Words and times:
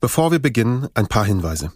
Bevor 0.00 0.30
wir 0.30 0.38
beginnen, 0.38 0.86
ein 0.94 1.08
paar 1.08 1.24
Hinweise. 1.24 1.72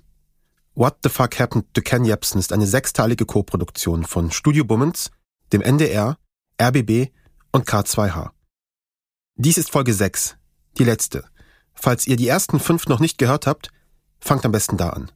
What 0.74 0.98
the 1.02 1.08
Fuck 1.08 1.40
Happened 1.40 1.74
to 1.74 1.82
Ken 1.82 2.04
Jebsen 2.04 2.38
ist 2.38 2.52
eine 2.52 2.68
sechsteilige 2.68 3.26
Koproduktion 3.26 4.04
von 4.04 4.30
Studio 4.30 4.64
Bummens, 4.64 5.10
dem 5.52 5.60
NDR, 5.60 6.18
RBB 6.60 7.10
und 7.50 7.66
K2H. 7.68 8.30
Dies 9.34 9.58
ist 9.58 9.72
Folge 9.72 9.92
6, 9.92 10.36
die 10.78 10.84
letzte. 10.84 11.24
Falls 11.74 12.06
ihr 12.06 12.14
die 12.14 12.28
ersten 12.28 12.60
fünf 12.60 12.86
noch 12.86 13.00
nicht 13.00 13.18
gehört 13.18 13.48
habt, 13.48 13.70
fangt 14.20 14.46
am 14.46 14.52
besten 14.52 14.76
da 14.76 14.90
an. 14.90 15.10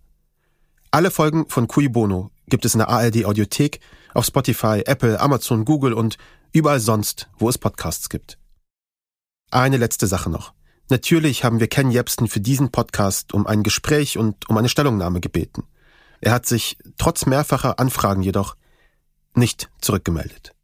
Alle 0.90 1.12
Folgen 1.12 1.48
von 1.48 1.68
Cui 1.68 1.88
Bono 1.88 2.32
gibt 2.48 2.64
es 2.64 2.74
in 2.74 2.78
der 2.78 2.88
ARD 2.88 3.24
Audiothek, 3.24 3.78
auf 4.14 4.26
Spotify, 4.26 4.82
Apple, 4.84 5.20
Amazon, 5.20 5.64
Google 5.64 5.92
und 5.92 6.18
überall 6.50 6.80
sonst, 6.80 7.30
wo 7.38 7.48
es 7.48 7.56
Podcasts 7.56 8.08
gibt. 8.08 8.36
Eine 9.52 9.76
letzte 9.76 10.08
Sache 10.08 10.28
noch. 10.28 10.55
Natürlich 10.88 11.42
haben 11.42 11.58
wir 11.58 11.66
Ken 11.66 11.90
Jebsen 11.90 12.28
für 12.28 12.40
diesen 12.40 12.70
Podcast 12.70 13.34
um 13.34 13.46
ein 13.46 13.62
Gespräch 13.62 14.18
und 14.18 14.48
um 14.48 14.56
eine 14.56 14.68
Stellungnahme 14.68 15.20
gebeten. 15.20 15.64
Er 16.20 16.32
hat 16.32 16.46
sich 16.46 16.78
trotz 16.96 17.26
mehrfacher 17.26 17.78
Anfragen 17.78 18.22
jedoch 18.22 18.56
nicht 19.34 19.68
zurückgemeldet. 19.80 20.54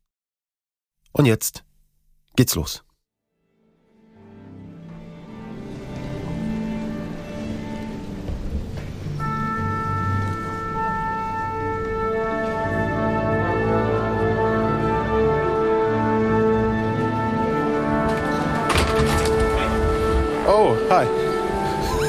Und 1.12 1.26
jetzt 1.26 1.64
geht's 2.36 2.54
los. 2.54 2.84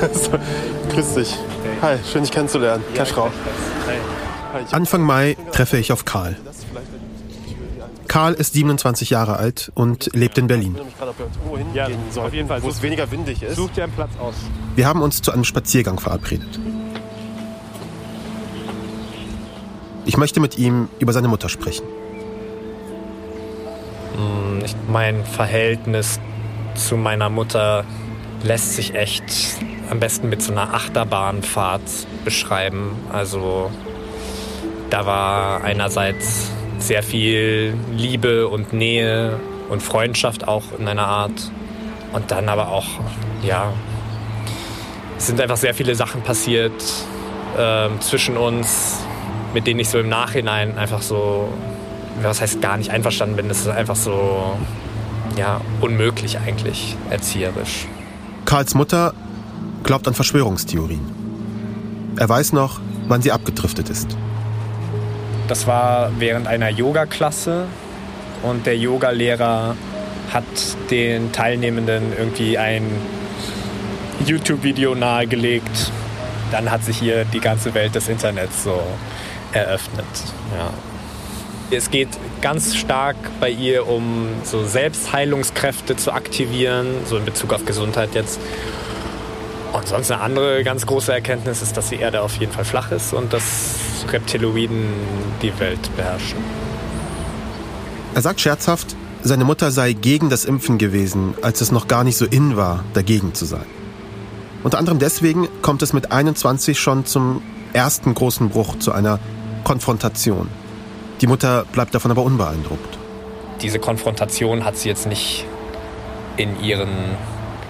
grüß 0.90 1.16
dich. 1.16 1.38
Hi, 1.82 1.98
schön 2.12 2.24
dich 2.24 2.32
kennenzulernen. 2.32 2.84
Ja, 2.94 3.04
Keschrau. 3.04 3.30
Anfang 4.72 5.02
Mai 5.02 5.36
treffe 5.52 5.78
ich 5.78 5.92
auf 5.92 6.06
Karl. 6.06 6.38
Karl 8.08 8.34
ist 8.34 8.54
27 8.54 9.10
Jahre 9.10 9.38
alt 9.38 9.72
und 9.74 10.12
lebt 10.14 10.38
in 10.38 10.48
Berlin. 10.48 10.78
Ja, 11.74 11.88
auf 12.18 12.34
jeden 12.34 12.48
Fall. 12.48 12.62
Wo 12.62 12.70
es 12.70 12.82
weniger 12.82 13.10
windig 13.10 13.42
ist. 13.42 13.56
Such 13.56 13.72
dir 13.72 13.86
einen 13.86 13.94
Platz 13.94 14.12
aus. 14.20 14.36
Wir 14.76 14.88
haben 14.88 15.02
uns 15.02 15.22
zu 15.22 15.32
einem 15.32 15.44
Spaziergang 15.44 16.00
verabredet. 16.00 16.60
Ich 20.06 20.18
möchte 20.18 20.40
mit 20.42 20.58
ihm 20.58 20.90
über 21.00 21.14
seine 21.14 21.28
Mutter 21.28 21.50
sprechen. 21.50 21.86
Hm, 24.16 24.64
mein 24.90 25.26
Verhältnis 25.26 26.20
zu 26.76 26.98
meiner 26.98 27.30
Mutter 27.30 27.86
lässt 28.44 28.76
sich 28.76 28.94
echt 28.94 29.24
am 29.94 30.00
besten 30.00 30.28
mit 30.28 30.42
so 30.42 30.52
einer 30.52 30.74
Achterbahnfahrt 30.74 31.82
beschreiben. 32.26 32.96
Also 33.12 33.70
da 34.90 35.06
war 35.06 35.64
einerseits 35.64 36.50
sehr 36.80 37.04
viel 37.04 37.76
Liebe 37.96 38.48
und 38.48 38.74
Nähe 38.74 39.40
und 39.70 39.84
Freundschaft 39.84 40.48
auch 40.48 40.64
in 40.80 40.88
einer 40.88 41.06
Art. 41.06 41.52
Und 42.12 42.32
dann 42.32 42.50
aber 42.50 42.70
auch, 42.70 42.88
ja, 43.44 43.72
es 45.16 45.28
sind 45.28 45.40
einfach 45.40 45.58
sehr 45.58 45.76
viele 45.76 45.94
Sachen 45.94 46.24
passiert 46.24 46.74
äh, 47.56 47.88
zwischen 48.00 48.36
uns, 48.36 48.98
mit 49.54 49.68
denen 49.68 49.80
ich 49.80 49.90
so 49.90 50.00
im 50.00 50.10
Nachhinein 50.10 50.76
einfach 50.76 51.04
so, 51.04 51.50
was 52.20 52.42
heißt 52.42 52.64
gar 52.64 52.78
nicht 52.78 52.90
einverstanden 52.90 53.36
bin. 53.36 53.48
Das 53.48 53.60
ist 53.60 53.68
einfach 53.68 53.96
so, 53.96 54.58
ja, 55.38 55.62
unmöglich 55.82 56.40
eigentlich, 56.40 56.98
erzieherisch. 57.12 57.88
Karls 58.46 58.74
Mutter 58.74 59.14
glaubt 59.84 60.08
an 60.08 60.14
Verschwörungstheorien. 60.14 61.02
Er 62.18 62.30
weiß 62.30 62.54
noch, 62.54 62.80
wann 63.08 63.22
sie 63.22 63.32
abgedriftet 63.32 63.90
ist. 63.90 64.18
Das 65.48 65.68
war 65.68 66.12
während 66.20 66.48
einer 66.48 66.70
Yoga-Klasse 66.70 67.66
und 68.44 68.66
der 68.66 68.78
Yogalehrer 68.78 69.76
hat 70.34 70.44
den 70.90 71.32
Teilnehmenden 71.32 72.14
irgendwie 72.18 72.58
ein 72.58 72.90
YouTube-Video 74.26 74.96
nahegelegt. 74.96 75.92
Dann 76.52 76.72
hat 76.72 76.84
sich 76.84 76.98
hier 76.98 77.26
die 77.26 77.40
ganze 77.40 77.74
Welt 77.74 77.94
des 77.96 78.08
Internets 78.08 78.64
so 78.64 78.82
eröffnet. 79.52 80.06
Ja. 80.58 80.70
Es 81.76 81.90
geht 81.90 82.10
ganz 82.42 82.76
stark 82.76 83.16
bei 83.40 83.50
ihr 83.50 83.88
um 83.88 84.28
so 84.44 84.66
Selbstheilungskräfte 84.66 85.96
zu 85.96 86.12
aktivieren, 86.12 86.88
so 87.06 87.18
in 87.18 87.26
Bezug 87.26 87.54
auf 87.54 87.66
Gesundheit 87.66 88.14
jetzt. 88.14 88.40
Und 89.74 89.88
sonst 89.88 90.12
eine 90.12 90.22
andere 90.22 90.64
ganz 90.64 90.86
große 90.86 91.12
Erkenntnis 91.12 91.62
ist, 91.62 91.76
dass 91.76 91.90
die 91.90 91.96
Erde 91.96 92.22
auf 92.22 92.36
jeden 92.38 92.52
Fall 92.52 92.64
flach 92.64 92.92
ist 92.92 93.12
und 93.12 93.34
dass 93.34 94.06
Reptiloiden 94.08 94.86
die 95.42 95.58
Welt 95.60 95.96
beherrschen. 95.98 96.38
Er 98.14 98.22
sagt 98.22 98.40
scherzhaft, 98.40 98.96
seine 99.24 99.46
Mutter 99.46 99.72
sei 99.72 99.94
gegen 99.94 100.30
das 100.30 100.46
Impfen 100.46 100.78
gewesen, 100.78 101.34
als 101.42 101.62
es 101.62 101.72
noch 101.72 101.88
gar 101.88 102.04
nicht 102.04 102.18
so 102.18 102.26
in 102.26 102.56
war, 102.56 102.84
dagegen 102.94 103.34
zu 103.34 103.46
sein. 103.46 103.66
Unter 104.64 104.78
anderem 104.78 105.00
deswegen 105.00 105.48
kommt 105.62 105.82
es 105.82 105.92
mit 105.92 106.12
21 106.12 106.80
schon 106.80 107.06
zum 107.06 107.42
ersten 107.74 108.14
großen 108.14 108.50
Bruch, 108.50 108.78
zu 108.80 108.92
einer 108.92 109.20
Konfrontation. 109.64 110.50
Die 111.22 111.28
Mutter 111.28 111.66
bleibt 111.72 111.96
davon 111.96 112.12
aber 112.12 112.24
unbeeindruckt. 112.24 112.98
Diese 113.62 113.80
Konfrontation 113.80 114.64
hat 114.64 114.78
sie 114.78 114.90
jetzt 114.90 115.08
nicht 115.08 115.46
in 116.38 116.62
ihren 116.62 116.90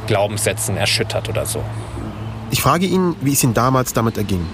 Glaubenssätzen 0.07 0.75
erschüttert 0.75 1.29
oder 1.29 1.45
so. 1.45 1.63
Ich 2.53 2.61
frage 2.61 2.85
ihn, 2.85 3.15
wie 3.19 3.33
es 3.33 3.43
ihm 3.43 3.55
damals 3.55 3.93
damit 3.93 4.15
erging. 4.15 4.45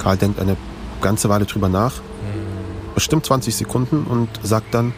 Karl 0.00 0.16
denkt 0.16 0.40
eine 0.40 0.56
ganze 1.00 1.28
Weile 1.28 1.44
drüber 1.44 1.68
nach, 1.68 2.00
bestimmt 2.96 3.24
20 3.24 3.54
Sekunden 3.54 4.02
und 4.02 4.28
sagt 4.42 4.74
dann, 4.74 4.92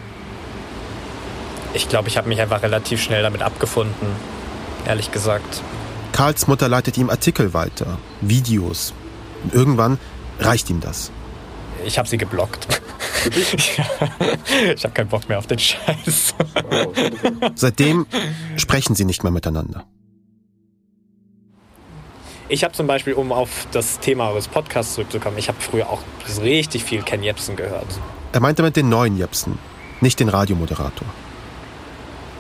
ich 1.75 1.91
glaube, 1.91 2.09
ich 2.09 2.17
habe 2.17 2.27
mich 2.31 2.41
einfach 2.41 2.63
relativ 2.63 3.03
schnell 3.03 3.23
damit 3.23 3.43
abgefunden, 3.43 4.09
ehrlich 4.87 5.13
gesagt. 5.13 5.63
Karls 6.13 6.47
Mutter 6.47 6.71
leitet 6.71 6.97
ihm 6.97 7.11
Artikel 7.11 7.53
weiter, 7.53 7.99
Videos. 8.23 8.95
Und 9.45 9.53
irgendwann 9.53 9.99
reicht 10.41 10.71
ihm 10.71 10.81
das. 10.81 11.11
Ich 11.85 11.99
habe 11.99 12.09
sie 12.09 12.17
geblockt. 12.17 12.67
ich 14.75 14.85
habe 14.85 14.95
keinen 14.95 15.09
Bock 15.09 15.29
mehr 15.29 15.37
auf 15.37 15.47
den 15.47 15.59
Scheiß. 15.59 16.35
Seitdem 17.57 18.07
sprechen 18.57 18.95
sie 18.95 19.05
nicht 19.05 19.23
mehr 19.23 19.33
miteinander. 19.33 19.85
Ich 22.51 22.65
habe 22.65 22.73
zum 22.73 22.87
Beispiel, 22.87 23.13
um 23.13 23.31
auf 23.31 23.67
das 23.73 24.01
Thema 24.01 24.31
eures 24.31 24.49
Podcasts 24.49 24.95
zurückzukommen, 24.95 25.37
ich 25.37 25.49
habe 25.49 25.59
früher 25.61 25.91
auch 25.91 26.01
richtig 26.41 26.83
viel 26.83 27.03
Ken 27.03 27.23
Jebsen 27.23 27.57
gehört. 27.57 27.87
Er 28.33 28.41
meinte 28.41 28.63
mit 28.63 28.75
den 28.75 28.89
neuen 28.89 29.19
Jebsen, 29.19 29.59
nicht 30.01 30.19
den 30.19 30.31
Radiomoderator. 30.31 31.07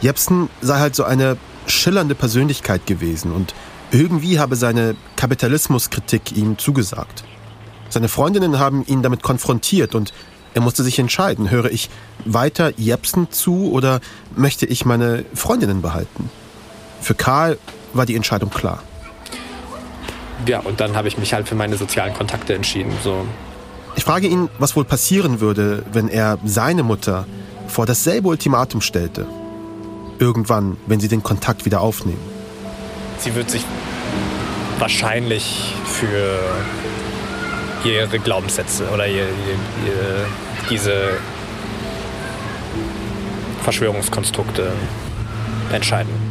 Jebsen 0.00 0.48
sei 0.62 0.78
halt 0.78 0.94
so 0.94 1.04
eine 1.04 1.36
schillernde 1.66 2.14
Persönlichkeit 2.14 2.86
gewesen 2.86 3.32
und 3.32 3.54
irgendwie 3.91 4.38
habe 4.38 4.56
seine 4.56 4.96
Kapitalismuskritik 5.16 6.34
ihm 6.34 6.56
zugesagt. 6.56 7.25
Seine 7.90 8.08
Freundinnen 8.08 8.58
haben 8.58 8.86
ihn 8.86 9.02
damit 9.02 9.22
konfrontiert 9.22 9.94
und 9.94 10.14
er 10.54 10.62
musste 10.62 10.84
sich 10.84 10.98
entscheiden, 10.98 11.50
höre 11.50 11.70
ich 11.70 11.90
weiter 12.25 12.72
Jepsen 12.78 13.30
zu 13.30 13.70
oder 13.72 14.00
möchte 14.34 14.64
ich 14.64 14.86
meine 14.86 15.26
Freundinnen 15.34 15.82
behalten? 15.82 16.30
Für 17.02 17.14
Karl 17.14 17.58
war 17.92 18.06
die 18.06 18.16
Entscheidung 18.16 18.48
klar. 18.48 18.82
Ja, 20.47 20.60
und 20.60 20.81
dann 20.81 20.97
habe 20.97 21.09
ich 21.09 21.19
mich 21.19 21.34
halt 21.34 21.49
für 21.49 21.54
meine 21.54 21.76
sozialen 21.76 22.15
Kontakte 22.15 22.54
entschieden. 22.54 22.93
So. 23.03 23.26
Ich 23.97 24.04
frage 24.04 24.28
ihn, 24.28 24.49
was 24.59 24.76
wohl 24.76 24.84
passieren 24.84 25.41
würde, 25.41 25.84
wenn 25.93 26.09
er 26.09 26.38
seine 26.44 26.82
Mutter 26.82 27.26
vor 27.66 27.87
dasselbe 27.87 28.28
Ultimatum 28.28 28.81
stellte. 28.81 29.26
Irgendwann, 30.19 30.76
wenn 30.87 31.00
sie 31.00 31.09
den 31.09 31.22
Kontakt 31.22 31.65
wieder 31.65 31.81
aufnehmen. 31.81 32.21
Sie 33.19 33.35
wird 33.35 33.50
sich 33.50 33.64
wahrscheinlich 34.79 35.75
für 35.85 36.38
ihre 37.84 38.19
Glaubenssätze 38.19 38.88
oder 38.93 39.06
ihr, 39.06 39.25
ihr, 39.25 40.26
diese 40.70 41.19
Verschwörungskonstrukte 43.62 44.73
entscheiden. 45.73 46.27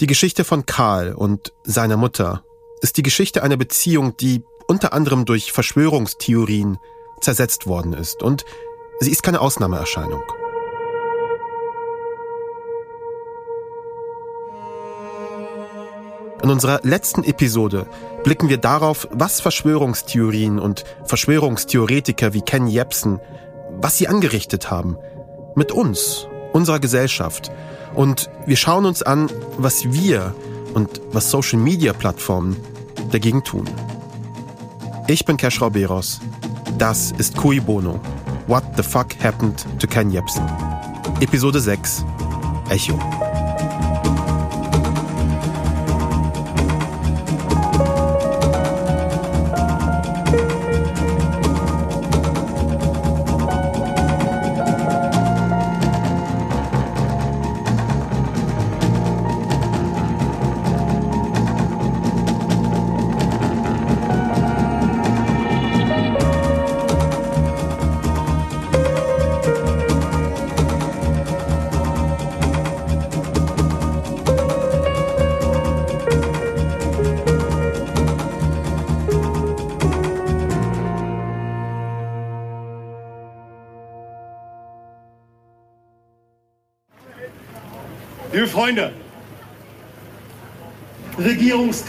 Die 0.00 0.06
Geschichte 0.08 0.42
von 0.42 0.66
Karl 0.66 1.14
und 1.14 1.52
seiner 1.62 1.96
Mutter 1.96 2.42
ist 2.80 2.96
die 2.96 3.04
Geschichte 3.04 3.44
einer 3.44 3.56
Beziehung, 3.56 4.16
die 4.16 4.42
unter 4.66 4.92
anderem 4.92 5.24
durch 5.24 5.52
Verschwörungstheorien 5.52 6.78
zersetzt 7.20 7.68
worden 7.68 7.92
ist. 7.92 8.22
Und 8.22 8.44
sie 8.98 9.12
ist 9.12 9.22
keine 9.22 9.40
Ausnahmeerscheinung. 9.40 10.22
In 16.42 16.50
unserer 16.50 16.80
letzten 16.82 17.22
Episode 17.22 17.86
blicken 18.24 18.48
wir 18.48 18.58
darauf, 18.58 19.06
was 19.12 19.40
Verschwörungstheorien 19.40 20.58
und 20.58 20.84
Verschwörungstheoretiker 21.04 22.34
wie 22.34 22.42
Ken 22.42 22.66
Jebsen, 22.66 23.20
was 23.80 23.96
sie 23.96 24.08
angerichtet 24.08 24.72
haben, 24.72 24.98
mit 25.54 25.70
uns, 25.70 26.26
unserer 26.52 26.80
Gesellschaft. 26.80 27.52
Und 27.94 28.28
wir 28.46 28.56
schauen 28.56 28.84
uns 28.84 29.02
an, 29.02 29.30
was 29.56 29.92
wir 29.92 30.34
und 30.74 31.00
was 31.12 31.30
Social-Media-Plattformen 31.30 32.56
dagegen 33.10 33.44
tun. 33.44 33.64
Ich 35.06 35.24
bin 35.24 35.36
Kesh 35.36 35.60
Beros. 35.60 36.20
Das 36.78 37.12
ist 37.18 37.36
Cui 37.36 37.60
Bono. 37.60 38.00
What 38.46 38.64
the 38.76 38.82
fuck 38.82 39.14
happened 39.22 39.64
to 39.78 39.86
Ken 39.86 40.10
Jebsen? 40.10 40.44
Episode 41.20 41.60
6. 41.60 42.04
Echo. 42.68 42.98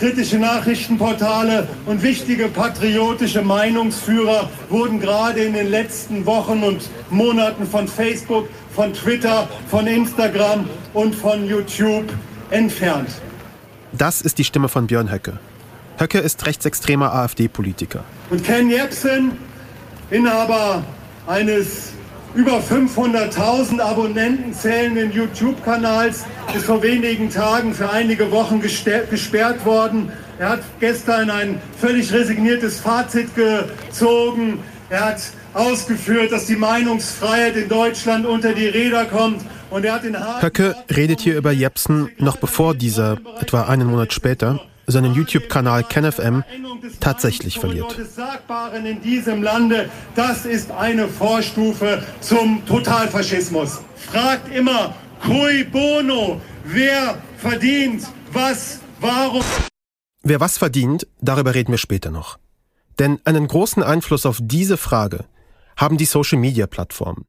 Regierungskritische 0.06 0.38
Nachrichtenportale 0.38 1.68
und 1.86 2.04
wichtige 2.04 2.48
patriotische 2.48 3.42
Meinungsführer 3.42 4.50
wurden 4.70 5.00
gerade 5.00 5.42
in 5.42 5.54
den 5.54 5.72
letzten 5.72 6.26
Wochen 6.26 6.64
und 6.64 6.90
Monaten 7.10 7.66
von 7.66 7.88
Facebook, 7.88 8.48
von 8.76 8.94
Twitter, 8.94 9.48
von 9.70 9.88
Instagram 9.88 10.70
und 10.94 11.16
von 11.16 11.48
YouTube 11.48 12.06
entfernt. 12.52 13.10
Das 13.94 14.22
ist 14.22 14.38
die 14.38 14.44
Stimme 14.44 14.70
von 14.70 14.88
Björn 14.88 15.12
Höcke. 15.12 15.40
Höcke 15.98 16.20
ist 16.20 16.46
rechtsextremer 16.46 17.14
AfD-Politiker. 17.14 18.04
Und 18.30 18.44
Ken 18.44 18.70
Jebsen, 18.70 19.32
Inhaber 20.12 20.84
eines 21.26 21.94
über 22.36 22.60
500.000 22.60 23.80
Abonnenten 23.80 24.54
zählenden 24.54 25.12
YouTube-Kanals 25.12 26.26
ist 26.56 26.66
vor 26.66 26.84
wenigen 26.84 27.30
Tagen 27.30 27.74
für 27.74 27.90
einige 27.90 28.30
Wochen 28.32 28.62
gesperrt 28.62 29.66
worden. 29.66 30.12
Er 30.38 30.50
hat 30.50 30.60
gestern 30.80 31.30
ein 31.30 31.62
völlig 31.80 32.12
resigniertes 32.12 32.80
Fazit 32.80 33.30
gezogen. 33.36 34.60
Er 34.90 35.06
hat 35.06 35.22
ausgeführt, 35.54 36.34
dass 36.34 36.46
die 36.46 36.58
Meinungsfreiheit 36.58 37.56
in 37.56 37.70
Deutschland 37.70 38.26
unter 38.26 38.54
die 38.54 38.68
Räder 38.68 39.06
kommt. 39.06 39.42
Und 39.70 39.86
er 39.86 39.94
hat 39.94 40.04
in 40.04 40.16
Höcke 40.42 40.76
redet 40.96 41.22
hier 41.22 41.38
über 41.38 41.52
Jepsen 41.52 42.12
noch 42.18 42.38
bevor 42.38 42.76
dieser, 42.76 43.18
etwa 43.40 43.64
einen 43.64 43.88
Monat 43.88 44.14
später, 44.14 44.60
seinen 44.88 45.14
YouTube-Kanal 45.14 45.84
KenFM 45.84 46.44
tatsächlich 47.00 47.60
verliert. 47.60 47.96
in 48.86 49.02
diesem 49.02 49.44
Lande, 49.44 49.90
das 50.16 50.46
ist 50.46 50.72
eine 50.72 51.08
Vorstufe 51.08 52.04
zum 52.22 52.66
Totalfaschismus. 52.66 53.82
Fragt 53.96 54.54
immer, 54.54 54.96
cui 55.24 55.64
bono, 55.64 56.42
wer 56.64 57.18
verdient 57.38 58.04
was, 58.32 58.80
warum. 59.00 59.44
Wer 60.24 60.40
was 60.40 60.58
verdient, 60.58 61.08
darüber 61.22 61.54
reden 61.54 61.72
wir 61.72 61.78
später 61.78 62.12
noch. 62.12 62.38
Denn 63.00 63.20
einen 63.26 63.48
großen 63.48 63.84
Einfluss 63.84 64.26
auf 64.26 64.40
diese 64.42 64.78
Frage 64.78 65.26
haben 65.78 65.98
die 65.98 66.06
Social-Media-Plattformen 66.06 67.26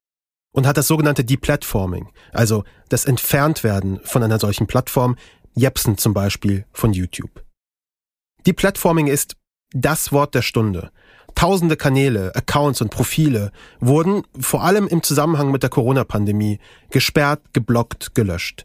und 0.53 0.67
hat 0.67 0.77
das 0.77 0.89
sogenannte 0.89 1.25
Deplatforming, 1.25 2.09
also 2.33 2.65
das 2.89 3.05
Entferntwerden 3.05 4.01
von 4.05 4.23
einer 4.23 4.39
solchen 4.39 4.67
Plattform, 4.67 5.17
Jepsen 5.55 5.99
zum 5.99 6.15
Beispiel 6.15 6.67
von 6.73 6.93
YouTube. 6.93 7.46
Deplatforming 8.47 9.09
ist 9.09 9.37
das 9.73 10.13
Wort 10.13 10.35
der 10.35 10.43
Stunde. 10.43 10.91
Tausende 11.35 11.77
Kanäle, 11.77 12.35
Accounts 12.35 12.81
und 12.81 12.91
Profile 12.91 13.51
wurden 13.81 14.23
vor 14.39 14.63
allem 14.63 14.87
im 14.87 15.03
Zusammenhang 15.03 15.51
mit 15.51 15.63
der 15.63 15.71
Corona-Pandemie 15.71 16.61
gesperrt, 16.91 17.43
geblockt, 17.53 18.15
gelöscht. 18.15 18.65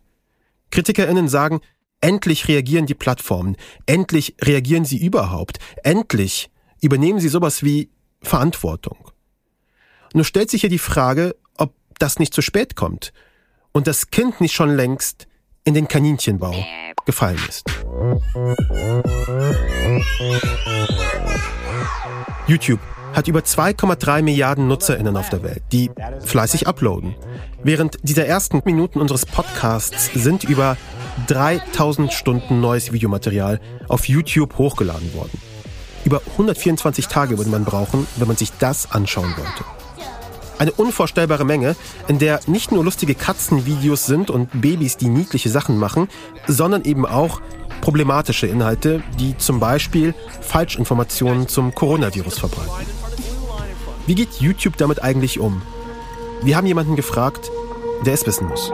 KritikerInnen 0.69 1.27
sagen, 1.27 1.61
endlich 1.99 2.47
reagieren 2.47 2.85
die 2.85 2.93
Plattformen, 2.93 3.57
endlich 3.87 4.35
reagieren 4.41 4.85
sie 4.85 5.03
überhaupt, 5.03 5.57
endlich 5.83 6.51
übernehmen 6.79 7.19
sie 7.19 7.27
sowas 7.27 7.63
wie 7.63 7.89
Verantwortung. 8.21 9.11
Nur 10.13 10.25
stellt 10.25 10.51
sich 10.51 10.61
hier 10.61 10.69
die 10.69 10.79
Frage, 10.79 11.35
ob 11.57 11.73
das 11.97 12.19
nicht 12.19 12.33
zu 12.33 12.41
spät 12.41 12.75
kommt 12.75 13.13
und 13.71 13.87
das 13.87 14.11
Kind 14.11 14.41
nicht 14.41 14.53
schon 14.53 14.75
längst 14.75 15.27
in 15.63 15.73
den 15.73 15.87
Kaninchenbau 15.87 16.55
gefallen 17.05 17.39
ist. 17.47 17.65
YouTube 22.47 22.79
hat 23.13 23.27
über 23.27 23.41
2,3 23.41 24.21
Milliarden 24.21 24.67
NutzerInnen 24.67 25.17
auf 25.17 25.29
der 25.29 25.43
Welt, 25.43 25.63
die 25.71 25.91
fleißig 26.23 26.67
uploaden. 26.67 27.15
Während 27.63 27.97
dieser 28.03 28.25
ersten 28.25 28.61
Minuten 28.65 28.99
unseres 29.01 29.25
Podcasts 29.25 30.11
sind 30.13 30.45
über 30.45 30.77
3000 31.27 32.11
Stunden 32.13 32.61
neues 32.61 32.91
Videomaterial 32.93 33.59
auf 33.87 34.07
YouTube 34.07 34.57
hochgeladen 34.57 35.13
worden. 35.13 35.39
Über 36.05 36.21
124 36.31 37.07
Tage 37.07 37.37
würde 37.37 37.51
man 37.51 37.65
brauchen, 37.65 38.07
wenn 38.17 38.27
man 38.27 38.37
sich 38.37 38.51
das 38.57 38.91
anschauen 38.91 39.33
wollte. 39.37 39.63
Eine 40.61 40.73
unvorstellbare 40.73 41.43
Menge, 41.43 41.75
in 42.07 42.19
der 42.19 42.39
nicht 42.45 42.71
nur 42.71 42.83
lustige 42.83 43.15
Katzenvideos 43.15 44.05
sind 44.05 44.29
und 44.29 44.61
Babys, 44.61 44.95
die 44.95 45.09
niedliche 45.09 45.49
Sachen 45.49 45.79
machen, 45.79 46.07
sondern 46.45 46.83
eben 46.83 47.07
auch 47.07 47.41
problematische 47.81 48.45
Inhalte, 48.45 49.01
die 49.19 49.35
zum 49.39 49.59
Beispiel 49.59 50.13
Falschinformationen 50.41 51.47
zum 51.47 51.73
Coronavirus 51.73 52.37
verbreiten. 52.37 52.85
Wie 54.05 54.13
geht 54.13 54.33
YouTube 54.33 54.77
damit 54.77 55.01
eigentlich 55.01 55.39
um? 55.39 55.63
Wir 56.43 56.57
haben 56.57 56.67
jemanden 56.67 56.95
gefragt, 56.95 57.49
der 58.05 58.13
es 58.13 58.27
wissen 58.27 58.47
muss. 58.47 58.71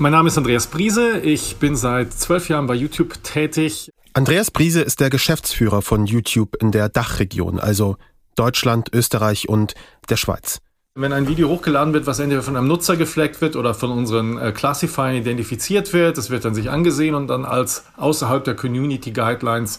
Mein 0.00 0.12
Name 0.12 0.28
ist 0.28 0.38
Andreas 0.38 0.66
Briese. 0.66 1.18
Ich 1.18 1.56
bin 1.56 1.76
seit 1.76 2.14
zwölf 2.14 2.48
Jahren 2.48 2.66
bei 2.66 2.74
YouTube 2.74 3.22
tätig. 3.22 3.89
Andreas 4.12 4.50
Briese 4.50 4.80
ist 4.80 4.98
der 4.98 5.08
Geschäftsführer 5.08 5.82
von 5.82 6.04
YouTube 6.04 6.56
in 6.60 6.72
der 6.72 6.88
Dachregion, 6.88 7.60
also 7.60 7.96
Deutschland, 8.34 8.92
Österreich 8.92 9.48
und 9.48 9.74
der 10.08 10.16
Schweiz. 10.16 10.60
Wenn 10.96 11.12
ein 11.12 11.28
Video 11.28 11.48
hochgeladen 11.48 11.94
wird, 11.94 12.06
was 12.06 12.18
entweder 12.18 12.42
von 12.42 12.56
einem 12.56 12.66
Nutzer 12.66 12.96
gefleckt 12.96 13.40
wird 13.40 13.54
oder 13.54 13.72
von 13.72 13.92
unseren 13.92 14.36
äh, 14.36 14.50
Classifiern 14.50 15.14
identifiziert 15.14 15.92
wird, 15.92 16.18
das 16.18 16.30
wird 16.30 16.44
dann 16.44 16.56
sich 16.56 16.70
angesehen 16.70 17.14
und 17.14 17.28
dann 17.28 17.44
als 17.44 17.84
außerhalb 17.96 18.42
der 18.42 18.56
Community 18.56 19.12
Guidelines 19.12 19.78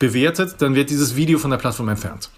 bewertet, 0.00 0.56
dann 0.58 0.74
wird 0.74 0.90
dieses 0.90 1.14
Video 1.14 1.38
von 1.38 1.52
der 1.52 1.58
Plattform 1.58 1.88
entfernt. 1.88 2.30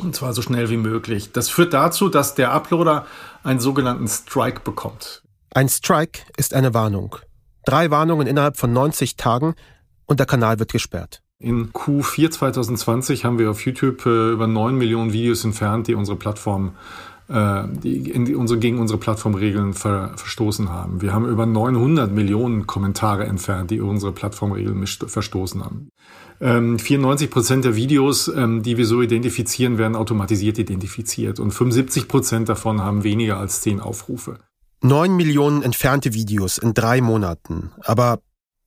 Und 0.00 0.14
zwar 0.14 0.34
so 0.34 0.42
schnell 0.42 0.68
wie 0.68 0.76
möglich. 0.76 1.32
Das 1.32 1.48
führt 1.48 1.72
dazu, 1.72 2.10
dass 2.10 2.34
der 2.34 2.52
Uploader 2.52 3.06
einen 3.42 3.60
sogenannten 3.60 4.06
Strike 4.06 4.60
bekommt. 4.60 5.22
Ein 5.54 5.70
Strike 5.70 6.20
ist 6.36 6.52
eine 6.52 6.74
Warnung. 6.74 7.16
Drei 7.64 7.90
Warnungen 7.90 8.26
innerhalb 8.26 8.58
von 8.58 8.72
90 8.74 9.16
Tagen 9.16 9.54
und 10.06 10.20
der 10.20 10.26
Kanal 10.26 10.58
wird 10.58 10.72
gesperrt. 10.72 11.22
In 11.38 11.72
Q4 11.72 12.30
2020 12.30 13.24
haben 13.24 13.38
wir 13.38 13.50
auf 13.50 13.64
YouTube 13.64 14.06
äh, 14.06 14.30
über 14.30 14.46
9 14.46 14.76
Millionen 14.76 15.12
Videos 15.12 15.44
entfernt, 15.44 15.88
die 15.88 15.94
unsere 15.94 16.16
Plattform 16.16 16.72
äh, 17.28 17.64
die, 17.68 18.10
in 18.10 18.24
die 18.24 18.34
unsere, 18.34 18.58
gegen 18.58 18.78
unsere 18.78 18.98
Plattformregeln 18.98 19.74
ver, 19.74 20.12
verstoßen 20.16 20.68
haben. 20.68 21.00
Wir 21.00 21.12
haben 21.12 21.26
über 21.26 21.46
900 21.46 22.12
Millionen 22.12 22.66
Kommentare 22.66 23.24
entfernt, 23.24 23.70
die 23.70 23.80
unsere 23.80 24.12
Plattformregeln 24.12 24.86
verstoßen 24.86 25.64
haben. 25.64 25.88
Ähm, 26.40 26.78
94 26.78 27.30
Prozent 27.30 27.64
der 27.64 27.76
Videos, 27.76 28.28
ähm, 28.28 28.62
die 28.62 28.76
wir 28.76 28.86
so 28.86 29.00
identifizieren, 29.00 29.78
werden 29.78 29.96
automatisiert 29.96 30.58
identifiziert 30.58 31.40
und 31.40 31.52
75 31.52 32.08
Prozent 32.08 32.48
davon 32.48 32.82
haben 32.82 33.04
weniger 33.04 33.38
als 33.38 33.62
10 33.62 33.80
Aufrufe. 33.80 34.38
Neun 34.82 35.16
Millionen 35.16 35.62
entfernte 35.62 36.12
Videos 36.12 36.58
in 36.58 36.74
drei 36.74 37.00
Monaten. 37.00 37.70
Aber 37.82 38.18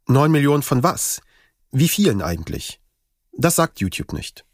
neun 0.07 0.31
Millionen 0.31 0.63
von 0.63 0.83
was? 0.83 1.21
Wie 1.71 1.87
vielen 1.87 2.21
eigentlich? 2.21 2.79
Das 3.33 3.55
sagt 3.55 3.79
YouTube 3.81 4.13
nicht. 4.13 4.45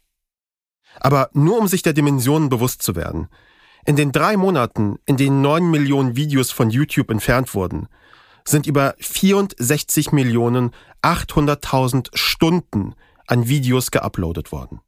Aber 1.00 1.30
nur 1.32 1.58
um 1.58 1.68
sich 1.68 1.82
der 1.82 1.92
Dimensionen 1.92 2.48
bewusst 2.48 2.82
zu 2.82 2.96
werden. 2.96 3.28
In 3.84 3.96
den 3.96 4.12
drei 4.12 4.36
Monaten, 4.36 4.98
in 5.06 5.16
denen 5.16 5.40
neun 5.40 5.70
Millionen 5.70 6.16
Videos 6.16 6.50
von 6.50 6.70
YouTube 6.70 7.10
entfernt 7.10 7.54
wurden, 7.54 7.88
sind 8.44 8.66
über 8.66 8.94
64 8.98 10.12
Millionen 10.12 10.72
800.000 11.02 12.10
Stunden 12.14 12.94
an 13.26 13.48
Videos 13.48 13.90
geuploadet 13.90 14.52
worden. 14.52 14.80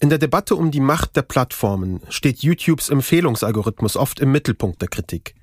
In 0.00 0.08
der 0.08 0.18
Debatte 0.18 0.56
um 0.56 0.70
die 0.70 0.80
Macht 0.80 1.16
der 1.16 1.22
Plattformen 1.22 2.00
steht 2.08 2.42
YouTubes 2.42 2.90
Empfehlungsalgorithmus 2.90 3.96
oft 3.96 4.20
im 4.20 4.32
Mittelpunkt 4.32 4.82
der 4.82 4.88
Kritik. 4.88 5.34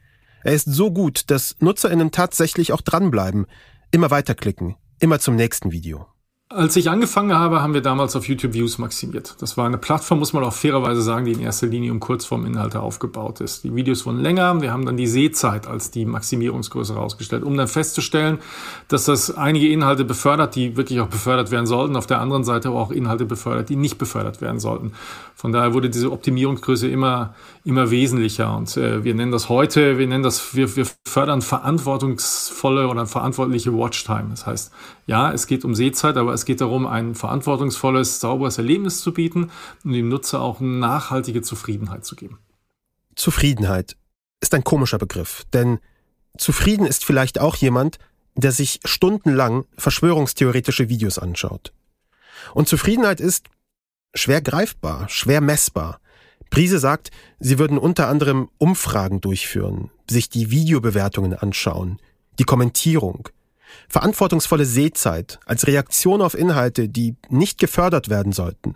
Er 0.44 0.54
ist 0.54 0.66
so 0.66 0.92
gut, 0.92 1.30
dass 1.32 1.56
Nutzerinnen 1.60 2.12
tatsächlich 2.12 2.74
auch 2.74 2.82
dranbleiben, 2.82 3.46
immer 3.92 4.10
weiterklicken, 4.10 4.76
immer 5.00 5.20
zum 5.20 5.36
nächsten 5.36 5.72
Video. 5.72 6.11
Als 6.54 6.76
ich 6.76 6.90
angefangen 6.90 7.34
habe, 7.34 7.62
haben 7.62 7.74
wir 7.74 7.80
damals 7.80 8.14
auf 8.18 8.28
YouTube 8.28 8.54
Views 8.54 8.78
maximiert. 8.78 9.36
Das 9.40 9.56
war 9.56 9.66
eine 9.66 9.78
Plattform, 9.78 10.20
muss 10.20 10.34
man 10.34 10.44
auch 10.44 10.52
fairerweise 10.52 11.02
sagen, 11.02 11.24
die 11.24 11.32
in 11.32 11.40
erster 11.40 11.68
Linie 11.68 11.94
um 11.94 12.02
Kurzforminhalte 12.02 12.82
aufgebaut 12.82 13.40
ist. 13.40 13.64
Die 13.64 13.74
Videos 13.74 14.06
wurden 14.06 14.20
länger, 14.20 14.62
wir 14.62 14.74
haben 14.74 14.86
dann 14.86 14.98
die 14.98 15.08
Sehzeit 15.08 15.66
als 15.66 15.92
die 15.92 16.04
Maximierungsgröße 16.04 16.94
rausgestellt, 16.94 17.44
um 17.44 17.56
dann 17.56 17.70
festzustellen, 17.70 18.40
dass 18.90 19.06
das 19.06 19.32
einige 19.34 19.70
Inhalte 19.70 20.04
befördert, 20.04 20.56
die 20.56 20.76
wirklich 20.76 21.00
auch 21.00 21.08
befördert 21.08 21.52
werden 21.52 21.68
sollten, 21.68 21.96
auf 21.96 22.06
der 22.06 22.20
anderen 22.20 22.44
Seite 22.44 22.68
aber 22.68 22.82
auch 22.82 22.92
Inhalte 22.92 23.24
befördert, 23.24 23.70
die 23.70 23.78
nicht 23.78 23.98
befördert 23.98 24.42
werden 24.42 24.60
sollten. 24.60 24.92
Von 25.36 25.54
daher 25.54 25.74
wurde 25.74 25.90
diese 25.90 26.12
Optimierungsgröße 26.12 26.90
immer, 26.90 27.34
immer 27.64 27.92
wesentlicher 27.92 28.58
und 28.58 28.76
äh, 28.76 29.06
wir 29.06 29.16
nennen 29.16 29.32
das 29.32 29.48
heute, 29.48 29.98
wir 29.98 30.08
nennen 30.08 30.24
das, 30.24 30.54
wir, 30.54 30.76
wir 30.76 30.86
fördern 31.08 31.42
verantwortungsvolle 31.42 32.90
oder 32.90 33.06
verantwortliche 33.06 33.74
Watchtime. 33.74 34.28
Das 34.32 34.46
heißt, 34.46 34.72
ja, 35.08 35.32
es 35.32 35.48
geht 35.48 35.66
um 35.66 35.76
Sehzeit, 35.76 36.16
aber 36.18 36.34
es 36.34 36.41
geht 36.46 36.62
darum, 36.62 36.86
ein 36.86 37.16
verantwortungsvolles, 37.16 38.20
sauberes 38.20 38.58
Erlebnis 38.58 39.02
zu 39.02 39.14
bieten 39.14 39.52
und 39.84 39.94
dem 39.94 40.10
Nutzer 40.10 40.42
auch 40.42 40.60
nachhaltige 40.60 41.42
Zufriedenheit 41.42 42.06
zu 42.06 42.16
geben. 42.16 42.40
Zufriedenheit 43.16 43.98
ist 44.40 44.54
ein 44.54 44.64
komischer 44.64 44.98
Begriff, 44.98 45.44
denn 45.54 45.80
zufrieden 46.38 46.86
ist 46.86 47.06
vielleicht 47.06 47.40
auch 47.40 47.56
jemand, 47.56 47.98
der 48.36 48.52
sich 48.52 48.80
stundenlang 48.86 49.66
verschwörungstheoretische 49.78 50.90
Videos 50.90 51.20
anschaut. 51.20 51.74
Und 52.54 52.68
Zufriedenheit 52.68 53.20
ist 53.20 53.48
schwer 54.14 54.42
greifbar, 54.42 55.08
schwer 55.10 55.42
messbar. 55.42 56.00
Brise 56.50 56.80
sagt, 56.80 57.12
sie 57.40 57.60
würden 57.60 57.78
unter 57.78 58.08
anderem 58.08 58.50
Umfragen 58.58 59.22
durchführen, 59.22 59.90
sich 60.10 60.30
die 60.30 60.52
Videobewertungen 60.52 61.34
anschauen, 61.34 62.00
die 62.40 62.44
Kommentierung, 62.44 63.30
Verantwortungsvolle 63.90 64.66
Sehzeit 64.66 65.40
als 65.46 65.68
Reaktion 65.68 66.22
auf 66.22 66.38
Inhalte, 66.38 66.90
die 66.90 67.16
nicht 67.30 67.60
gefördert 67.60 68.10
werden 68.10 68.32
sollten. 68.32 68.76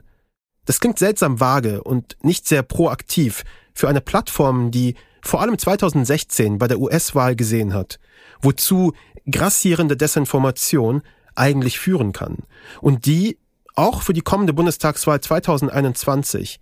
Das 0.66 0.80
klingt 0.80 1.00
seltsam 1.00 1.40
vage 1.40 1.84
und 1.84 2.18
nicht 2.22 2.48
sehr 2.48 2.64
proaktiv 2.64 3.44
für 3.74 3.88
eine 3.88 4.02
Plattform, 4.02 4.72
die 4.72 4.96
vor 5.22 5.42
allem 5.42 5.58
2016 5.58 6.58
bei 6.58 6.68
der 6.68 6.80
US-Wahl 6.80 7.36
gesehen 7.36 7.74
hat, 7.74 8.00
wozu 8.42 8.94
grassierende 9.30 9.98
Desinformation 9.98 11.02
eigentlich 11.36 11.80
führen 11.80 12.14
kann 12.14 12.38
und 12.82 13.06
die 13.06 13.38
auch 13.76 14.02
für 14.02 14.14
die 14.14 14.22
kommende 14.22 14.54
Bundestagswahl 14.54 15.20
2021 15.20 16.60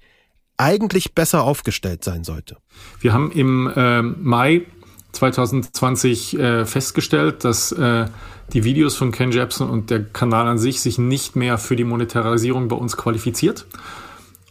eigentlich 0.58 1.14
besser 1.14 1.44
aufgestellt 1.44 2.04
sein 2.04 2.24
sollte. 2.24 2.58
Wir 3.00 3.14
haben 3.14 3.32
im 3.32 3.72
äh, 3.76 4.02
Mai 4.02 4.66
2020 5.14 6.38
äh, 6.38 6.66
festgestellt, 6.66 7.44
dass 7.46 7.72
äh, 7.72 8.06
die 8.52 8.64
Videos 8.64 8.96
von 8.96 9.12
Ken 9.12 9.32
Jebsen 9.32 9.70
und 9.70 9.90
der 9.90 10.04
Kanal 10.04 10.48
an 10.48 10.58
sich 10.58 10.82
sich 10.82 10.98
nicht 10.98 11.36
mehr 11.36 11.58
für 11.58 11.76
die 11.76 11.84
Monetarisierung 11.86 12.68
bei 12.68 12.76
uns 12.76 12.98
qualifiziert 12.98 13.66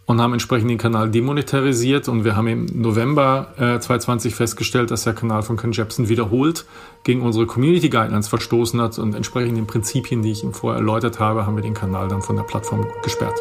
und 0.07 0.21
haben 0.21 0.33
entsprechend 0.33 0.71
den 0.71 0.79
Kanal 0.79 1.11
demonetarisiert 1.11 2.09
und 2.09 2.25
wir 2.25 2.37
haben 2.37 2.49
im 2.49 2.67
November 2.67 3.55
äh, 3.57 3.79
2020 3.79 4.35
festgestellt, 4.35 4.91
dass 4.91 5.05
der 5.05 5.15
Kanal 5.15 5.43
von 5.43 5.57
Ken 5.57 5.73
Jebsen 5.73 6.09
wiederholt 6.09 6.65
gegen 7.05 7.23
unsere 7.23 7.47
Community 7.47 7.89
Guidelines 7.89 8.29
verstoßen 8.29 8.81
hat 8.81 8.99
und 8.99 9.15
entsprechend 9.15 9.57
den 9.57 9.67
Prinzipien, 9.67 10.23
die 10.23 10.33
ich 10.33 10.43
ihm 10.43 10.55
vorher 10.55 10.81
erläutert 10.81 11.21
habe, 11.21 11.47
haben 11.47 11.57
wir 11.57 11.63
den 11.63 11.75
Kanal 11.75 12.09
dann 12.09 12.23
von 12.23 12.37
der 12.37 12.45
Plattform 12.45 12.87
gesperrt. 13.03 13.41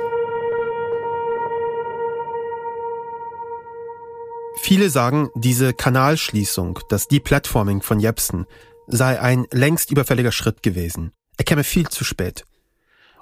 Viele 4.63 4.91
sagen, 4.91 5.29
diese 5.33 5.73
Kanalschließung, 5.73 6.79
das 6.87 7.07
Deplatforming 7.07 7.81
von 7.81 7.99
Jepsen, 7.99 8.45
sei 8.85 9.19
ein 9.19 9.47
längst 9.51 9.89
überfälliger 9.89 10.31
Schritt 10.31 10.61
gewesen. 10.61 11.13
Er 11.37 11.45
käme 11.45 11.63
viel 11.63 11.89
zu 11.89 12.03
spät. 12.03 12.45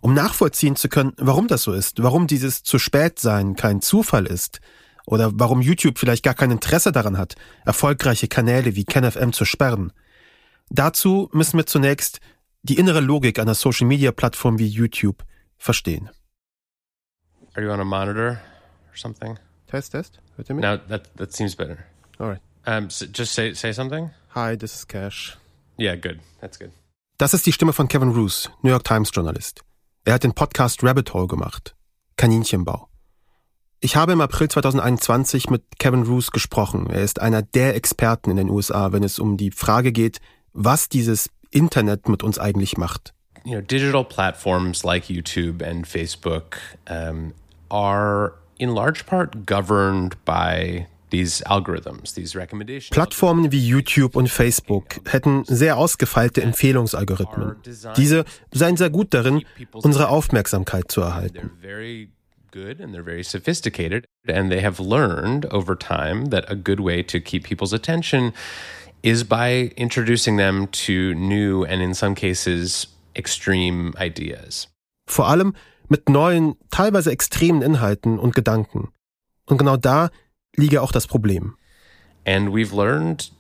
Um 0.01 0.13
nachvollziehen 0.13 0.75
zu 0.75 0.89
können, 0.89 1.13
warum 1.17 1.47
das 1.47 1.63
so 1.63 1.71
ist, 1.71 2.03
warum 2.03 2.27
dieses 2.27 2.63
zu 2.63 2.77
spät 2.77 3.19
sein 3.19 3.55
kein 3.55 3.81
Zufall 3.81 4.25
ist, 4.25 4.59
oder 5.05 5.31
warum 5.33 5.61
YouTube 5.61 5.97
vielleicht 5.97 6.23
gar 6.23 6.33
kein 6.33 6.51
Interesse 6.51 6.91
daran 6.91 7.17
hat, 7.17 7.35
erfolgreiche 7.65 8.27
Kanäle 8.27 8.75
wie 8.75 8.83
KenFM 8.83 9.31
zu 9.31 9.45
sperren. 9.45 9.93
Dazu 10.69 11.29
müssen 11.31 11.57
wir 11.57 11.65
zunächst 11.65 12.19
die 12.63 12.77
innere 12.77 12.99
Logik 12.99 13.39
einer 13.39 13.55
Social 13.55 13.87
Media 13.87 14.11
Plattform 14.11 14.59
wie 14.59 14.67
YouTube 14.67 15.23
verstehen. 15.57 16.09
Are 17.55 17.65
you 17.65 17.71
on 17.71 17.79
a 17.79 17.85
monitor 17.85 18.41
or 18.89 18.95
something? 18.95 19.39
Test, 19.67 19.93
test. 19.93 20.19
Hört 20.39 20.49
ihr 20.49 20.55
mich? 20.55 20.63
No, 20.63 20.77
that, 20.87 21.17
that 21.17 21.33
seems 21.33 21.53
better. 21.53 21.79
Alright. 22.17 22.39
Um, 22.65 22.89
so 22.89 23.05
just 23.05 23.33
say, 23.33 23.53
say 23.53 23.73
something. 23.73 24.11
Hi, 24.35 24.55
this 24.55 24.73
is 24.73 24.87
Cash. 24.87 25.37
Yeah, 25.77 25.97
good. 25.97 26.21
That's 26.39 26.57
good. 26.57 26.71
Das 27.17 27.33
ist 27.33 27.45
die 27.45 27.51
Stimme 27.51 27.73
von 27.73 27.89
Kevin 27.89 28.11
Roos, 28.11 28.49
New 28.61 28.69
York 28.69 28.85
Times 28.85 29.11
Journalist. 29.13 29.65
Er 30.05 30.13
hat 30.13 30.23
den 30.23 30.31
Podcast 30.31 30.81
Rabbit 30.81 31.13
Hole 31.13 31.27
gemacht. 31.27 31.75
Kaninchenbau. 32.15 32.87
Ich 33.81 33.97
habe 33.97 34.13
im 34.13 34.21
April 34.21 34.47
2021 34.47 35.49
mit 35.49 35.77
Kevin 35.77 36.03
Roos 36.03 36.31
gesprochen. 36.31 36.89
Er 36.89 37.01
ist 37.01 37.19
einer 37.19 37.41
der 37.41 37.75
Experten 37.75 38.31
in 38.31 38.37
den 38.37 38.49
USA, 38.49 38.93
wenn 38.93 39.03
es 39.03 39.19
um 39.19 39.35
die 39.35 39.51
Frage 39.51 39.91
geht, 39.91 40.19
was 40.53 40.87
dieses 40.87 41.29
Internet 41.51 42.07
mit 42.07 42.23
uns 42.23 42.39
eigentlich 42.39 42.77
macht. 42.77 43.13
You 43.43 43.55
know, 43.55 43.61
digital 43.61 44.05
platforms 44.05 44.85
like 44.85 45.09
YouTube 45.09 45.61
and 45.61 45.85
Facebook 45.85 46.59
um, 46.89 47.33
are 47.69 48.35
in 48.59 48.75
large 48.75 49.05
part 49.05 49.45
governed 49.45 50.15
by 50.25 50.85
Plattformen 52.91 53.51
wie 53.51 53.67
YouTube 53.67 54.15
und 54.15 54.29
Facebook 54.29 54.99
hätten 55.07 55.43
sehr 55.45 55.77
ausgefeilte 55.77 56.43
Empfehlungsalgorithmen. 56.43 57.55
Diese 57.97 58.25
seien 58.51 58.77
sehr 58.77 58.91
gut 58.91 59.13
darin, 59.15 59.41
unsere 59.73 60.09
Aufmerksamkeit 60.09 60.91
zu 60.91 61.01
erhalten. 61.01 61.49
good 62.51 62.79
and 62.81 62.95
they're 62.95 63.03
very 63.03 63.23
sophisticated 63.23 64.05
and 64.27 64.51
they 64.51 64.59
have 64.59 64.79
learned 64.79 65.45
over 65.51 65.75
time 65.75 66.31
that 66.31 66.49
a 66.49 66.55
good 66.55 66.79
way 66.79 67.03
to 67.03 67.19
keep 67.19 67.43
people's 67.43 67.73
attention 67.73 68.33
is 69.03 69.23
by 69.23 69.71
introducing 69.77 70.37
them 70.37 70.67
to 70.71 71.13
new 71.13 71.63
and 71.63 71.83
in 71.83 71.93
some 71.93 72.15
cases 72.15 72.87
extreme 73.15 73.93
ideas. 73.99 74.67
Vor 75.05 75.27
allem 75.27 75.53
mit 75.89 76.09
neuen, 76.09 76.55
teilweise 76.69 77.11
extremen 77.11 77.61
Inhalten 77.61 78.19
und 78.19 78.35
Gedanken. 78.35 78.89
Und 79.45 79.57
genau 79.57 79.77
da 79.77 80.09
liege 80.55 80.81
auch 80.81 80.91
das 80.91 81.07
Problem. 81.07 81.55
And 82.25 82.49
we've 82.49 82.75
learned 82.75 83.31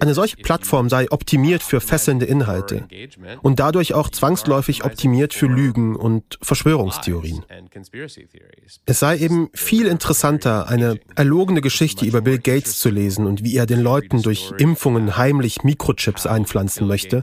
eine 0.00 0.14
solche 0.14 0.36
Plattform 0.36 0.88
sei 0.88 1.10
optimiert 1.10 1.62
für 1.62 1.80
fesselnde 1.80 2.26
Inhalte 2.26 2.86
und 3.42 3.60
dadurch 3.60 3.94
auch 3.94 4.10
zwangsläufig 4.10 4.84
optimiert 4.84 5.34
für 5.34 5.46
Lügen 5.46 5.96
und 5.96 6.38
Verschwörungstheorien. 6.42 7.44
Es 8.86 9.00
sei 9.00 9.18
eben 9.18 9.50
viel 9.52 9.86
interessanter, 9.86 10.68
eine 10.68 10.98
erlogene 11.14 11.60
Geschichte 11.60 12.04
über 12.04 12.20
Bill 12.20 12.38
Gates 12.38 12.78
zu 12.78 12.90
lesen 12.90 13.26
und 13.26 13.44
wie 13.44 13.56
er 13.56 13.66
den 13.66 13.80
Leuten 13.80 14.22
durch 14.22 14.52
Impfungen 14.58 15.16
heimlich 15.16 15.62
Mikrochips 15.62 16.26
einpflanzen 16.26 16.86
möchte, 16.86 17.22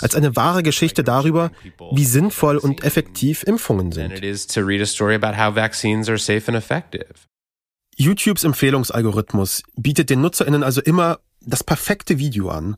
als 0.00 0.14
eine 0.14 0.36
wahre 0.36 0.62
Geschichte 0.62 1.04
darüber, 1.04 1.50
wie 1.92 2.04
sinnvoll 2.04 2.56
und 2.56 2.84
effektiv 2.84 3.42
Impfungen 3.44 3.92
sind. 3.92 4.20
YouTubes 8.00 8.44
Empfehlungsalgorithmus 8.44 9.62
bietet 9.76 10.08
den 10.08 10.22
NutzerInnen 10.22 10.62
also 10.62 10.80
immer 10.80 11.20
das 11.42 11.62
perfekte 11.62 12.16
Video 12.16 12.48
an. 12.48 12.76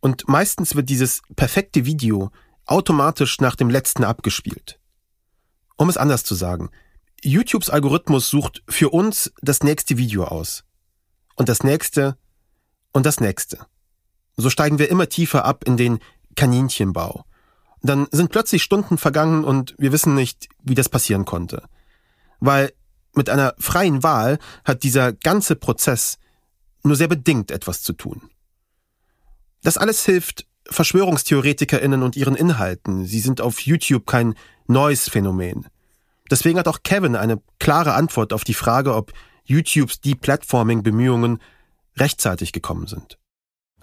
Und 0.00 0.26
meistens 0.26 0.74
wird 0.74 0.90
dieses 0.90 1.22
perfekte 1.36 1.86
Video 1.86 2.32
automatisch 2.66 3.40
nach 3.40 3.54
dem 3.54 3.70
letzten 3.70 4.02
abgespielt. 4.02 4.80
Um 5.76 5.88
es 5.88 5.96
anders 5.96 6.24
zu 6.24 6.34
sagen, 6.34 6.70
YouTubes 7.22 7.70
Algorithmus 7.70 8.28
sucht 8.28 8.64
für 8.68 8.88
uns 8.88 9.32
das 9.42 9.62
nächste 9.62 9.96
Video 9.96 10.24
aus. 10.24 10.64
Und 11.36 11.48
das 11.48 11.62
nächste 11.62 12.16
und 12.92 13.06
das 13.06 13.20
nächste. 13.20 13.64
So 14.36 14.50
steigen 14.50 14.80
wir 14.80 14.90
immer 14.90 15.08
tiefer 15.08 15.44
ab 15.44 15.62
in 15.68 15.76
den 15.76 16.00
Kaninchenbau. 16.34 17.24
Dann 17.82 18.08
sind 18.10 18.32
plötzlich 18.32 18.64
Stunden 18.64 18.98
vergangen 18.98 19.44
und 19.44 19.76
wir 19.78 19.92
wissen 19.92 20.16
nicht, 20.16 20.48
wie 20.64 20.74
das 20.74 20.88
passieren 20.88 21.24
konnte. 21.24 21.62
Weil 22.40 22.72
mit 23.16 23.30
einer 23.30 23.54
freien 23.58 24.02
Wahl 24.02 24.38
hat 24.64 24.82
dieser 24.82 25.12
ganze 25.12 25.56
Prozess 25.56 26.18
nur 26.82 26.96
sehr 26.96 27.08
bedingt 27.08 27.50
etwas 27.50 27.82
zu 27.82 27.92
tun. 27.92 28.22
Das 29.62 29.78
alles 29.78 30.04
hilft 30.04 30.46
Verschwörungstheoretikerinnen 30.70 32.02
und 32.02 32.16
ihren 32.16 32.36
Inhalten. 32.36 33.06
Sie 33.06 33.20
sind 33.20 33.40
auf 33.40 33.60
YouTube 33.60 34.06
kein 34.06 34.34
neues 34.66 35.08
Phänomen. 35.08 35.66
Deswegen 36.30 36.58
hat 36.58 36.68
auch 36.68 36.82
Kevin 36.82 37.16
eine 37.16 37.40
klare 37.58 37.94
Antwort 37.94 38.32
auf 38.32 38.44
die 38.44 38.54
Frage, 38.54 38.94
ob 38.94 39.12
YouTubes 39.44 40.00
Deplatforming-Bemühungen 40.00 41.38
rechtzeitig 41.96 42.52
gekommen 42.52 42.86
sind. 42.86 43.18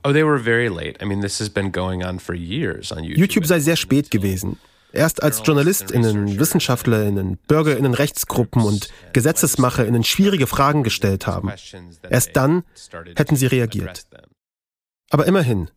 Oh, 0.04 0.12
they 0.12 0.26
were 0.26 0.40
very 0.40 0.68
late. 0.68 1.00
I 1.02 1.06
mean, 1.06 1.22
this 1.22 1.40
has 1.40 1.50
been 1.50 1.72
going 1.72 2.04
on 2.04 2.20
for 2.20 2.34
years 2.34 2.92
on 2.92 3.04
YouTube. 3.04 3.20
YouTube 3.20 3.46
sei 3.46 3.60
sehr 3.60 3.76
spät 3.76 4.10
gewesen. 4.10 4.58
Erst 4.94 5.24
als 5.24 5.42
JournalistInnen, 5.46 6.40
WissenschaftlerInnen, 6.40 7.38
BürgerInnen, 7.48 7.94
Rechtsgruppen 7.94 8.64
und 8.64 8.90
GesetzesmacherInnen 9.14 10.04
schwierige 10.04 10.48
Fragen 10.48 10.84
gestellt 10.84 11.28
haben, 11.28 11.52
erst 12.10 12.36
dann 12.36 12.64
hätten 13.16 13.36
sie 13.36 13.46
reagiert. 13.46 14.06
Aber 15.10 15.28
immerhin, 15.28 15.70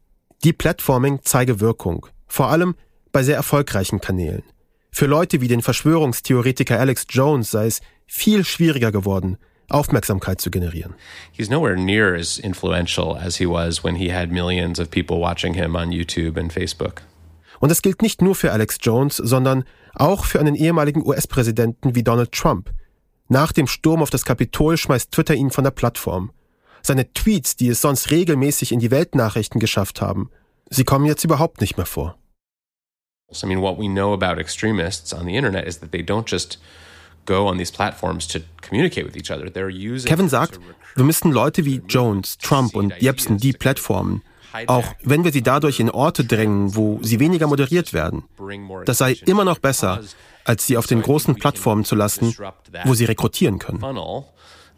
Deplatforming 0.44 1.20
zeige 1.22 1.60
Wirkung, 1.60 2.06
vor 2.26 2.48
allem 2.48 2.74
bei 3.12 3.22
sehr 3.22 3.36
erfolgreichen 3.36 4.00
Kanälen. 4.00 4.42
Für 4.90 5.06
Leute 5.06 5.40
wie 5.40 5.48
den 5.48 5.62
Verschwörungstheoretiker 5.62 6.78
Alex 6.78 7.06
Jones 7.08 7.50
sei 7.50 7.66
es 7.66 7.80
viel 8.06 8.44
schwieriger 8.44 8.92
geworden, 8.92 9.38
Aufmerksamkeit 9.68 10.40
zu 10.40 10.50
generieren. 10.50 10.94
He's 11.32 11.48
nowhere 11.48 11.76
near 11.76 12.14
as 12.14 12.38
influential 12.38 13.16
as 13.16 13.36
he 13.36 13.46
was 13.46 13.82
when 13.82 13.96
he 13.96 14.12
had 14.12 14.30
millions 14.30 14.78
of 14.78 14.90
people 14.90 15.20
watching 15.20 15.54
him 15.54 15.74
on 15.74 15.90
YouTube 15.90 16.38
and 16.38 16.52
Facebook. 16.52 17.02
Und 17.64 17.70
das 17.70 17.80
gilt 17.80 18.02
nicht 18.02 18.20
nur 18.20 18.34
für 18.34 18.52
Alex 18.52 18.76
Jones, 18.82 19.16
sondern 19.16 19.64
auch 19.94 20.26
für 20.26 20.38
einen 20.38 20.54
ehemaligen 20.54 21.02
US-Präsidenten 21.02 21.94
wie 21.94 22.02
Donald 22.02 22.30
Trump. 22.30 22.70
Nach 23.28 23.52
dem 23.52 23.66
Sturm 23.66 24.02
auf 24.02 24.10
das 24.10 24.26
Kapitol 24.26 24.76
schmeißt 24.76 25.10
Twitter 25.10 25.34
ihn 25.34 25.50
von 25.50 25.64
der 25.64 25.70
Plattform. 25.70 26.30
Seine 26.82 27.10
Tweets, 27.14 27.56
die 27.56 27.68
es 27.68 27.80
sonst 27.80 28.10
regelmäßig 28.10 28.70
in 28.70 28.80
die 28.80 28.90
Weltnachrichten 28.90 29.60
geschafft 29.60 30.02
haben, 30.02 30.28
sie 30.68 30.84
kommen 30.84 31.06
jetzt 31.06 31.24
überhaupt 31.24 31.62
nicht 31.62 31.78
mehr 31.78 31.86
vor. 31.86 32.18
I 33.42 33.46
mean, 33.46 33.62
what 33.62 33.78
we 33.78 33.86
know 33.86 34.12
about 34.12 34.38
extremists 34.38 35.14
on 35.14 35.24
the 35.24 35.34
internet 35.34 35.66
is 35.66 35.80
that 35.80 35.90
they 35.90 36.02
don't 36.02 36.30
just 36.30 36.58
go 37.24 37.48
on 37.48 37.56
these 37.56 37.72
platforms 37.72 38.28
to 38.28 38.40
communicate 38.60 39.06
with 39.06 39.16
each 39.16 39.30
other. 39.30 39.46
They're 39.46 39.70
using 39.70 40.10
Kevin 40.10 40.28
sagt, 40.28 40.60
wir 40.96 41.04
müssen 41.04 41.32
Leute 41.32 41.64
wie 41.64 41.80
Jones, 41.88 42.36
Trump 42.36 42.74
und 42.74 42.92
Jepsen 43.00 43.38
die 43.38 43.54
Plattformen, 43.54 44.20
auch 44.66 44.94
wenn 45.02 45.24
wir 45.24 45.32
sie 45.32 45.42
dadurch 45.42 45.80
in 45.80 45.90
Orte 45.90 46.24
drängen, 46.24 46.76
wo 46.76 46.98
sie 47.02 47.20
weniger 47.20 47.46
moderiert 47.46 47.92
werden. 47.92 48.24
Das 48.84 48.98
sei 48.98 49.12
immer 49.26 49.44
noch 49.44 49.58
besser, 49.58 50.00
als 50.44 50.66
sie 50.66 50.76
auf 50.76 50.86
den 50.86 51.02
großen 51.02 51.36
Plattformen 51.36 51.84
zu 51.84 51.94
lassen, 51.94 52.34
wo 52.84 52.94
sie 52.94 53.04
rekrutieren 53.04 53.58
können. 53.58 53.82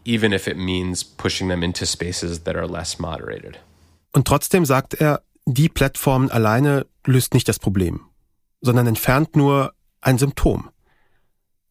Even 0.05 0.33
if 0.33 0.47
it 0.47 0.57
means 0.57 1.03
pushing 1.03 1.49
them 1.49 1.65
into 1.65 1.85
spaces 1.85 2.45
that 2.45 2.55
are 2.55 2.69
less 2.69 3.01
moderated. 3.01 3.59
Und 4.13 4.29
trotzdem 4.29 4.65
sagt 4.65 4.95
er, 4.95 5.23
die 5.47 5.69
Plattformen 5.69 6.31
alleine 6.31 6.87
löst 7.05 7.35
nicht 7.35 7.49
das 7.49 7.59
Problem, 7.59 8.01
sondern 8.61 8.87
entfernt 8.87 9.35
nur 9.35 9.73
ein 10.01 10.19
Symptom. 10.19 10.71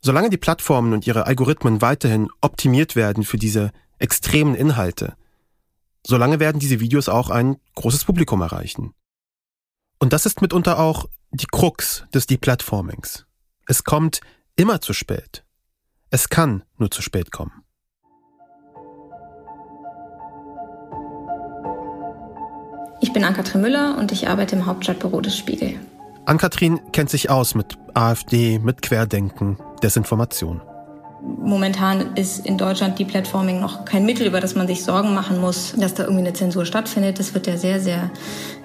Solange 0.01 0.29
die 0.29 0.37
Plattformen 0.37 0.93
und 0.93 1.07
ihre 1.07 1.25
Algorithmen 1.25 1.81
weiterhin 1.81 2.29
optimiert 2.41 2.95
werden 2.95 3.23
für 3.23 3.37
diese 3.37 3.71
extremen 3.99 4.53
Inhalte, 4.53 5.15
solange 6.05 6.39
werden 6.39 6.59
diese 6.59 6.79
Videos 6.79 7.09
auch 7.09 7.29
ein 7.29 7.57
großes 7.75 8.05
Publikum 8.05 8.41
erreichen. 8.41 8.93
Und 9.99 10.13
das 10.13 10.25
ist 10.25 10.41
mitunter 10.41 10.79
auch 10.79 11.05
die 11.31 11.47
Krux 11.47 12.05
des 12.13 12.27
Deplatformings. 12.27 13.25
Es 13.67 13.83
kommt 13.83 14.21
immer 14.55 14.81
zu 14.81 14.93
spät. 14.93 15.43
Es 16.11 16.29
kann 16.29 16.63
nur 16.77 16.91
zu 16.91 17.01
spät 17.01 17.31
kommen. 17.31 17.63
Ich 23.01 23.11
bin 23.11 23.23
Ann-Kathrin 23.23 23.61
Müller 23.61 23.97
und 23.97 24.11
ich 24.11 24.27
arbeite 24.27 24.55
im 24.55 24.65
Hauptstadtbüro 24.65 25.21
des 25.21 25.37
Spiegel. 25.37 25.79
Ann-Kathrin 26.25 26.79
kennt 26.91 27.09
sich 27.09 27.29
aus 27.29 27.55
mit 27.55 27.77
AfD, 27.93 28.59
mit 28.59 28.81
Querdenken, 28.81 29.57
Desinformation. 29.83 30.61
Momentan 31.21 32.15
ist 32.15 32.45
in 32.45 32.57
Deutschland 32.57 32.99
die 32.99 33.05
Platforming 33.05 33.59
noch 33.59 33.85
kein 33.85 34.05
Mittel, 34.05 34.27
über 34.27 34.39
das 34.39 34.55
man 34.55 34.67
sich 34.67 34.83
Sorgen 34.83 35.13
machen 35.13 35.39
muss, 35.39 35.73
dass 35.77 35.93
da 35.93 36.03
irgendwie 36.03 36.21
eine 36.21 36.33
Zensur 36.33 36.65
stattfindet. 36.65 37.19
Das 37.19 37.33
wird 37.33 37.47
ja 37.47 37.57
sehr, 37.57 37.79
sehr 37.79 38.11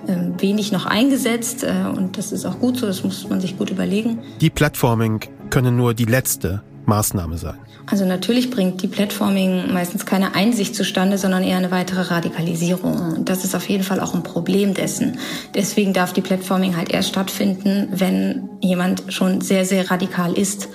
äh, 0.06 0.16
wenig 0.38 0.72
noch 0.72 0.86
eingesetzt 0.86 1.62
äh, 1.64 1.84
und 1.96 2.18
das 2.18 2.32
ist 2.32 2.44
auch 2.44 2.58
gut 2.58 2.76
so, 2.76 2.86
das 2.86 3.04
muss 3.04 3.28
man 3.28 3.40
sich 3.40 3.56
gut 3.58 3.70
überlegen. 3.70 4.18
Die 4.40 4.50
Platforming 4.50 5.20
können 5.50 5.76
nur 5.76 5.94
die 5.94 6.04
letzte 6.04 6.62
Maßnahme 6.90 7.38
sein. 7.38 7.54
Also 7.86 8.04
natürlich 8.04 8.50
bringt 8.50 8.82
die 8.82 8.88
Platforming 8.88 9.72
meistens 9.72 10.04
keine 10.04 10.34
Einsicht 10.34 10.74
zustande, 10.74 11.18
sondern 11.18 11.42
eher 11.42 11.56
eine 11.56 11.70
weitere 11.70 12.02
Radikalisierung. 12.02 13.16
Und 13.16 13.28
das 13.28 13.44
ist 13.44 13.54
auf 13.54 13.68
jeden 13.68 13.84
Fall 13.84 14.00
auch 14.00 14.12
ein 14.14 14.22
Problem 14.22 14.74
dessen. 14.74 15.18
Deswegen 15.54 15.92
darf 15.92 16.12
die 16.12 16.20
Platforming 16.20 16.76
halt 16.76 16.90
erst 16.90 17.08
stattfinden, 17.08 17.88
wenn 17.92 18.48
jemand 18.60 19.04
schon 19.08 19.40
sehr, 19.40 19.64
sehr 19.64 19.90
radikal 19.90 20.32
ist. 20.32 20.68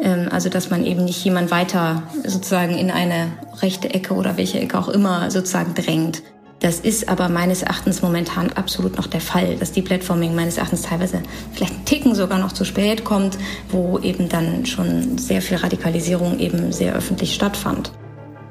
Ähm, 0.00 0.28
also 0.30 0.48
dass 0.48 0.70
man 0.70 0.84
eben 0.84 1.04
nicht 1.04 1.24
jemand 1.24 1.50
weiter 1.50 2.02
sozusagen 2.24 2.76
in 2.76 2.90
eine 2.90 3.32
rechte 3.62 3.94
Ecke 3.94 4.14
oder 4.14 4.36
welche 4.36 4.60
Ecke 4.60 4.78
auch 4.78 4.88
immer 4.88 5.30
sozusagen 5.30 5.74
drängt. 5.74 6.22
Das 6.60 6.78
ist 6.78 7.08
aber 7.08 7.30
meines 7.30 7.62
Erachtens 7.62 8.02
momentan 8.02 8.52
absolut 8.52 8.98
noch 8.98 9.06
der 9.06 9.22
Fall, 9.22 9.56
dass 9.56 9.72
die 9.72 9.80
Platforming 9.80 10.34
meines 10.34 10.58
Erachtens 10.58 10.82
teilweise 10.82 11.22
vielleicht 11.54 11.72
einen 11.72 11.84
Ticken 11.86 12.14
sogar 12.14 12.38
noch 12.38 12.52
zu 12.52 12.66
spät 12.66 13.02
kommt, 13.02 13.38
wo 13.70 13.98
eben 13.98 14.28
dann 14.28 14.66
schon 14.66 15.16
sehr 15.16 15.40
viel 15.40 15.56
Radikalisierung 15.56 16.38
eben 16.38 16.70
sehr 16.70 16.94
öffentlich 16.94 17.34
stattfand. 17.34 17.92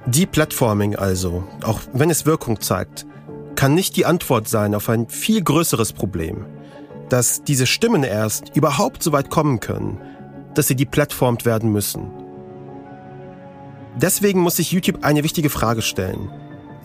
Die 0.08 0.26
Platforming 0.26 0.95
also, 0.95 1.43
auch 1.63 1.82
wenn 1.93 2.10
es 2.10 2.26
Wirkung 2.26 2.60
zeigt, 2.62 3.06
kann 3.56 3.76
nicht 3.76 3.95
die 3.95 4.08
Antwort 4.08 4.48
sein 4.48 4.74
auf 4.74 4.89
ein 4.89 5.08
viel 5.08 5.43
größeres 5.43 5.93
Problem, 5.93 6.48
dass 7.10 7.43
diese 7.43 7.67
Stimmen 7.67 8.04
erst 8.04 8.56
überhaupt 8.56 9.04
so 9.04 9.12
weit 9.12 9.30
kommen 9.30 9.60
können, 9.60 10.00
dass 10.56 10.67
sie 10.67 10.76
deplatformt 10.76 11.45
werden 11.45 11.72
müssen. 11.72 12.10
Deswegen 13.98 14.39
muss 14.39 14.56
sich 14.56 14.72
YouTube 14.72 15.04
eine 15.04 15.24
wichtige 15.24 15.52
Frage 15.52 15.84
stellen. 15.84 16.32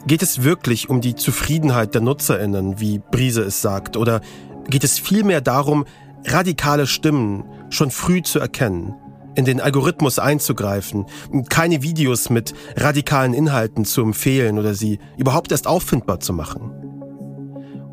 Geht 0.07 0.23
es 0.23 0.43
wirklich 0.43 0.91
um 0.91 1.01
die 1.01 1.15
Zufriedenheit 1.15 1.95
der 1.95 2.03
Nutzerinnen, 2.03 2.79
wie 2.79 2.99
Brise 2.99 3.43
es 3.43 3.63
sagt, 3.63 3.97
oder 3.97 4.21
geht 4.69 4.85
es 4.85 4.99
vielmehr 4.99 5.41
darum, 5.41 5.87
radikale 6.27 6.87
Stimmen 6.87 7.45
schon 7.71 7.91
früh 7.91 8.21
zu 8.21 8.39
erkennen, 8.39 8.95
in 9.35 9.47
den 9.47 9.63
Algorithmus 9.63 10.19
einzugreifen, 10.19 11.07
keine 11.49 11.83
Videos 11.83 12.29
mit 12.29 12.53
radikalen 12.77 13.33
Inhalten 13.33 13.87
zu 13.87 14.03
empfehlen 14.03 14.59
oder 14.59 14.75
sie 14.75 14.99
überhaupt 15.17 15.53
erst 15.53 15.67
auffindbar 15.67 16.21
zu 16.21 16.35
machen? 16.35 16.71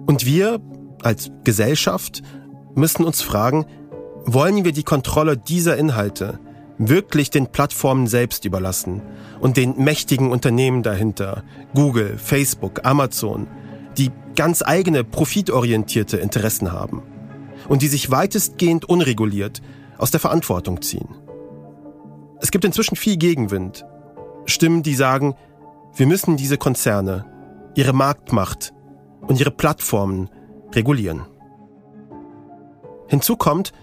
Und 0.05 0.25
wir 0.25 0.59
als 1.03 1.31
Gesellschaft 1.45 2.21
müssen 2.75 3.05
uns 3.05 3.21
fragen, 3.21 3.65
wollen 4.25 4.65
wir 4.65 4.73
die 4.73 4.83
Kontrolle 4.83 5.37
dieser 5.37 5.77
Inhalte 5.77 6.39
wirklich 6.77 7.29
den 7.29 7.47
Plattformen 7.47 8.07
selbst 8.07 8.45
überlassen 8.45 9.01
und 9.39 9.57
den 9.57 9.77
mächtigen 9.77 10.31
Unternehmen 10.31 10.83
dahinter, 10.83 11.43
Google, 11.73 12.17
Facebook, 12.17 12.85
Amazon, 12.85 13.47
die 13.97 14.11
ganz 14.35 14.63
eigene 14.63 15.03
profitorientierte 15.03 16.17
Interessen 16.17 16.71
haben 16.71 17.03
und 17.67 17.81
die 17.81 17.87
sich 17.87 18.09
weitestgehend 18.09 18.85
unreguliert 18.85 19.61
aus 19.97 20.11
der 20.11 20.19
Verantwortung 20.19 20.81
ziehen. 20.81 21.09
Es 22.39 22.51
gibt 22.51 22.65
inzwischen 22.65 22.95
viel 22.95 23.17
Gegenwind. 23.17 23.85
Stimmen, 24.45 24.81
die 24.81 24.95
sagen, 24.95 25.35
wir 25.95 26.07
müssen 26.07 26.37
diese 26.37 26.57
Konzerne, 26.57 27.25
ihre 27.75 27.93
Marktmacht 27.93 28.73
und 29.21 29.39
ihre 29.39 29.51
Plattformen 29.51 30.29
regulieren. 30.73 31.21
Hinzu 33.07 33.35
kommt, 33.35 33.73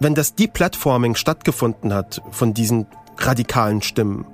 wenn 0.00 0.14
das 0.14 0.34
Deplatforming 0.34 1.14
stattgefunden 1.14 1.92
hat 1.92 2.22
von 2.30 2.54
diesen 2.54 2.86
radikalen 3.18 3.82
Stimmen, 3.82 4.26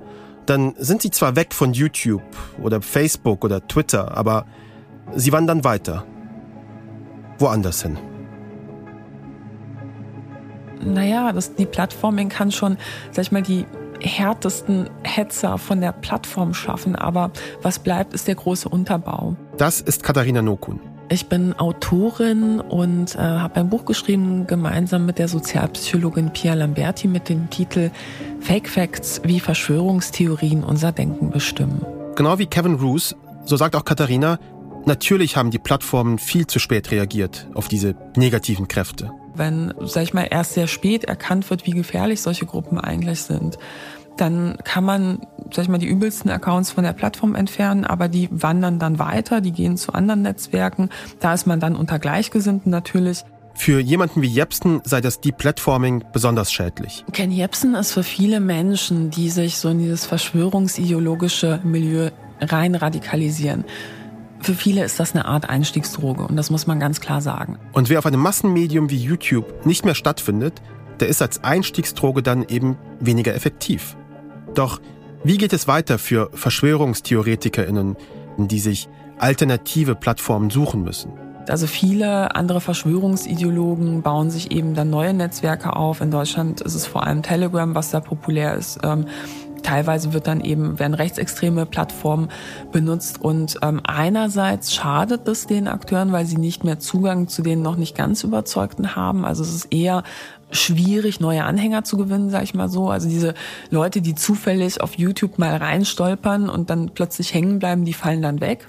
dann 0.46 0.74
sind 0.78 1.02
sie 1.02 1.10
zwar 1.10 1.36
weg 1.36 1.54
von 1.54 1.72
YouTube 1.72 2.22
oder 2.60 2.82
Facebook 2.82 3.44
oder 3.44 3.66
Twitter, 3.66 4.16
aber 4.16 4.46
sie 5.14 5.32
wandern 5.32 5.64
weiter. 5.64 6.04
Woanders 7.38 7.82
hin. 7.82 7.98
Naja, 10.82 11.32
das 11.32 11.54
Deplatforming 11.54 12.30
kann 12.30 12.50
schon, 12.50 12.78
sag 13.12 13.22
ich 13.22 13.32
mal, 13.32 13.42
die 13.42 13.66
härtesten 14.00 14.88
Hetzer 15.02 15.58
von 15.58 15.80
der 15.80 15.92
Plattform 15.92 16.54
schaffen, 16.54 16.96
aber 16.96 17.30
was 17.62 17.78
bleibt, 17.78 18.14
ist 18.14 18.28
der 18.28 18.34
große 18.34 18.68
Unterbau. 18.68 19.36
Das 19.58 19.80
ist 19.80 20.02
Katharina 20.02 20.40
Nokun. 20.40 20.80
Ich 21.12 21.26
bin 21.26 21.58
Autorin 21.58 22.60
und 22.60 23.16
äh, 23.16 23.18
habe 23.18 23.56
ein 23.56 23.68
Buch 23.68 23.84
geschrieben, 23.84 24.46
gemeinsam 24.46 25.06
mit 25.06 25.18
der 25.18 25.26
Sozialpsychologin 25.26 26.32
Pia 26.32 26.54
Lamberti 26.54 27.08
mit 27.08 27.28
dem 27.28 27.50
Titel 27.50 27.90
Fake 28.38 28.68
Facts, 28.68 29.20
wie 29.24 29.40
Verschwörungstheorien 29.40 30.62
unser 30.62 30.92
Denken 30.92 31.30
bestimmen. 31.30 31.84
Genau 32.14 32.38
wie 32.38 32.46
Kevin 32.46 32.76
Roos, 32.76 33.16
so 33.44 33.56
sagt 33.56 33.74
auch 33.74 33.84
Katharina, 33.84 34.38
natürlich 34.86 35.36
haben 35.36 35.50
die 35.50 35.58
Plattformen 35.58 36.18
viel 36.18 36.46
zu 36.46 36.60
spät 36.60 36.92
reagiert 36.92 37.48
auf 37.54 37.66
diese 37.66 37.96
negativen 38.14 38.68
Kräfte. 38.68 39.10
Wenn, 39.34 39.74
sag 39.80 40.04
ich 40.04 40.14
mal, 40.14 40.28
erst 40.30 40.54
sehr 40.54 40.68
spät 40.68 41.04
erkannt 41.04 41.50
wird, 41.50 41.66
wie 41.66 41.72
gefährlich 41.72 42.20
solche 42.20 42.46
Gruppen 42.46 42.78
eigentlich 42.78 43.22
sind, 43.22 43.58
dann 44.16 44.56
kann 44.64 44.84
man, 44.84 45.20
sag 45.52 45.64
ich 45.64 45.68
mal, 45.68 45.78
die 45.78 45.86
übelsten 45.86 46.30
Accounts 46.30 46.70
von 46.70 46.84
der 46.84 46.92
Plattform 46.92 47.34
entfernen, 47.34 47.84
aber 47.84 48.08
die 48.08 48.28
wandern 48.30 48.78
dann 48.78 48.98
weiter, 48.98 49.40
die 49.40 49.52
gehen 49.52 49.76
zu 49.76 49.92
anderen 49.92 50.22
Netzwerken. 50.22 50.90
Da 51.20 51.34
ist 51.34 51.46
man 51.46 51.60
dann 51.60 51.76
unter 51.76 51.98
Gleichgesinnten 51.98 52.70
natürlich. 52.70 53.24
Für 53.54 53.80
jemanden 53.80 54.22
wie 54.22 54.28
Jepsen 54.28 54.80
sei 54.84 55.00
das 55.00 55.20
Deplatforming 55.20 56.04
besonders 56.12 56.52
schädlich. 56.52 57.04
Ken 57.12 57.30
Jepsen 57.30 57.74
ist 57.74 57.92
für 57.92 58.02
viele 58.02 58.40
Menschen, 58.40 59.10
die 59.10 59.28
sich 59.28 59.58
so 59.58 59.68
in 59.68 59.78
dieses 59.78 60.06
verschwörungsideologische 60.06 61.60
Milieu 61.64 62.10
rein 62.40 62.74
radikalisieren. 62.74 63.64
Für 64.40 64.54
viele 64.54 64.84
ist 64.84 64.98
das 64.98 65.14
eine 65.14 65.26
Art 65.26 65.50
Einstiegsdroge 65.50 66.22
und 66.22 66.36
das 66.36 66.50
muss 66.50 66.66
man 66.66 66.80
ganz 66.80 67.00
klar 67.00 67.20
sagen. 67.20 67.58
Und 67.72 67.90
wer 67.90 67.98
auf 67.98 68.06
einem 68.06 68.20
Massenmedium 68.20 68.88
wie 68.88 68.96
YouTube 68.96 69.66
nicht 69.66 69.84
mehr 69.84 69.94
stattfindet, 69.94 70.62
der 71.00 71.08
ist 71.08 71.20
als 71.20 71.44
Einstiegsdroge 71.44 72.22
dann 72.22 72.44
eben 72.48 72.78
weniger 73.00 73.34
effektiv. 73.34 73.96
Doch 74.54 74.80
wie 75.22 75.36
geht 75.36 75.52
es 75.52 75.68
weiter 75.68 75.98
für 75.98 76.30
Verschwörungstheoretikerinnen, 76.32 77.96
die 78.38 78.58
sich 78.58 78.88
alternative 79.18 79.94
Plattformen 79.94 80.50
suchen 80.50 80.82
müssen? 80.82 81.12
Also 81.48 81.66
viele 81.66 82.34
andere 82.36 82.60
Verschwörungsideologen 82.60 84.02
bauen 84.02 84.30
sich 84.30 84.52
eben 84.52 84.74
dann 84.74 84.90
neue 84.90 85.12
Netzwerke 85.12 85.74
auf. 85.74 86.00
In 86.00 86.10
Deutschland 86.10 86.60
ist 86.60 86.74
es 86.74 86.86
vor 86.86 87.06
allem 87.06 87.22
Telegram, 87.22 87.74
was 87.74 87.90
da 87.90 88.00
populär 88.00 88.54
ist. 88.54 88.78
Ähm, 88.82 89.06
teilweise 89.62 90.12
wird 90.12 90.26
dann 90.26 90.40
eben, 90.40 90.78
werden 90.78 90.94
rechtsextreme 90.94 91.66
Plattformen 91.66 92.28
benutzt 92.72 93.20
und 93.20 93.58
ähm, 93.62 93.80
einerseits 93.84 94.74
schadet 94.74 95.28
es 95.28 95.46
den 95.46 95.68
Akteuren, 95.68 96.12
weil 96.12 96.26
sie 96.26 96.38
nicht 96.38 96.64
mehr 96.64 96.78
Zugang 96.78 97.28
zu 97.28 97.42
den 97.42 97.62
noch 97.62 97.76
nicht 97.76 97.96
ganz 97.96 98.22
Überzeugten 98.24 98.96
haben. 98.96 99.24
Also 99.24 99.42
es 99.42 99.54
ist 99.54 99.72
eher 99.72 100.02
schwierig, 100.50 101.20
neue 101.20 101.44
Anhänger 101.44 101.84
zu 101.84 101.96
gewinnen, 101.96 102.30
sag 102.30 102.42
ich 102.42 102.54
mal 102.54 102.68
so. 102.68 102.90
Also 102.90 103.08
diese 103.08 103.34
Leute, 103.70 104.02
die 104.02 104.14
zufällig 104.14 104.80
auf 104.80 104.98
YouTube 104.98 105.38
mal 105.38 105.56
reinstolpern 105.56 106.48
und 106.48 106.70
dann 106.70 106.90
plötzlich 106.94 107.34
hängen 107.34 107.58
bleiben, 107.58 107.84
die 107.84 107.92
fallen 107.92 108.22
dann 108.22 108.40
weg. 108.40 108.66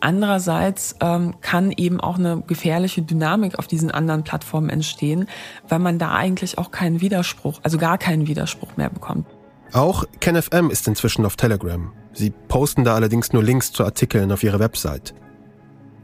Andererseits 0.00 0.96
ähm, 1.00 1.34
kann 1.40 1.72
eben 1.72 2.00
auch 2.00 2.18
eine 2.18 2.42
gefährliche 2.46 3.02
Dynamik 3.02 3.58
auf 3.58 3.66
diesen 3.66 3.90
anderen 3.90 4.22
Plattformen 4.22 4.70
entstehen, 4.70 5.28
weil 5.68 5.80
man 5.80 5.98
da 5.98 6.12
eigentlich 6.12 6.58
auch 6.58 6.70
keinen 6.70 7.00
Widerspruch, 7.00 7.60
also 7.62 7.78
gar 7.78 7.98
keinen 7.98 8.28
Widerspruch 8.28 8.76
mehr 8.76 8.90
bekommt. 8.90 9.26
Auch 9.72 10.04
KenFM 10.20 10.70
ist 10.70 10.88
inzwischen 10.88 11.26
auf 11.26 11.36
Telegram. 11.36 11.92
Sie 12.12 12.30
posten 12.30 12.84
da 12.84 12.94
allerdings 12.94 13.32
nur 13.32 13.42
Links 13.42 13.72
zu 13.72 13.84
Artikeln 13.84 14.32
auf 14.32 14.42
ihrer 14.42 14.60
Website. 14.60 15.14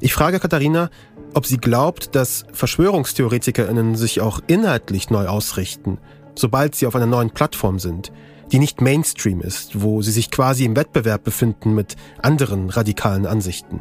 Ich 0.01 0.13
frage 0.13 0.39
Katharina, 0.39 0.91
ob 1.35 1.47
sie 1.47 1.59
glaubt, 1.59 2.15
dass 2.15 2.45
VerschwörungstheoretikerInnen 2.53 3.97
sich 3.97 4.21
auch 4.21 4.41
inhaltlich 4.47 5.11
neu 5.11 5.27
ausrichten, 5.27 5.99
sobald 6.35 6.75
sie 6.75 6.87
auf 6.87 6.97
einer 6.97 7.07
neuen 7.07 7.31
Plattform 7.31 7.79
sind, 7.79 8.13
die 8.53 8.59
nicht 8.59 8.81
Mainstream 8.81 9.41
ist, 9.41 9.83
wo 9.83 10.03
sie 10.03 10.13
sich 10.13 10.31
quasi 10.31 10.65
im 10.65 10.77
Wettbewerb 10.77 11.25
befinden 11.25 11.75
mit 11.75 11.97
anderen 12.23 12.71
radikalen 12.71 13.27
Ansichten. 13.27 13.81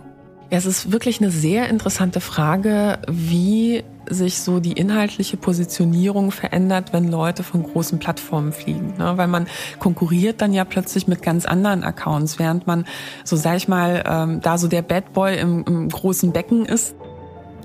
Es 0.50 0.66
ist 0.66 0.92
wirklich 0.92 1.20
eine 1.20 1.32
sehr 1.32 1.68
interessante 1.70 2.22
Frage, 2.22 3.00
wie 3.08 3.84
sich 4.08 4.40
so 4.40 4.60
die 4.60 4.74
inhaltliche 4.74 5.38
Positionierung 5.38 6.32
verändert, 6.32 6.94
wenn 6.94 7.10
Leute 7.10 7.44
von 7.44 7.64
großen 7.64 8.00
Plattformen 8.00 8.52
fliegen. 8.52 8.94
Ne? 8.98 9.14
Weil 9.16 9.28
man 9.28 9.48
konkurriert 9.80 10.42
dann 10.42 10.54
ja 10.54 10.66
plötzlich 10.66 11.08
mit 11.08 11.22
ganz 11.22 11.46
anderen 11.46 11.84
Accounts, 11.84 12.38
während 12.38 12.68
man, 12.68 12.86
so 13.24 13.36
sag 13.36 13.58
ich 13.58 13.68
mal, 13.68 14.04
ähm, 14.06 14.42
da 14.42 14.58
so 14.58 14.68
der 14.68 14.82
Bad 14.82 15.14
Boy 15.14 15.40
im, 15.40 15.64
im 15.66 15.90
großen 15.90 16.32
Becken 16.34 16.66
ist. 16.66 16.96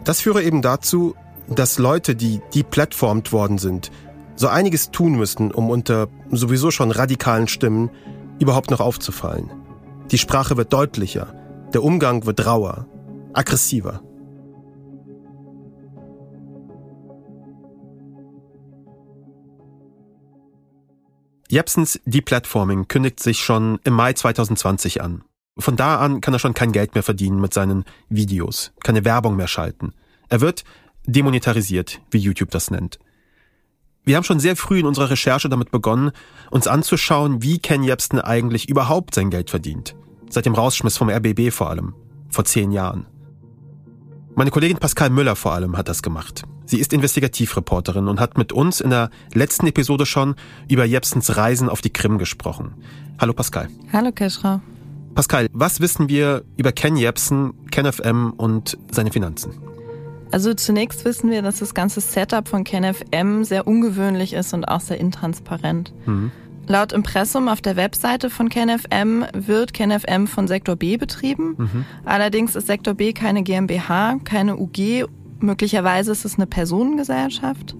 Das 0.08 0.22
führe 0.22 0.42
eben 0.42 0.62
dazu, 0.62 1.14
dass 1.48 1.76
Leute, 1.76 2.16
die 2.16 2.40
deplatformt 2.54 3.30
worden 3.30 3.58
sind, 3.58 3.90
so 4.36 4.48
einiges 4.48 4.90
tun 4.90 5.16
müssten, 5.16 5.50
um 5.50 5.68
unter 5.68 6.08
sowieso 6.30 6.70
schon 6.70 6.90
radikalen 6.90 7.46
Stimmen 7.46 7.90
überhaupt 8.38 8.70
noch 8.70 8.80
aufzufallen. 8.80 9.50
Die 10.10 10.16
Sprache 10.16 10.56
wird 10.56 10.72
deutlicher, 10.72 11.34
der 11.74 11.84
Umgang 11.84 12.24
wird 12.24 12.46
rauer, 12.46 12.86
aggressiver. 13.34 14.02
Jepsens 21.50 22.00
Deplatforming 22.06 22.88
kündigt 22.88 23.20
sich 23.20 23.40
schon 23.40 23.78
im 23.84 23.92
Mai 23.92 24.14
2020 24.14 25.02
an. 25.02 25.22
Von 25.58 25.76
da 25.76 25.98
an 25.98 26.20
kann 26.20 26.34
er 26.34 26.38
schon 26.38 26.54
kein 26.54 26.72
Geld 26.72 26.94
mehr 26.94 27.02
verdienen 27.02 27.40
mit 27.40 27.52
seinen 27.52 27.84
Videos, 28.08 28.72
keine 28.84 29.04
Werbung 29.04 29.36
mehr 29.36 29.48
schalten. 29.48 29.92
Er 30.28 30.40
wird 30.40 30.64
demonetarisiert, 31.06 32.00
wie 32.10 32.18
YouTube 32.18 32.50
das 32.50 32.70
nennt. 32.70 32.98
Wir 34.04 34.16
haben 34.16 34.24
schon 34.24 34.40
sehr 34.40 34.56
früh 34.56 34.78
in 34.78 34.86
unserer 34.86 35.10
Recherche 35.10 35.48
damit 35.48 35.70
begonnen, 35.70 36.12
uns 36.50 36.66
anzuschauen, 36.66 37.42
wie 37.42 37.58
Ken 37.58 37.82
Jebsen 37.82 38.20
eigentlich 38.20 38.68
überhaupt 38.68 39.14
sein 39.14 39.30
Geld 39.30 39.50
verdient. 39.50 39.96
Seit 40.30 40.46
dem 40.46 40.54
Rausschmiss 40.54 40.96
vom 40.96 41.10
RBB 41.10 41.50
vor 41.50 41.70
allem. 41.70 41.94
Vor 42.30 42.44
zehn 42.44 42.70
Jahren. 42.70 43.06
Meine 44.34 44.50
Kollegin 44.50 44.78
Pascal 44.78 45.10
Müller 45.10 45.34
vor 45.34 45.52
allem 45.52 45.76
hat 45.76 45.88
das 45.88 46.02
gemacht. 46.02 46.44
Sie 46.64 46.78
ist 46.78 46.92
Investigativreporterin 46.92 48.08
und 48.08 48.20
hat 48.20 48.38
mit 48.38 48.52
uns 48.52 48.80
in 48.80 48.90
der 48.90 49.10
letzten 49.34 49.66
Episode 49.66 50.06
schon 50.06 50.36
über 50.68 50.84
Jepsens 50.84 51.36
Reisen 51.36 51.68
auf 51.68 51.80
die 51.80 51.92
Krim 51.92 52.18
gesprochen. 52.18 52.74
Hallo 53.18 53.32
Pascal. 53.32 53.68
Hallo 53.92 54.12
Keschra. 54.12 54.60
Pascal, 55.18 55.48
was 55.52 55.80
wissen 55.80 56.08
wir 56.08 56.44
über 56.56 56.70
Ken 56.70 56.96
Jepsen, 56.96 57.52
KenFM 57.72 58.34
und 58.36 58.78
seine 58.92 59.10
Finanzen? 59.10 59.52
Also 60.30 60.54
zunächst 60.54 61.04
wissen 61.04 61.28
wir, 61.28 61.42
dass 61.42 61.58
das 61.58 61.74
ganze 61.74 62.00
Setup 62.00 62.46
von 62.46 62.62
KenFM 62.62 63.42
sehr 63.42 63.66
ungewöhnlich 63.66 64.32
ist 64.32 64.54
und 64.54 64.66
auch 64.66 64.78
sehr 64.78 65.00
intransparent. 65.00 65.92
Mhm. 66.06 66.30
Laut 66.68 66.92
Impressum 66.92 67.48
auf 67.48 67.60
der 67.60 67.74
Webseite 67.74 68.30
von 68.30 68.48
KenFM 68.48 69.24
wird 69.34 69.74
KenFM 69.74 70.28
von 70.28 70.46
Sektor 70.46 70.76
B 70.76 70.96
betrieben. 70.96 71.56
Mhm. 71.58 71.84
Allerdings 72.04 72.54
ist 72.54 72.68
Sektor 72.68 72.94
B 72.94 73.12
keine 73.12 73.42
GmbH, 73.42 74.20
keine 74.22 74.56
UG, 74.56 75.08
möglicherweise 75.40 76.12
ist 76.12 76.26
es 76.26 76.36
eine 76.36 76.46
Personengesellschaft. 76.46 77.74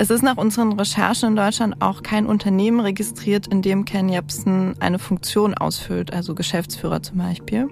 Es 0.00 0.10
ist 0.10 0.22
nach 0.22 0.36
unseren 0.36 0.72
Recherchen 0.74 1.30
in 1.30 1.36
Deutschland 1.36 1.82
auch 1.82 2.04
kein 2.04 2.26
Unternehmen 2.26 2.78
registriert, 2.78 3.48
in 3.48 3.62
dem 3.62 3.84
Ken 3.84 4.08
Jebsen 4.08 4.76
eine 4.78 5.00
Funktion 5.00 5.54
ausfüllt, 5.54 6.12
also 6.12 6.36
Geschäftsführer 6.36 7.02
zum 7.02 7.18
Beispiel. 7.18 7.68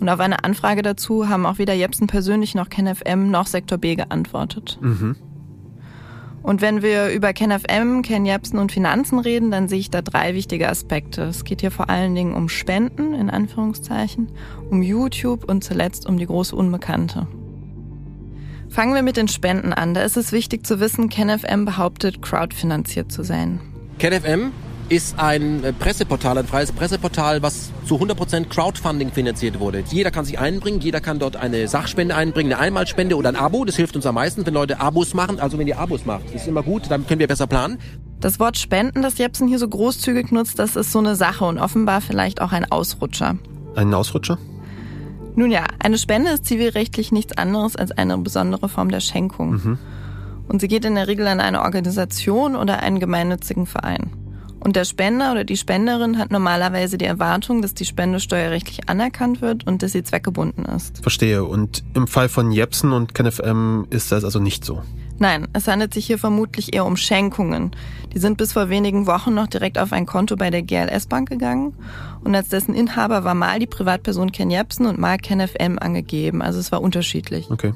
Und 0.00 0.08
auf 0.08 0.18
eine 0.18 0.44
Anfrage 0.44 0.80
dazu 0.80 1.28
haben 1.28 1.44
auch 1.44 1.58
weder 1.58 1.74
Jepsen 1.74 2.06
persönlich 2.06 2.54
noch 2.54 2.70
KenFM 2.70 3.30
noch 3.30 3.46
Sektor 3.46 3.76
B 3.76 3.96
geantwortet. 3.96 4.78
Mhm. 4.80 5.16
Und 6.42 6.62
wenn 6.62 6.80
wir 6.80 7.08
über 7.08 7.34
KenFM, 7.34 8.00
Ken 8.00 8.24
Jepsen 8.24 8.58
und 8.58 8.72
Finanzen 8.72 9.18
reden, 9.18 9.50
dann 9.50 9.68
sehe 9.68 9.80
ich 9.80 9.90
da 9.90 10.00
drei 10.00 10.32
wichtige 10.34 10.70
Aspekte. 10.70 11.24
Es 11.24 11.44
geht 11.44 11.60
hier 11.60 11.70
vor 11.70 11.90
allen 11.90 12.14
Dingen 12.14 12.34
um 12.34 12.48
Spenden, 12.48 13.12
in 13.12 13.28
Anführungszeichen, 13.28 14.28
um 14.70 14.80
YouTube 14.80 15.50
und 15.50 15.64
zuletzt 15.64 16.06
um 16.06 16.16
die 16.16 16.26
große 16.26 16.56
Unbekannte. 16.56 17.26
Fangen 18.68 18.94
wir 18.94 19.02
mit 19.02 19.16
den 19.16 19.28
Spenden 19.28 19.72
an. 19.72 19.94
Da 19.94 20.02
ist 20.02 20.16
es 20.16 20.32
wichtig 20.32 20.66
zu 20.66 20.80
wissen, 20.80 21.08
KenFM 21.08 21.64
behauptet, 21.64 22.22
crowdfinanziert 22.22 23.10
zu 23.10 23.22
sein. 23.22 23.60
KenFM 23.98 24.52
ist 24.88 25.18
ein 25.18 25.64
äh, 25.64 25.72
Presseportal, 25.72 26.38
ein 26.38 26.46
freies 26.46 26.70
Presseportal, 26.72 27.42
was 27.42 27.72
zu 27.86 27.96
100% 27.96 28.48
Crowdfunding 28.48 29.10
finanziert 29.10 29.58
wurde. 29.58 29.82
Jeder 29.90 30.10
kann 30.10 30.24
sich 30.24 30.38
einbringen, 30.38 30.80
jeder 30.80 31.00
kann 31.00 31.18
dort 31.18 31.36
eine 31.36 31.66
Sachspende 31.66 32.14
einbringen, 32.14 32.52
eine 32.52 32.60
Einmalspende 32.60 33.16
oder 33.16 33.28
ein 33.28 33.36
Abo. 33.36 33.64
Das 33.64 33.76
hilft 33.76 33.96
uns 33.96 34.06
am 34.06 34.14
meisten, 34.14 34.46
wenn 34.46 34.54
Leute 34.54 34.80
Abos 34.80 35.14
machen. 35.14 35.40
Also 35.40 35.58
wenn 35.58 35.66
ihr 35.66 35.78
Abos 35.78 36.04
macht, 36.06 36.30
ist 36.34 36.46
immer 36.46 36.62
gut, 36.62 36.90
dann 36.90 37.06
können 37.06 37.20
wir 37.20 37.26
besser 37.26 37.46
planen. 37.46 37.78
Das 38.20 38.38
Wort 38.38 38.56
Spenden, 38.56 39.02
das 39.02 39.18
Jepsen 39.18 39.48
hier 39.48 39.58
so 39.58 39.68
großzügig 39.68 40.30
nutzt, 40.30 40.58
das 40.58 40.76
ist 40.76 40.92
so 40.92 41.00
eine 41.00 41.16
Sache 41.16 41.44
und 41.44 41.58
offenbar 41.58 42.00
vielleicht 42.00 42.40
auch 42.40 42.52
ein 42.52 42.70
Ausrutscher. 42.70 43.36
Ein 43.74 43.92
Ausrutscher? 43.92 44.38
Nun 45.36 45.50
ja, 45.50 45.64
eine 45.78 45.98
Spende 45.98 46.30
ist 46.30 46.46
zivilrechtlich 46.46 47.12
nichts 47.12 47.36
anderes 47.36 47.76
als 47.76 47.92
eine 47.92 48.16
besondere 48.18 48.68
Form 48.68 48.90
der 48.90 49.00
Schenkung. 49.00 49.50
Mhm. 49.52 49.78
Und 50.48 50.60
sie 50.60 50.68
geht 50.68 50.84
in 50.84 50.94
der 50.94 51.08
Regel 51.08 51.26
an 51.26 51.40
eine 51.40 51.62
Organisation 51.62 52.56
oder 52.56 52.82
einen 52.82 53.00
gemeinnützigen 53.00 53.66
Verein. 53.66 54.10
Und 54.60 54.74
der 54.74 54.84
Spender 54.84 55.32
oder 55.32 55.44
die 55.44 55.56
Spenderin 55.56 56.18
hat 56.18 56.30
normalerweise 56.30 56.98
die 56.98 57.04
Erwartung, 57.04 57.62
dass 57.62 57.74
die 57.74 57.84
Spende 57.84 58.18
steuerrechtlich 58.18 58.88
anerkannt 58.88 59.40
wird 59.40 59.66
und 59.66 59.82
dass 59.82 59.92
sie 59.92 60.02
zweckgebunden 60.02 60.64
ist. 60.64 61.02
Verstehe. 61.02 61.44
Und 61.44 61.84
im 61.94 62.06
Fall 62.06 62.28
von 62.28 62.50
Jepsen 62.50 62.92
und 62.92 63.14
KenFM 63.14 63.86
ist 63.90 64.10
das 64.10 64.24
also 64.24 64.40
nicht 64.40 64.64
so? 64.64 64.82
Nein, 65.18 65.48
es 65.52 65.66
handelt 65.66 65.94
sich 65.94 66.06
hier 66.06 66.18
vermutlich 66.18 66.74
eher 66.74 66.84
um 66.84 66.96
Schenkungen. 66.96 67.70
Die 68.12 68.18
sind 68.18 68.36
bis 68.36 68.52
vor 68.52 68.68
wenigen 68.68 69.06
Wochen 69.06 69.34
noch 69.34 69.46
direkt 69.46 69.78
auf 69.78 69.92
ein 69.92 70.06
Konto 70.06 70.36
bei 70.36 70.50
der 70.50 70.62
GLS 70.62 71.06
Bank 71.06 71.28
gegangen. 71.28 71.74
Und 72.22 72.34
als 72.34 72.48
dessen 72.48 72.74
Inhaber 72.74 73.24
war 73.24 73.34
mal 73.34 73.58
die 73.58 73.66
Privatperson 73.66 74.32
Ken 74.32 74.50
Jepsen 74.50 74.86
und 74.86 74.98
mal 74.98 75.16
KenFM 75.18 75.78
angegeben. 75.78 76.42
Also 76.42 76.58
es 76.58 76.70
war 76.70 76.82
unterschiedlich. 76.82 77.50
Okay. 77.50 77.72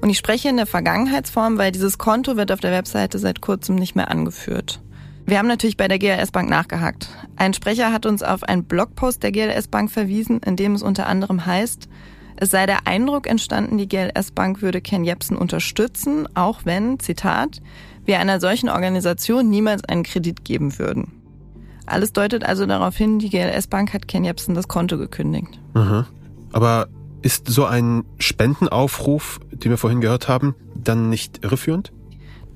Und 0.00 0.10
ich 0.10 0.18
spreche 0.18 0.48
in 0.48 0.56
der 0.56 0.66
Vergangenheitsform, 0.66 1.58
weil 1.58 1.72
dieses 1.72 1.98
Konto 1.98 2.36
wird 2.36 2.52
auf 2.52 2.60
der 2.60 2.72
Webseite 2.72 3.18
seit 3.18 3.40
kurzem 3.40 3.76
nicht 3.76 3.94
mehr 3.94 4.10
angeführt. 4.10 4.80
Wir 5.26 5.38
haben 5.38 5.48
natürlich 5.48 5.76
bei 5.76 5.86
der 5.86 5.98
GLS 5.98 6.32
Bank 6.32 6.50
nachgehakt. 6.50 7.08
Ein 7.36 7.54
Sprecher 7.54 7.92
hat 7.92 8.04
uns 8.04 8.22
auf 8.22 8.42
einen 8.42 8.64
Blogpost 8.64 9.22
der 9.22 9.32
GLS 9.32 9.68
Bank 9.68 9.90
verwiesen, 9.90 10.40
in 10.40 10.56
dem 10.56 10.74
es 10.74 10.82
unter 10.82 11.06
anderem 11.06 11.46
heißt, 11.46 11.88
es 12.40 12.50
sei 12.50 12.64
der 12.64 12.86
Eindruck 12.86 13.26
entstanden, 13.26 13.76
die 13.76 13.86
GLS 13.86 14.30
Bank 14.32 14.62
würde 14.62 14.80
Ken 14.80 15.04
Jebsen 15.04 15.36
unterstützen, 15.36 16.26
auch 16.34 16.60
wenn, 16.64 16.98
Zitat, 16.98 17.60
wir 18.06 18.18
einer 18.18 18.40
solchen 18.40 18.70
Organisation 18.70 19.50
niemals 19.50 19.84
einen 19.84 20.02
Kredit 20.02 20.44
geben 20.44 20.78
würden. 20.78 21.12
Alles 21.84 22.12
deutet 22.12 22.44
also 22.44 22.64
darauf 22.64 22.96
hin, 22.96 23.18
die 23.18 23.28
GLS 23.28 23.66
Bank 23.66 23.92
hat 23.92 24.08
Ken 24.08 24.24
Jebsen 24.24 24.54
das 24.54 24.68
Konto 24.68 24.96
gekündigt. 24.96 25.60
Mhm. 25.74 26.06
Aber 26.52 26.88
ist 27.20 27.48
so 27.48 27.66
ein 27.66 28.04
Spendenaufruf, 28.18 29.40
den 29.52 29.70
wir 29.70 29.76
vorhin 29.76 30.00
gehört 30.00 30.28
haben, 30.28 30.54
dann 30.74 31.10
nicht 31.10 31.44
irreführend? 31.44 31.92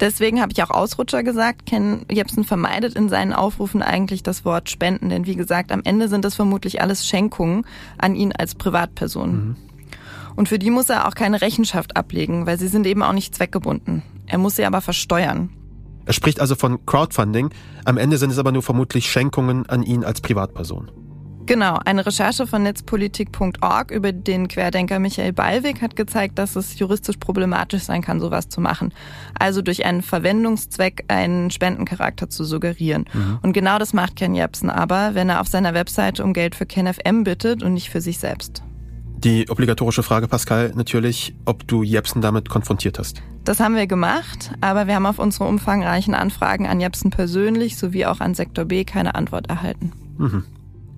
Deswegen 0.00 0.40
habe 0.40 0.52
ich 0.52 0.62
auch 0.62 0.70
Ausrutscher 0.70 1.22
gesagt. 1.22 1.66
Ken 1.66 2.06
Jebsen 2.10 2.44
vermeidet 2.44 2.94
in 2.94 3.10
seinen 3.10 3.32
Aufrufen 3.34 3.82
eigentlich 3.82 4.22
das 4.22 4.46
Wort 4.46 4.70
Spenden, 4.70 5.10
denn 5.10 5.26
wie 5.26 5.36
gesagt, 5.36 5.70
am 5.70 5.82
Ende 5.84 6.08
sind 6.08 6.24
das 6.24 6.34
vermutlich 6.34 6.80
alles 6.80 7.06
Schenkungen 7.06 7.66
an 7.98 8.14
ihn 8.14 8.32
als 8.32 8.54
Privatperson. 8.54 9.30
Mhm. 9.30 9.56
Und 10.36 10.48
für 10.48 10.58
die 10.58 10.70
muss 10.70 10.90
er 10.90 11.08
auch 11.08 11.14
keine 11.14 11.40
Rechenschaft 11.40 11.96
ablegen, 11.96 12.46
weil 12.46 12.58
sie 12.58 12.68
sind 12.68 12.86
eben 12.86 13.02
auch 13.02 13.12
nicht 13.12 13.34
zweckgebunden. 13.34 14.02
Er 14.26 14.38
muss 14.38 14.56
sie 14.56 14.64
aber 14.64 14.80
versteuern. 14.80 15.50
Er 16.06 16.12
spricht 16.12 16.40
also 16.40 16.54
von 16.54 16.84
Crowdfunding, 16.84 17.50
am 17.84 17.96
Ende 17.96 18.18
sind 18.18 18.30
es 18.30 18.38
aber 18.38 18.52
nur 18.52 18.62
vermutlich 18.62 19.10
Schenkungen 19.10 19.66
an 19.66 19.82
ihn 19.82 20.04
als 20.04 20.20
Privatperson. 20.20 20.90
Genau, 21.46 21.78
eine 21.84 22.06
Recherche 22.06 22.46
von 22.46 22.62
netzpolitik.org 22.62 23.90
über 23.90 24.12
den 24.12 24.48
Querdenker 24.48 24.98
Michael 24.98 25.34
Ballweg 25.34 25.82
hat 25.82 25.94
gezeigt, 25.94 26.38
dass 26.38 26.56
es 26.56 26.78
juristisch 26.78 27.18
problematisch 27.18 27.82
sein 27.82 28.00
kann, 28.00 28.18
sowas 28.18 28.48
zu 28.48 28.62
machen. 28.62 28.94
Also 29.38 29.60
durch 29.60 29.84
einen 29.84 30.00
Verwendungszweck 30.00 31.04
einen 31.08 31.50
Spendencharakter 31.50 32.30
zu 32.30 32.44
suggerieren. 32.44 33.04
Mhm. 33.12 33.38
Und 33.42 33.52
genau 33.52 33.78
das 33.78 33.92
macht 33.92 34.16
Ken 34.16 34.34
Jebsen 34.34 34.70
aber, 34.70 35.14
wenn 35.14 35.28
er 35.28 35.42
auf 35.42 35.48
seiner 35.48 35.74
Webseite 35.74 36.24
um 36.24 36.32
Geld 36.32 36.54
für 36.54 36.64
KenFM 36.64 37.24
bittet 37.24 37.62
und 37.62 37.74
nicht 37.74 37.90
für 37.90 38.00
sich 38.00 38.18
selbst. 38.18 38.62
Die 39.24 39.48
obligatorische 39.48 40.02
Frage, 40.02 40.28
Pascal, 40.28 40.72
natürlich, 40.74 41.34
ob 41.46 41.66
du 41.66 41.82
Jepsen 41.82 42.20
damit 42.20 42.50
konfrontiert 42.50 42.98
hast. 42.98 43.22
Das 43.44 43.58
haben 43.58 43.74
wir 43.74 43.86
gemacht, 43.86 44.52
aber 44.60 44.86
wir 44.86 44.94
haben 44.94 45.06
auf 45.06 45.18
unsere 45.18 45.46
umfangreichen 45.46 46.14
Anfragen 46.14 46.66
an 46.66 46.78
Jepsen 46.78 47.08
persönlich 47.10 47.78
sowie 47.78 48.04
auch 48.04 48.20
an 48.20 48.34
Sektor 48.34 48.66
B 48.66 48.84
keine 48.84 49.14
Antwort 49.14 49.48
erhalten. 49.48 49.92
Mhm. 50.18 50.44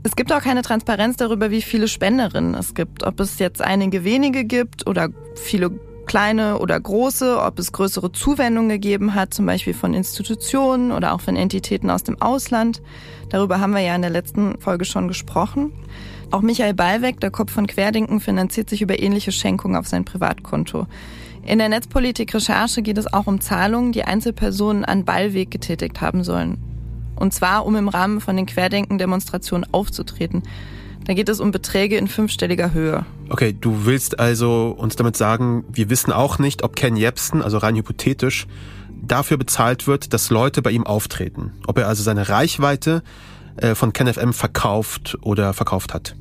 Es 0.02 0.16
gibt 0.16 0.32
auch 0.32 0.40
keine 0.42 0.62
Transparenz 0.62 1.16
darüber, 1.16 1.52
wie 1.52 1.62
viele 1.62 1.86
Spenderinnen 1.86 2.54
es 2.54 2.74
gibt. 2.74 3.04
Ob 3.04 3.20
es 3.20 3.38
jetzt 3.38 3.62
einige 3.62 4.02
wenige 4.02 4.44
gibt 4.44 4.88
oder 4.88 5.08
viele 5.36 5.70
kleine 6.06 6.58
oder 6.58 6.80
große, 6.80 7.40
ob 7.40 7.58
es 7.60 7.72
größere 7.72 8.10
Zuwendungen 8.10 8.68
gegeben 8.68 9.14
hat, 9.14 9.34
zum 9.34 9.46
Beispiel 9.46 9.74
von 9.74 9.94
Institutionen 9.94 10.90
oder 10.90 11.12
auch 11.12 11.20
von 11.20 11.36
Entitäten 11.36 11.90
aus 11.90 12.02
dem 12.02 12.20
Ausland. 12.20 12.82
Darüber 13.28 13.60
haben 13.60 13.72
wir 13.72 13.80
ja 13.82 13.94
in 13.94 14.02
der 14.02 14.10
letzten 14.10 14.58
Folge 14.60 14.84
schon 14.84 15.08
gesprochen. 15.08 15.72
Auch 16.30 16.42
Michael 16.42 16.74
Ballweg, 16.74 17.20
der 17.20 17.30
Kopf 17.30 17.52
von 17.52 17.66
Querdenken, 17.66 18.20
finanziert 18.20 18.68
sich 18.68 18.82
über 18.82 18.98
ähnliche 18.98 19.32
Schenkungen 19.32 19.76
auf 19.76 19.86
sein 19.86 20.04
Privatkonto. 20.04 20.86
In 21.44 21.58
der 21.58 21.68
Netzpolitik-Recherche 21.68 22.82
geht 22.82 22.98
es 22.98 23.12
auch 23.12 23.28
um 23.28 23.40
Zahlungen, 23.40 23.92
die 23.92 24.02
Einzelpersonen 24.02 24.84
an 24.84 25.04
Ballweg 25.04 25.50
getätigt 25.52 26.00
haben 26.00 26.24
sollen. 26.24 26.58
Und 27.14 27.32
zwar, 27.32 27.64
um 27.64 27.76
im 27.76 27.88
Rahmen 27.88 28.20
von 28.20 28.36
den 28.36 28.46
Querdenken-Demonstrationen 28.46 29.66
aufzutreten. 29.72 30.42
Da 31.04 31.14
geht 31.14 31.28
es 31.28 31.38
um 31.38 31.52
Beträge 31.52 31.96
in 31.96 32.08
fünfstelliger 32.08 32.72
Höhe. 32.72 33.06
Okay, 33.28 33.56
du 33.58 33.86
willst 33.86 34.18
also 34.18 34.74
uns 34.76 34.96
damit 34.96 35.16
sagen, 35.16 35.64
wir 35.72 35.88
wissen 35.88 36.12
auch 36.12 36.40
nicht, 36.40 36.64
ob 36.64 36.74
Ken 36.74 36.96
Jebsen, 36.96 37.42
also 37.42 37.58
rein 37.58 37.76
hypothetisch, 37.76 38.48
dafür 38.90 39.36
bezahlt 39.36 39.86
wird, 39.86 40.12
dass 40.12 40.30
Leute 40.30 40.62
bei 40.62 40.72
ihm 40.72 40.84
auftreten. 40.84 41.52
Ob 41.68 41.78
er 41.78 41.86
also 41.86 42.02
seine 42.02 42.28
Reichweite 42.28 43.04
von 43.74 43.92
KenFM 43.92 44.32
verkauft 44.32 45.16
oder 45.22 45.52
verkauft 45.52 45.94
hat. 45.94 46.14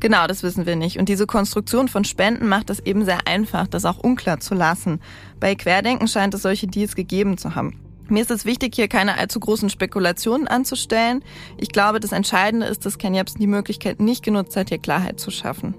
Genau, 0.00 0.26
das 0.26 0.42
wissen 0.42 0.64
wir 0.64 0.76
nicht. 0.76 0.98
Und 0.98 1.10
diese 1.10 1.26
Konstruktion 1.26 1.86
von 1.86 2.04
Spenden 2.04 2.48
macht 2.48 2.70
es 2.70 2.80
eben 2.80 3.04
sehr 3.04 3.26
einfach, 3.26 3.66
das 3.66 3.84
auch 3.84 3.98
unklar 3.98 4.40
zu 4.40 4.54
lassen. 4.54 5.00
Bei 5.38 5.54
Querdenken 5.54 6.08
scheint 6.08 6.32
es 6.32 6.42
solche 6.42 6.66
Deals 6.66 6.96
gegeben 6.96 7.36
zu 7.36 7.54
haben. 7.54 7.78
Mir 8.08 8.22
ist 8.22 8.30
es 8.30 8.44
wichtig, 8.44 8.74
hier 8.74 8.88
keine 8.88 9.18
allzu 9.18 9.38
großen 9.38 9.70
Spekulationen 9.70 10.48
anzustellen. 10.48 11.22
Ich 11.58 11.68
glaube, 11.68 12.00
das 12.00 12.12
Entscheidende 12.12 12.66
ist, 12.66 12.84
dass 12.84 12.98
Ken 12.98 13.14
Jebsen 13.14 13.40
die 13.40 13.46
Möglichkeit 13.46 14.00
nicht 14.00 14.24
genutzt 14.24 14.56
hat, 14.56 14.70
hier 14.70 14.78
Klarheit 14.78 15.20
zu 15.20 15.30
schaffen. 15.30 15.74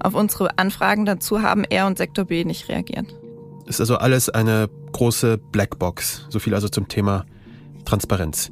Auf 0.00 0.14
unsere 0.14 0.58
Anfragen 0.58 1.06
dazu 1.06 1.40
haben 1.40 1.64
er 1.64 1.86
und 1.86 1.96
Sektor 1.96 2.24
B 2.24 2.44
nicht 2.44 2.68
reagiert. 2.68 3.06
Ist 3.66 3.80
also 3.80 3.96
alles 3.96 4.28
eine 4.28 4.68
große 4.92 5.38
Blackbox. 5.38 6.26
So 6.28 6.38
viel 6.38 6.54
also 6.54 6.68
zum 6.68 6.88
Thema 6.88 7.24
Transparenz. 7.84 8.50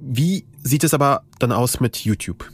Wie 0.00 0.44
sieht 0.62 0.84
es 0.84 0.94
aber 0.94 1.22
dann 1.38 1.52
aus 1.52 1.80
mit 1.80 1.96
YouTube? 1.98 2.50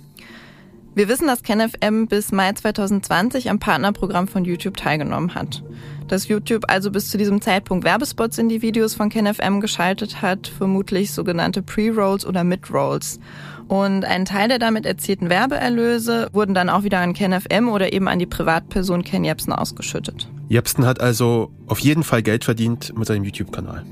Wir 0.97 1.09
wissen, 1.09 1.27
dass 1.27 1.43
KenFM 1.43 2.07
bis 2.07 2.33
Mai 2.33 2.51
2020 2.53 3.51
am 3.51 3.59
Partnerprogramm 3.59 4.29
von 4.29 4.47
YouTube 4.47 4.79
teilgenommen 4.79 5.35
hat. 5.35 5.63
Dass 6.09 6.27
YouTube 6.27 6.65
also 6.69 6.91
bis 6.91 7.11
zu 7.11 7.19
diesem 7.19 7.43
Zeitpunkt 7.43 7.85
Werbespots 7.85 8.39
in 8.39 8.49
die 8.49 8.63
Videos 8.63 8.95
von 8.95 9.11
KenFM 9.11 9.61
geschaltet 9.61 10.23
hat, 10.23 10.47
vermutlich 10.49 11.13
sogenannte 11.13 11.61
Pre-Rolls 11.61 12.25
oder 12.25 12.45
Mid-Rolls. 12.45 13.21
Und 13.69 14.07
ein 14.07 14.25
Teil 14.25 14.49
der 14.49 14.59
damit 14.59 14.87
erzielten 14.87 15.29
Werbeerlöse 15.29 16.31
wurden 16.33 16.55
dann 16.55 16.71
auch 16.71 16.83
wieder 16.83 17.01
an 17.01 17.13
KenFM 17.13 17.69
oder 17.69 17.93
eben 17.93 18.09
an 18.09 18.19
die 18.19 18.25
Privatperson 18.25 19.05
Ken 19.05 19.23
Jebsen 19.23 19.53
ausgeschüttet. 19.53 20.31
Jebsen 20.49 20.87
hat 20.87 21.03
also 21.03 21.51
auf 21.67 21.79
jeden 21.81 22.05
Fall 22.05 22.23
Geld 22.23 22.45
verdient 22.45 22.97
mit 22.97 23.07
seinem 23.07 23.25
YouTube-Kanal. 23.25 23.85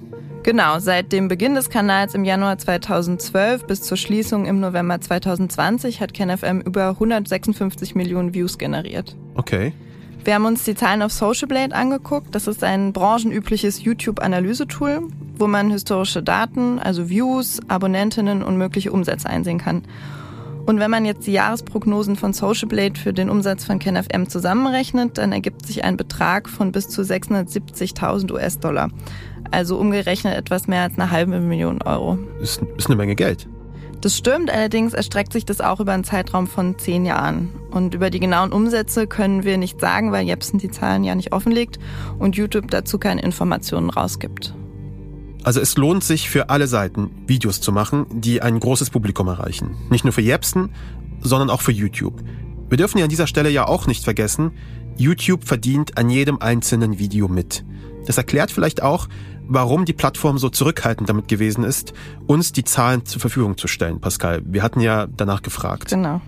Genau, 0.44 0.78
seit 0.78 1.10
dem 1.10 1.28
Beginn 1.28 1.54
des 1.54 1.70
Kanals 1.70 2.14
im 2.14 2.22
Januar 2.22 2.58
2012 2.58 3.66
bis 3.66 3.80
zur 3.80 3.96
Schließung 3.96 4.44
im 4.44 4.60
November 4.60 5.00
2020 5.00 6.02
hat 6.02 6.12
KenFM 6.12 6.60
über 6.60 6.90
156 6.90 7.94
Millionen 7.94 8.34
Views 8.34 8.58
generiert. 8.58 9.16
Okay. 9.36 9.72
Wir 10.22 10.34
haben 10.34 10.44
uns 10.44 10.64
die 10.64 10.74
Zahlen 10.74 11.00
auf 11.00 11.12
Socialblade 11.12 11.74
angeguckt. 11.74 12.34
Das 12.34 12.46
ist 12.46 12.62
ein 12.62 12.92
branchenübliches 12.92 13.84
YouTube-Analysetool, 13.84 15.08
wo 15.38 15.46
man 15.46 15.70
historische 15.70 16.22
Daten, 16.22 16.78
also 16.78 17.08
Views, 17.08 17.60
Abonnentinnen 17.68 18.42
und 18.42 18.58
mögliche 18.58 18.92
Umsätze 18.92 19.30
einsehen 19.30 19.58
kann. 19.58 19.82
Und 20.66 20.80
wenn 20.80 20.90
man 20.90 21.04
jetzt 21.04 21.26
die 21.26 21.32
Jahresprognosen 21.32 22.16
von 22.16 22.32
Socialblade 22.32 22.98
für 22.98 23.12
den 23.12 23.28
Umsatz 23.28 23.64
von 23.64 23.78
KenFM 23.78 24.28
zusammenrechnet, 24.28 25.18
dann 25.18 25.32
ergibt 25.32 25.66
sich 25.66 25.84
ein 25.84 25.96
Betrag 25.96 26.48
von 26.48 26.72
bis 26.72 26.88
zu 26.88 27.02
670.000 27.02 28.32
US-Dollar. 28.32 28.90
Also 29.50 29.78
umgerechnet 29.78 30.36
etwas 30.36 30.66
mehr 30.66 30.82
als 30.82 30.94
eine 30.94 31.10
halbe 31.10 31.38
Million 31.40 31.82
Euro. 31.82 32.18
Ist, 32.40 32.62
ist 32.76 32.86
eine 32.86 32.96
Menge 32.96 33.14
Geld. 33.14 33.46
Das 34.00 34.16
stimmt, 34.16 34.50
allerdings 34.50 34.92
erstreckt 34.92 35.32
sich 35.32 35.46
das 35.46 35.60
auch 35.60 35.80
über 35.80 35.92
einen 35.92 36.04
Zeitraum 36.04 36.46
von 36.46 36.78
zehn 36.78 37.06
Jahren. 37.06 37.50
Und 37.70 37.94
über 37.94 38.10
die 38.10 38.20
genauen 38.20 38.52
Umsätze 38.52 39.06
können 39.06 39.44
wir 39.44 39.56
nicht 39.56 39.80
sagen, 39.80 40.12
weil 40.12 40.26
Jepsen 40.26 40.58
die 40.58 40.70
Zahlen 40.70 41.04
ja 41.04 41.14
nicht 41.14 41.32
offenlegt 41.32 41.78
und 42.18 42.36
YouTube 42.36 42.70
dazu 42.70 42.98
keine 42.98 43.22
Informationen 43.22 43.90
rausgibt. 43.90 44.54
Also 45.44 45.60
es 45.60 45.76
lohnt 45.76 46.02
sich 46.02 46.30
für 46.30 46.48
alle 46.48 46.66
Seiten, 46.66 47.10
Videos 47.26 47.60
zu 47.60 47.70
machen, 47.70 48.06
die 48.10 48.40
ein 48.40 48.58
großes 48.58 48.88
Publikum 48.90 49.28
erreichen. 49.28 49.76
Nicht 49.90 50.04
nur 50.04 50.12
für 50.12 50.22
Jepsen, 50.22 50.70
sondern 51.20 51.50
auch 51.50 51.60
für 51.60 51.70
YouTube. 51.70 52.24
Wir 52.70 52.78
dürfen 52.78 52.98
ja 52.98 53.04
an 53.04 53.10
dieser 53.10 53.26
Stelle 53.26 53.50
ja 53.50 53.68
auch 53.68 53.86
nicht 53.86 54.04
vergessen, 54.04 54.52
YouTube 54.96 55.44
verdient 55.44 55.98
an 55.98 56.08
jedem 56.08 56.38
einzelnen 56.38 56.98
Video 56.98 57.28
mit. 57.28 57.64
Das 58.06 58.16
erklärt 58.16 58.50
vielleicht 58.50 58.82
auch, 58.82 59.08
warum 59.46 59.84
die 59.84 59.92
Plattform 59.92 60.38
so 60.38 60.48
zurückhaltend 60.48 61.10
damit 61.10 61.28
gewesen 61.28 61.62
ist, 61.62 61.92
uns 62.26 62.52
die 62.52 62.64
Zahlen 62.64 63.04
zur 63.04 63.20
Verfügung 63.20 63.58
zu 63.58 63.68
stellen, 63.68 64.00
Pascal. 64.00 64.42
Wir 64.46 64.62
hatten 64.62 64.80
ja 64.80 65.06
danach 65.06 65.42
gefragt. 65.42 65.90
Genau. 65.90 66.22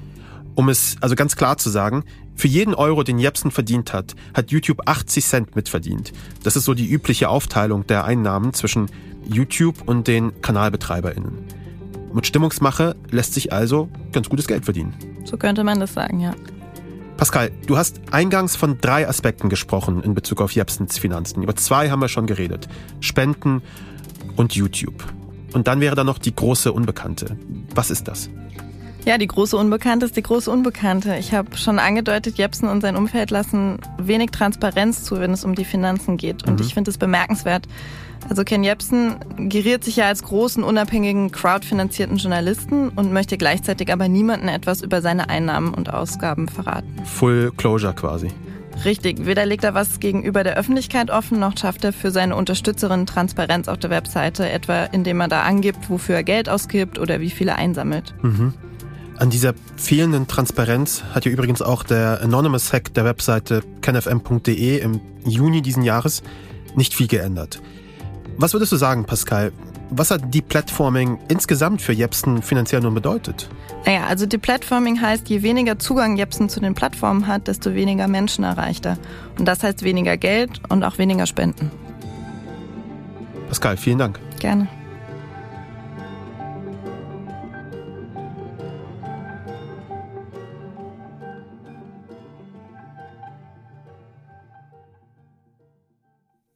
Um 0.54 0.68
es 0.68 0.96
also 1.00 1.14
ganz 1.14 1.36
klar 1.36 1.56
zu 1.56 1.70
sagen, 1.70 2.04
für 2.36 2.48
jeden 2.48 2.74
Euro, 2.74 3.02
den 3.02 3.18
Jepsen 3.18 3.50
verdient 3.50 3.92
hat, 3.92 4.14
hat 4.34 4.50
YouTube 4.50 4.82
80 4.86 5.24
Cent 5.24 5.56
mitverdient. 5.56 6.12
Das 6.44 6.54
ist 6.54 6.64
so 6.64 6.74
die 6.74 6.88
übliche 6.88 7.28
Aufteilung 7.28 7.86
der 7.86 8.04
Einnahmen 8.04 8.52
zwischen 8.52 8.90
YouTube 9.26 9.82
und 9.86 10.06
den 10.06 10.40
KanalbetreiberInnen. 10.42 11.32
Mit 12.12 12.26
Stimmungsmache 12.26 12.94
lässt 13.10 13.34
sich 13.34 13.52
also 13.52 13.88
ganz 14.12 14.28
gutes 14.28 14.46
Geld 14.46 14.64
verdienen. 14.64 14.94
So 15.24 15.36
könnte 15.36 15.64
man 15.64 15.80
das 15.80 15.94
sagen, 15.94 16.20
ja. 16.20 16.34
Pascal, 17.16 17.50
du 17.66 17.78
hast 17.78 18.00
eingangs 18.10 18.56
von 18.56 18.78
drei 18.78 19.08
Aspekten 19.08 19.48
gesprochen 19.48 20.02
in 20.02 20.14
Bezug 20.14 20.42
auf 20.42 20.52
Jepsens 20.52 20.98
Finanzen. 20.98 21.42
Über 21.42 21.56
zwei 21.56 21.90
haben 21.90 22.00
wir 22.00 22.08
schon 22.08 22.26
geredet. 22.26 22.68
Spenden 23.00 23.62
und 24.36 24.54
YouTube. 24.54 25.02
Und 25.54 25.66
dann 25.66 25.80
wäre 25.80 25.96
da 25.96 26.04
noch 26.04 26.18
die 26.18 26.34
große 26.34 26.70
Unbekannte. 26.72 27.38
Was 27.74 27.90
ist 27.90 28.08
das? 28.08 28.28
Ja, 29.06 29.18
die 29.18 29.28
große 29.28 29.56
Unbekannte 29.56 30.04
ist 30.04 30.16
die 30.16 30.22
große 30.22 30.50
Unbekannte. 30.50 31.14
Ich 31.16 31.32
habe 31.32 31.56
schon 31.56 31.78
angedeutet, 31.78 32.38
Jepsen 32.38 32.68
und 32.68 32.80
sein 32.80 32.96
Umfeld 32.96 33.30
lassen 33.30 33.78
wenig 33.98 34.32
Transparenz 34.32 35.04
zu, 35.04 35.20
wenn 35.20 35.30
es 35.30 35.44
um 35.44 35.54
die 35.54 35.64
Finanzen 35.64 36.16
geht. 36.16 36.44
Und 36.44 36.58
mhm. 36.58 36.66
ich 36.66 36.74
finde 36.74 36.90
es 36.90 36.98
bemerkenswert, 36.98 37.68
also 38.28 38.42
Ken 38.42 38.64
Jebsen 38.64 39.14
geriert 39.36 39.84
sich 39.84 39.94
ja 39.94 40.06
als 40.06 40.24
großen, 40.24 40.64
unabhängigen, 40.64 41.30
crowdfinanzierten 41.30 42.16
Journalisten 42.16 42.88
und 42.88 43.12
möchte 43.12 43.38
gleichzeitig 43.38 43.92
aber 43.92 44.08
niemanden 44.08 44.48
etwas 44.48 44.82
über 44.82 45.00
seine 45.00 45.28
Einnahmen 45.28 45.72
und 45.72 45.94
Ausgaben 45.94 46.48
verraten. 46.48 46.92
Full 47.04 47.52
Closure 47.56 47.94
quasi. 47.94 48.32
Richtig, 48.84 49.24
weder 49.24 49.46
legt 49.46 49.62
er 49.62 49.74
was 49.74 50.00
gegenüber 50.00 50.42
der 50.42 50.56
Öffentlichkeit 50.56 51.12
offen, 51.12 51.38
noch 51.38 51.56
schafft 51.56 51.84
er 51.84 51.92
für 51.92 52.10
seine 52.10 52.34
Unterstützerinnen 52.34 53.06
Transparenz 53.06 53.68
auf 53.68 53.78
der 53.78 53.90
Webseite, 53.90 54.50
etwa 54.50 54.82
indem 54.86 55.20
er 55.20 55.28
da 55.28 55.42
angibt, 55.42 55.88
wofür 55.88 56.16
er 56.16 56.24
Geld 56.24 56.48
ausgibt 56.48 56.98
oder 56.98 57.20
wie 57.20 57.30
viel 57.30 57.46
er 57.46 57.56
einsammelt. 57.56 58.12
Mhm. 58.22 58.52
An 59.18 59.30
dieser 59.30 59.54
fehlenden 59.76 60.26
Transparenz 60.26 61.02
hat 61.14 61.24
ja 61.24 61.30
übrigens 61.30 61.62
auch 61.62 61.82
der 61.82 62.20
Anonymous 62.22 62.72
Hack 62.72 62.92
der 62.92 63.04
Webseite 63.04 63.62
kenfm.de 63.80 64.78
im 64.78 65.00
Juni 65.24 65.62
diesen 65.62 65.82
Jahres 65.82 66.22
nicht 66.74 66.92
viel 66.92 67.06
geändert. 67.06 67.62
Was 68.36 68.52
würdest 68.52 68.72
du 68.72 68.76
sagen, 68.76 69.06
Pascal? 69.06 69.52
Was 69.88 70.10
hat 70.10 70.34
Deplatforming 70.34 71.18
insgesamt 71.28 71.80
für 71.80 71.92
Jepsen 71.92 72.42
finanziell 72.42 72.82
nun 72.82 72.94
bedeutet? 72.94 73.48
Naja, 73.86 74.04
also 74.06 74.26
Deplatforming 74.26 75.00
heißt, 75.00 75.28
je 75.30 75.42
weniger 75.42 75.78
Zugang 75.78 76.16
Jepsen 76.16 76.48
zu 76.48 76.60
den 76.60 76.74
Plattformen 76.74 77.26
hat, 77.26 77.46
desto 77.46 77.74
weniger 77.74 78.08
Menschen 78.08 78.44
erreicht 78.44 78.84
er. 78.84 78.98
Und 79.38 79.46
das 79.46 79.62
heißt 79.62 79.82
weniger 79.82 80.16
Geld 80.16 80.60
und 80.68 80.82
auch 80.82 80.98
weniger 80.98 81.24
Spenden. 81.24 81.70
Pascal, 83.48 83.76
vielen 83.76 83.98
Dank. 83.98 84.18
Gerne. 84.40 84.68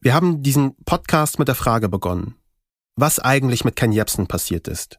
Wir 0.03 0.15
haben 0.15 0.43
diesen 0.43 0.77
Podcast 0.85 1.39
mit 1.39 1.49
der 1.49 1.55
Frage 1.55 1.89
begonnen. 1.89 2.37
was 2.97 3.19
eigentlich 3.19 3.65
mit 3.65 3.77
Ken 3.77 3.93
Jebsen 3.93 4.27
passiert 4.27 4.69
ist. 4.69 4.99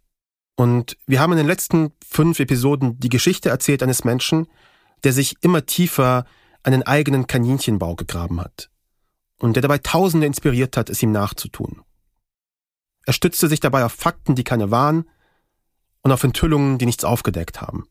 Und 0.56 0.98
wir 1.06 1.20
haben 1.20 1.34
in 1.34 1.38
den 1.38 1.46
letzten 1.46 1.92
fünf 2.04 2.40
Episoden 2.40 3.00
die 3.00 3.10
Geschichte 3.10 3.50
erzählt 3.50 3.84
eines 3.84 4.04
Menschen, 4.04 4.48
der 5.04 5.14
sich 5.14 5.36
immer 5.42 5.68
tiefer 5.68 6.26
einen 6.64 6.82
eigenen 6.82 7.28
Kaninchenbau 7.28 7.96
gegraben 7.96 8.42
hat 8.42 8.72
und 9.38 9.56
der 9.56 9.62
dabei 9.62 9.78
Tausende 9.78 10.26
inspiriert 10.26 10.78
hat, 10.78 10.90
es 10.90 11.04
ihm 11.04 11.12
nachzutun. 11.12 11.82
Er 13.06 13.14
stützte 13.14 13.48
sich 13.48 13.60
dabei 13.60 13.86
auf 13.86 13.94
Fakten, 13.94 14.34
die 14.34 14.44
keine 14.44 14.72
waren, 14.72 15.08
und 16.02 16.12
auf 16.12 16.24
Enthüllungen, 16.24 16.80
die 16.80 16.88
nichts 16.88 17.04
aufgedeckt 17.04 17.62
haben. 17.62 17.88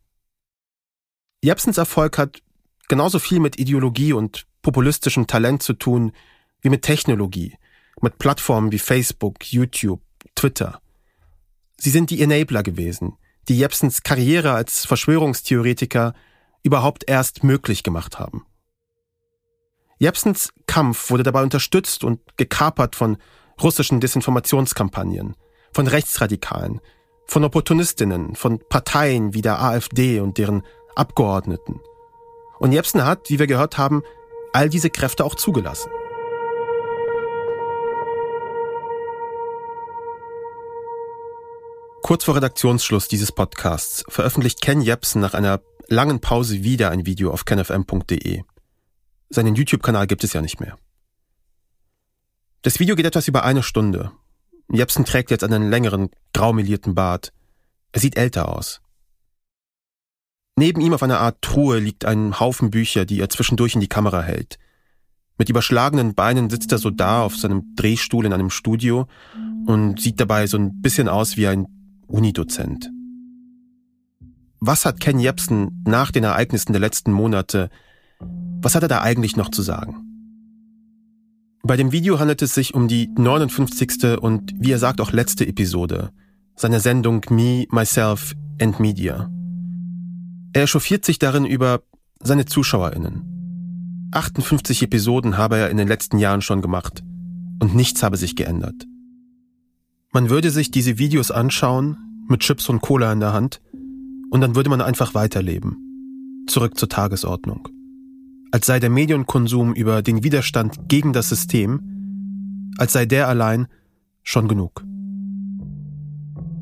Jepsens 1.44 1.78
Erfolg 1.78 2.18
hat 2.18 2.42
genauso 2.88 3.20
viel 3.20 3.38
mit 3.38 3.60
Ideologie 3.60 4.12
und 4.12 4.46
populistischem 4.62 5.28
Talent 5.28 5.62
zu 5.62 5.74
tun 5.74 6.12
wie 6.62 6.68
mit 6.68 6.82
Technologie, 6.82 7.56
mit 8.00 8.18
Plattformen 8.18 8.72
wie 8.72 8.78
Facebook, 8.78 9.52
YouTube, 9.52 10.00
Twitter. 10.34 10.80
Sie 11.76 11.90
sind 11.90 12.10
die 12.10 12.22
Enabler 12.22 12.62
gewesen, 12.62 13.16
die 13.48 13.58
Jepsens 13.58 14.02
Karriere 14.02 14.52
als 14.52 14.84
Verschwörungstheoretiker 14.86 16.14
überhaupt 16.62 17.08
erst 17.08 17.42
möglich 17.42 17.82
gemacht 17.82 18.18
haben. 18.18 18.46
Jepsens 19.98 20.52
Kampf 20.66 21.10
wurde 21.10 21.22
dabei 21.22 21.42
unterstützt 21.42 22.04
und 22.04 22.20
gekapert 22.36 22.96
von 22.96 23.18
russischen 23.62 24.00
Desinformationskampagnen, 24.00 25.36
von 25.72 25.86
Rechtsradikalen, 25.86 26.80
von 27.26 27.44
Opportunistinnen, 27.44 28.34
von 28.34 28.58
Parteien 28.68 29.34
wie 29.34 29.42
der 29.42 29.62
AfD 29.62 30.20
und 30.20 30.38
deren 30.38 30.62
Abgeordneten. 30.96 31.80
Und 32.58 32.72
Jepsen 32.72 33.04
hat, 33.04 33.30
wie 33.30 33.38
wir 33.38 33.46
gehört 33.46 33.78
haben, 33.78 34.02
all 34.52 34.68
diese 34.68 34.90
Kräfte 34.90 35.24
auch 35.24 35.34
zugelassen. 35.34 35.90
Kurz 42.10 42.24
vor 42.24 42.34
Redaktionsschluss 42.34 43.06
dieses 43.06 43.30
Podcasts 43.30 44.02
veröffentlicht 44.08 44.60
Ken 44.60 44.80
Jepsen 44.80 45.20
nach 45.20 45.32
einer 45.32 45.60
langen 45.86 46.20
Pause 46.20 46.64
wieder 46.64 46.90
ein 46.90 47.06
Video 47.06 47.30
auf 47.30 47.44
kenfm.de. 47.44 48.42
Seinen 49.28 49.54
YouTube-Kanal 49.54 50.08
gibt 50.08 50.24
es 50.24 50.32
ja 50.32 50.42
nicht 50.42 50.58
mehr. 50.58 50.76
Das 52.62 52.80
Video 52.80 52.96
geht 52.96 53.06
etwas 53.06 53.28
über 53.28 53.44
eine 53.44 53.62
Stunde. 53.62 54.10
Jepsen 54.68 55.04
trägt 55.04 55.30
jetzt 55.30 55.44
einen 55.44 55.70
längeren, 55.70 56.10
graumelierten 56.34 56.96
Bart. 56.96 57.32
Er 57.92 58.00
sieht 58.00 58.16
älter 58.16 58.48
aus. 58.48 58.80
Neben 60.56 60.80
ihm 60.80 60.94
auf 60.94 61.04
einer 61.04 61.20
Art 61.20 61.40
Truhe 61.42 61.78
liegt 61.78 62.04
ein 62.04 62.40
Haufen 62.40 62.72
Bücher, 62.72 63.04
die 63.04 63.20
er 63.20 63.28
zwischendurch 63.28 63.76
in 63.76 63.80
die 63.80 63.88
Kamera 63.88 64.20
hält. 64.20 64.58
Mit 65.38 65.48
überschlagenen 65.48 66.16
Beinen 66.16 66.50
sitzt 66.50 66.72
er 66.72 66.78
so 66.78 66.90
da 66.90 67.22
auf 67.22 67.36
seinem 67.36 67.76
Drehstuhl 67.76 68.26
in 68.26 68.32
einem 68.32 68.50
Studio 68.50 69.06
und 69.66 70.00
sieht 70.00 70.18
dabei 70.18 70.48
so 70.48 70.58
ein 70.58 70.82
bisschen 70.82 71.08
aus 71.08 71.36
wie 71.36 71.46
ein 71.46 71.68
Unidozent. 72.10 72.90
Was 74.60 74.84
hat 74.84 75.00
Ken 75.00 75.18
Jepsen 75.18 75.82
nach 75.86 76.10
den 76.10 76.24
Ereignissen 76.24 76.72
der 76.72 76.80
letzten 76.80 77.12
Monate, 77.12 77.70
was 78.20 78.74
hat 78.74 78.82
er 78.82 78.88
da 78.88 79.00
eigentlich 79.00 79.36
noch 79.36 79.50
zu 79.50 79.62
sagen? 79.62 79.96
Bei 81.62 81.76
dem 81.76 81.92
Video 81.92 82.18
handelt 82.18 82.42
es 82.42 82.54
sich 82.54 82.74
um 82.74 82.88
die 82.88 83.08
59. 83.16 84.18
und 84.20 84.52
wie 84.56 84.72
er 84.72 84.78
sagt 84.78 85.00
auch 85.00 85.12
letzte 85.12 85.46
Episode 85.46 86.10
seiner 86.56 86.80
Sendung 86.80 87.24
Me, 87.30 87.66
Myself 87.70 88.34
and 88.60 88.80
Media. 88.80 89.30
Er 90.52 90.62
echauffiert 90.64 91.04
sich 91.04 91.18
darin 91.18 91.46
über 91.46 91.82
seine 92.22 92.44
ZuschauerInnen. 92.44 94.08
58 94.12 94.82
Episoden 94.82 95.38
habe 95.38 95.56
er 95.56 95.70
in 95.70 95.76
den 95.76 95.88
letzten 95.88 96.18
Jahren 96.18 96.42
schon 96.42 96.60
gemacht 96.60 97.02
und 97.60 97.74
nichts 97.74 98.02
habe 98.02 98.16
sich 98.16 98.36
geändert. 98.36 98.86
Man 100.12 100.30
würde 100.30 100.50
sich 100.50 100.70
diese 100.70 100.98
Videos 100.98 101.30
anschauen, 101.30 101.96
mit 102.28 102.40
Chips 102.40 102.68
und 102.68 102.80
Cola 102.80 103.12
in 103.12 103.20
der 103.20 103.32
Hand, 103.32 103.60
und 104.30 104.40
dann 104.40 104.54
würde 104.54 104.70
man 104.70 104.80
einfach 104.80 105.14
weiterleben. 105.14 106.44
Zurück 106.46 106.78
zur 106.78 106.88
Tagesordnung 106.88 107.68
als 108.50 108.66
sei 108.66 108.80
der 108.80 108.90
Medienkonsum 108.90 109.72
über 109.74 110.02
den 110.02 110.24
Widerstand 110.24 110.88
gegen 110.88 111.12
das 111.12 111.28
System, 111.28 112.72
als 112.78 112.92
sei 112.92 113.06
der 113.06 113.28
allein 113.28 113.68
schon 114.22 114.48
genug. 114.48 114.84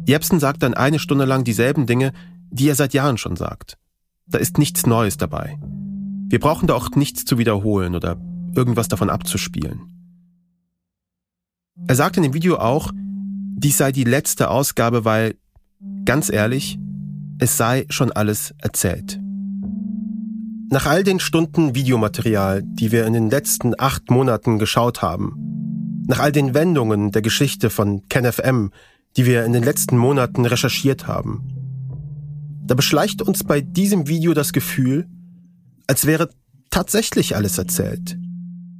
Jepsen 0.06 0.40
sagt 0.40 0.62
dann 0.62 0.74
eine 0.74 0.98
Stunde 0.98 1.24
lang 1.24 1.44
dieselben 1.44 1.87
Dinge, 1.87 2.12
die 2.50 2.68
er 2.68 2.74
seit 2.74 2.94
Jahren 2.94 3.18
schon 3.18 3.37
sagt. 3.37 3.78
Da 4.26 4.38
ist 4.38 4.58
nichts 4.58 4.87
Neues 4.87 5.16
dabei. 5.16 5.58
Wir 6.28 6.40
brauchen 6.40 6.66
da 6.66 6.74
auch 6.74 6.90
nichts 6.90 7.24
zu 7.24 7.38
wiederholen 7.38 7.94
oder 7.94 8.20
irgendwas 8.54 8.88
davon 8.88 9.11
abzuspielen. 9.11 9.80
Er 11.87 11.94
sagt 11.94 12.16
in 12.16 12.22
dem 12.22 12.34
Video 12.34 12.56
auch, 12.56 12.92
dies 13.58 13.78
sei 13.78 13.92
die 13.92 14.04
letzte 14.04 14.50
Ausgabe, 14.50 15.04
weil, 15.04 15.34
ganz 16.04 16.30
ehrlich, 16.30 16.78
es 17.38 17.56
sei 17.56 17.86
schon 17.88 18.12
alles 18.12 18.54
erzählt. 18.58 19.20
Nach 20.70 20.86
all 20.86 21.02
den 21.02 21.18
Stunden 21.18 21.74
Videomaterial, 21.74 22.62
die 22.62 22.92
wir 22.92 23.06
in 23.06 23.14
den 23.14 23.30
letzten 23.30 23.72
acht 23.78 24.10
Monaten 24.10 24.58
geschaut 24.58 25.02
haben, 25.02 26.04
nach 26.06 26.20
all 26.20 26.32
den 26.32 26.54
Wendungen 26.54 27.10
der 27.10 27.22
Geschichte 27.22 27.70
von 27.70 28.06
KenFM, 28.08 28.70
die 29.16 29.26
wir 29.26 29.44
in 29.44 29.52
den 29.52 29.62
letzten 29.62 29.96
Monaten 29.96 30.44
recherchiert 30.44 31.06
haben, 31.06 31.42
da 32.64 32.74
beschleicht 32.74 33.22
uns 33.22 33.44
bei 33.44 33.60
diesem 33.60 34.08
Video 34.08 34.34
das 34.34 34.52
Gefühl, 34.52 35.08
als 35.86 36.06
wäre 36.06 36.28
tatsächlich 36.70 37.34
alles 37.34 37.56
erzählt. 37.56 38.18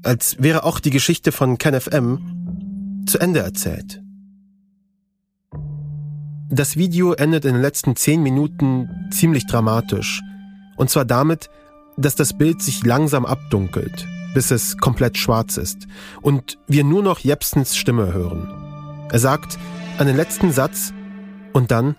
Als 0.03 0.37
wäre 0.39 0.65
auch 0.65 0.79
die 0.79 0.91
Geschichte 0.91 1.33
von 1.33 1.59
KenFM 1.59 3.05
zu 3.07 3.19
Ende 3.19 3.41
erzählt. 3.41 4.03
Das 6.51 6.79
Video 6.79 7.13
endet 7.13 7.45
in 7.45 7.53
den 7.53 7.61
letzten 7.61 7.95
zehn 7.95 8.23
Minuten 8.23 9.11
ziemlich 9.11 9.47
dramatisch. 9.47 10.23
Und 10.77 10.89
zwar 10.89 11.05
damit, 11.05 11.51
dass 11.99 12.15
das 12.15 12.39
Bild 12.39 12.63
sich 12.63 12.87
langsam 12.87 13.27
abdunkelt, 13.27 14.07
bis 14.33 14.51
es 14.51 14.79
komplett 14.79 15.19
schwarz 15.19 15.59
ist 15.59 15.87
und 16.23 16.59
wir 16.67 16.85
nur 16.85 17.03
noch 17.03 17.19
Jepsens 17.19 17.77
Stimme 17.77 18.15
hören. 18.15 18.49
Er 19.13 19.19
sagt 19.19 19.59
einen 19.99 20.17
letzten 20.17 20.51
Satz 20.51 20.95
und 21.53 21.71
dann 21.71 21.97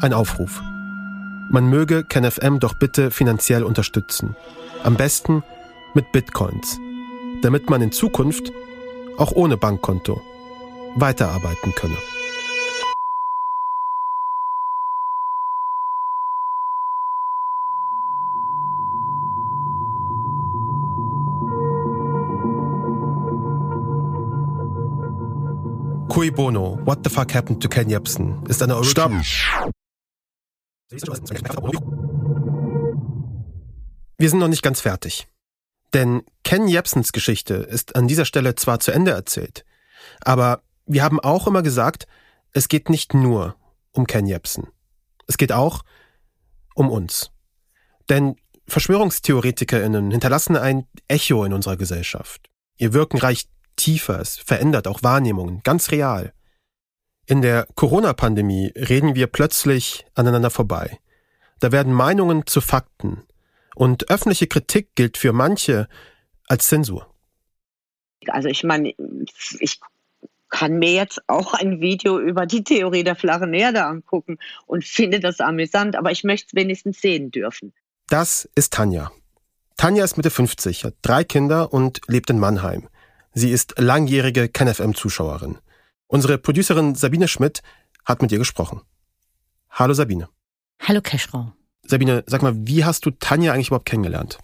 ein 0.00 0.14
Aufruf. 0.14 0.62
Man 1.50 1.68
möge 1.68 2.04
KenFM 2.04 2.58
doch 2.58 2.78
bitte 2.78 3.10
finanziell 3.10 3.64
unterstützen. 3.64 4.34
Am 4.82 4.96
besten 4.96 5.42
mit 5.92 6.10
Bitcoins, 6.10 6.78
damit 7.42 7.68
man 7.68 7.82
in 7.82 7.92
Zukunft 7.92 8.50
auch 9.18 9.32
ohne 9.32 9.58
Bankkonto 9.58 10.22
weiterarbeiten 10.96 11.74
könne. 11.74 11.96
Cui 26.08 26.30
Bono, 26.30 26.78
What 26.84 27.00
the 27.02 27.10
Fuck 27.10 27.34
Happened 27.34 27.60
to 27.60 27.68
Ken 27.68 27.90
Jebsen 27.90 28.44
ist 28.46 28.62
eine 28.62 28.76
Original. 28.76 29.24
Stopp! 29.24 29.72
Wir 34.16 34.30
sind 34.30 34.38
noch 34.38 34.48
nicht 34.48 34.62
ganz 34.62 34.80
fertig. 34.80 35.26
Denn 35.92 36.22
Ken 36.44 36.68
Jebsens 36.68 37.12
Geschichte 37.12 37.54
ist 37.54 37.96
an 37.96 38.06
dieser 38.06 38.24
Stelle 38.24 38.54
zwar 38.54 38.80
zu 38.80 38.92
Ende 38.92 39.10
erzählt, 39.12 39.64
aber 40.20 40.62
wir 40.86 41.02
haben 41.02 41.20
auch 41.20 41.46
immer 41.46 41.62
gesagt, 41.62 42.06
es 42.52 42.68
geht 42.68 42.90
nicht 42.90 43.14
nur 43.14 43.56
um 43.92 44.06
Ken 44.06 44.26
Jebsen. 44.26 44.68
Es 45.26 45.36
geht 45.36 45.52
auch 45.52 45.82
um 46.74 46.90
uns. 46.90 47.30
Denn 48.08 48.36
VerschwörungstheoretikerInnen 48.66 50.10
hinterlassen 50.10 50.56
ein 50.56 50.86
Echo 51.08 51.44
in 51.44 51.52
unserer 51.52 51.76
Gesellschaft. 51.76 52.50
Ihr 52.76 52.92
Wirken 52.92 53.18
reicht 53.18 53.50
tiefer, 53.76 54.20
es 54.20 54.36
verändert 54.36 54.86
auch 54.86 55.02
Wahrnehmungen, 55.02 55.62
ganz 55.62 55.90
real. 55.90 56.32
In 57.26 57.42
der 57.42 57.66
Corona-Pandemie 57.74 58.72
reden 58.76 59.14
wir 59.14 59.26
plötzlich 59.26 60.04
aneinander 60.14 60.50
vorbei. 60.50 60.98
Da 61.60 61.72
werden 61.72 61.92
Meinungen 61.92 62.46
zu 62.46 62.60
Fakten 62.60 63.22
und 63.74 64.10
öffentliche 64.10 64.46
Kritik 64.46 64.94
gilt 64.94 65.16
für 65.16 65.32
manche 65.32 65.88
als 66.46 66.68
Zensur. 66.68 67.06
Also 68.26 68.48
ich 68.48 68.64
meine, 68.64 68.94
ich 69.58 69.80
kann 70.54 70.78
mir 70.78 70.92
jetzt 70.92 71.20
auch 71.26 71.52
ein 71.52 71.80
Video 71.80 72.20
über 72.20 72.46
die 72.46 72.62
Theorie 72.62 73.02
der 73.02 73.16
flachen 73.16 73.52
Erde 73.54 73.84
angucken 73.86 74.38
und 74.66 74.84
finde 74.84 75.18
das 75.18 75.40
amüsant, 75.40 75.96
aber 75.96 76.12
ich 76.12 76.22
möchte 76.22 76.46
es 76.46 76.54
wenigstens 76.54 77.00
sehen 77.00 77.32
dürfen. 77.32 77.72
Das 78.08 78.48
ist 78.54 78.72
Tanja. 78.72 79.10
Tanja 79.76 80.04
ist 80.04 80.16
Mitte 80.16 80.30
50, 80.30 80.84
hat 80.84 80.94
drei 81.02 81.24
Kinder 81.24 81.72
und 81.72 82.02
lebt 82.06 82.30
in 82.30 82.38
Mannheim. 82.38 82.88
Sie 83.32 83.50
ist 83.50 83.80
langjährige 83.80 84.48
KenFM-Zuschauerin. 84.48 85.58
Unsere 86.06 86.38
Producerin 86.38 86.94
Sabine 86.94 87.26
Schmidt 87.26 87.62
hat 88.04 88.22
mit 88.22 88.30
ihr 88.30 88.38
gesprochen. 88.38 88.82
Hallo 89.70 89.92
Sabine. 89.92 90.28
Hallo 90.80 91.00
Keschrau. 91.00 91.52
Sabine, 91.82 92.22
sag 92.28 92.42
mal, 92.42 92.54
wie 92.54 92.84
hast 92.84 93.04
du 93.06 93.10
Tanja 93.10 93.52
eigentlich 93.52 93.68
überhaupt 93.68 93.86
kennengelernt? 93.86 94.38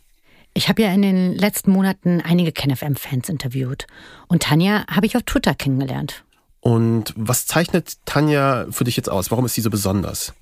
Ich 0.54 0.68
habe 0.68 0.82
ja 0.82 0.92
in 0.92 1.02
den 1.02 1.34
letzten 1.34 1.70
Monaten 1.70 2.20
einige 2.20 2.52
KenFM-Fans 2.52 3.28
interviewt. 3.28 3.86
Und 4.28 4.42
Tanja 4.42 4.84
habe 4.90 5.06
ich 5.06 5.16
auf 5.16 5.22
Twitter 5.22 5.54
kennengelernt. 5.54 6.24
Und 6.60 7.14
was 7.16 7.46
zeichnet 7.46 8.04
Tanja 8.04 8.66
für 8.70 8.84
dich 8.84 8.96
jetzt 8.96 9.08
aus? 9.08 9.30
Warum 9.30 9.46
ist 9.46 9.54
sie 9.54 9.60
so 9.60 9.70
besonders? 9.70 10.34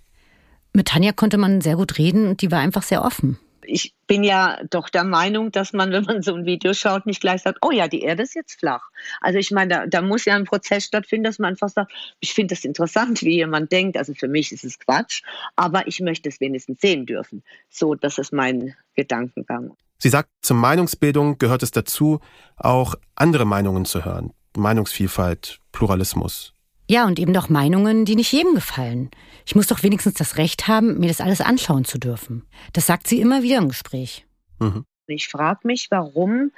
Mit 0.72 0.88
Tanja 0.88 1.12
konnte 1.12 1.38
man 1.38 1.60
sehr 1.60 1.76
gut 1.76 1.98
reden 1.98 2.26
und 2.28 2.42
die 2.42 2.50
war 2.50 2.60
einfach 2.60 2.82
sehr 2.82 3.04
offen 3.04 3.38
ich 3.68 3.94
bin 4.06 4.24
ja 4.24 4.58
doch 4.70 4.88
der 4.88 5.04
Meinung, 5.04 5.52
dass 5.52 5.72
man, 5.72 5.92
wenn 5.92 6.04
man 6.04 6.22
so 6.22 6.34
ein 6.34 6.46
Video 6.46 6.72
schaut, 6.72 7.06
nicht 7.06 7.20
gleich 7.20 7.42
sagt, 7.42 7.58
oh 7.60 7.70
ja, 7.70 7.86
die 7.86 8.00
Erde 8.00 8.22
ist 8.22 8.34
jetzt 8.34 8.58
flach. 8.58 8.82
Also 9.20 9.38
ich 9.38 9.50
meine, 9.50 9.74
da, 9.74 9.86
da 9.86 10.02
muss 10.02 10.24
ja 10.24 10.34
ein 10.34 10.44
Prozess 10.44 10.84
stattfinden, 10.84 11.24
dass 11.24 11.38
man 11.38 11.50
einfach 11.50 11.68
sagt, 11.68 11.92
ich 12.18 12.32
finde 12.32 12.54
das 12.54 12.64
interessant, 12.64 13.22
wie 13.22 13.36
jemand 13.36 13.70
denkt. 13.70 13.96
Also 13.98 14.14
für 14.14 14.28
mich 14.28 14.52
ist 14.52 14.64
es 14.64 14.78
Quatsch, 14.78 15.22
aber 15.54 15.86
ich 15.86 16.00
möchte 16.00 16.28
es 16.28 16.40
wenigstens 16.40 16.80
sehen 16.80 17.04
dürfen. 17.04 17.42
So, 17.68 17.94
das 17.94 18.18
ist 18.18 18.32
mein 18.32 18.74
Gedankengang. 18.96 19.76
Sie 20.00 20.10
sagt, 20.10 20.30
zur 20.42 20.56
Meinungsbildung 20.56 21.38
gehört 21.38 21.64
es 21.64 21.72
dazu, 21.72 22.20
auch 22.56 22.94
andere 23.16 23.44
Meinungen 23.44 23.84
zu 23.84 24.04
hören. 24.04 24.32
Meinungsvielfalt, 24.56 25.60
Pluralismus. 25.72 26.54
Ja, 26.88 27.04
und 27.04 27.18
eben 27.18 27.32
doch 27.32 27.48
Meinungen, 27.48 28.04
die 28.04 28.16
nicht 28.16 28.32
jedem 28.32 28.54
gefallen. 28.54 29.10
Ich 29.44 29.54
muss 29.54 29.66
doch 29.66 29.82
wenigstens 29.82 30.14
das 30.14 30.36
Recht 30.36 30.68
haben, 30.68 30.98
mir 30.98 31.08
das 31.08 31.20
alles 31.20 31.40
anschauen 31.40 31.84
zu 31.84 31.98
dürfen. 31.98 32.46
Das 32.72 32.86
sagt 32.86 33.08
sie 33.08 33.20
immer 33.20 33.42
wieder 33.42 33.58
im 33.58 33.68
Gespräch. 33.68 34.24
Mhm. 34.58 34.84
Ich 35.06 35.28
frage 35.28 35.60
mich, 35.64 35.88
warum 35.90 36.52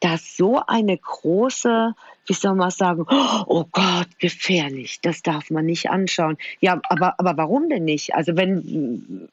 das 0.00 0.36
so 0.36 0.60
eine 0.66 0.96
große, 0.96 1.94
wie 2.26 2.32
soll 2.32 2.54
man 2.54 2.70
sagen, 2.70 3.04
oh 3.46 3.64
Gott, 3.70 4.08
gefährlich, 4.18 5.00
das 5.02 5.22
darf 5.22 5.50
man 5.50 5.66
nicht 5.66 5.90
anschauen. 5.90 6.38
Ja, 6.60 6.80
aber, 6.88 7.18
aber 7.18 7.36
warum 7.36 7.68
denn 7.68 7.84
nicht? 7.84 8.14
Also 8.14 8.36
wenn, 8.36 9.28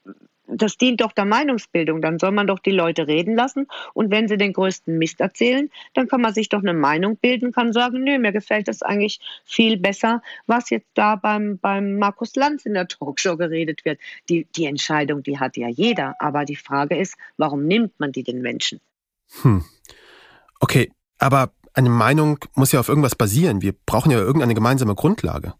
das 0.48 0.78
dient 0.78 1.02
doch 1.02 1.12
der 1.12 1.26
Meinungsbildung. 1.26 2.02
Dann 2.02 2.20
soll 2.20 2.32
man 2.32 2.48
doch 2.48 2.60
die 2.60 2.72
Leute 2.72 3.08
reden 3.08 3.36
lassen. 3.36 3.68
Und 3.94 4.12
wenn 4.12 4.28
sie 4.28 4.38
den 4.38 4.54
größten 4.54 4.98
Mist 4.98 5.20
erzählen, 5.22 5.70
dann 5.94 6.08
kann 6.08 6.22
man 6.22 6.34
sich 6.34 6.50
doch 6.50 6.60
eine 6.60 6.74
Meinung 6.74 7.18
bilden, 7.18 7.52
kann 7.52 7.74
sagen, 7.74 8.04
nö, 8.04 8.20
mir 8.20 8.32
gefällt 8.32 8.68
das 8.68 8.82
eigentlich 8.82 9.20
viel 9.44 9.78
besser, 9.78 10.22
was 10.48 10.70
jetzt 10.70 10.90
da 10.94 11.16
beim, 11.16 11.58
beim 11.58 11.98
Markus 11.98 12.36
Lanz 12.36 12.66
in 12.66 12.74
der 12.74 12.88
Talkshow 12.88 13.38
geredet 13.38 13.86
wird. 13.86 14.00
Die, 14.30 14.48
die 14.56 14.66
Entscheidung, 14.66 15.24
die 15.24 15.40
hat 15.40 15.58
ja 15.58 15.68
jeder. 15.68 16.16
Aber 16.20 16.46
die 16.46 16.56
Frage 16.56 16.98
ist, 16.98 17.16
warum 17.38 17.66
nimmt 17.66 18.00
man 18.00 18.12
die 18.12 18.24
den 18.24 18.42
Menschen? 18.42 18.80
Hm. 19.42 19.64
Okay, 20.60 20.92
aber 21.20 21.52
eine 21.74 21.90
Meinung 21.90 22.40
muss 22.54 22.72
ja 22.72 22.80
auf 22.80 22.90
irgendwas 22.90 23.16
basieren. 23.16 23.62
Wir 23.62 23.74
brauchen 23.86 24.12
ja 24.12 24.20
irgendeine 24.20 24.54
gemeinsame 24.54 24.96
Grundlage. 24.96 25.54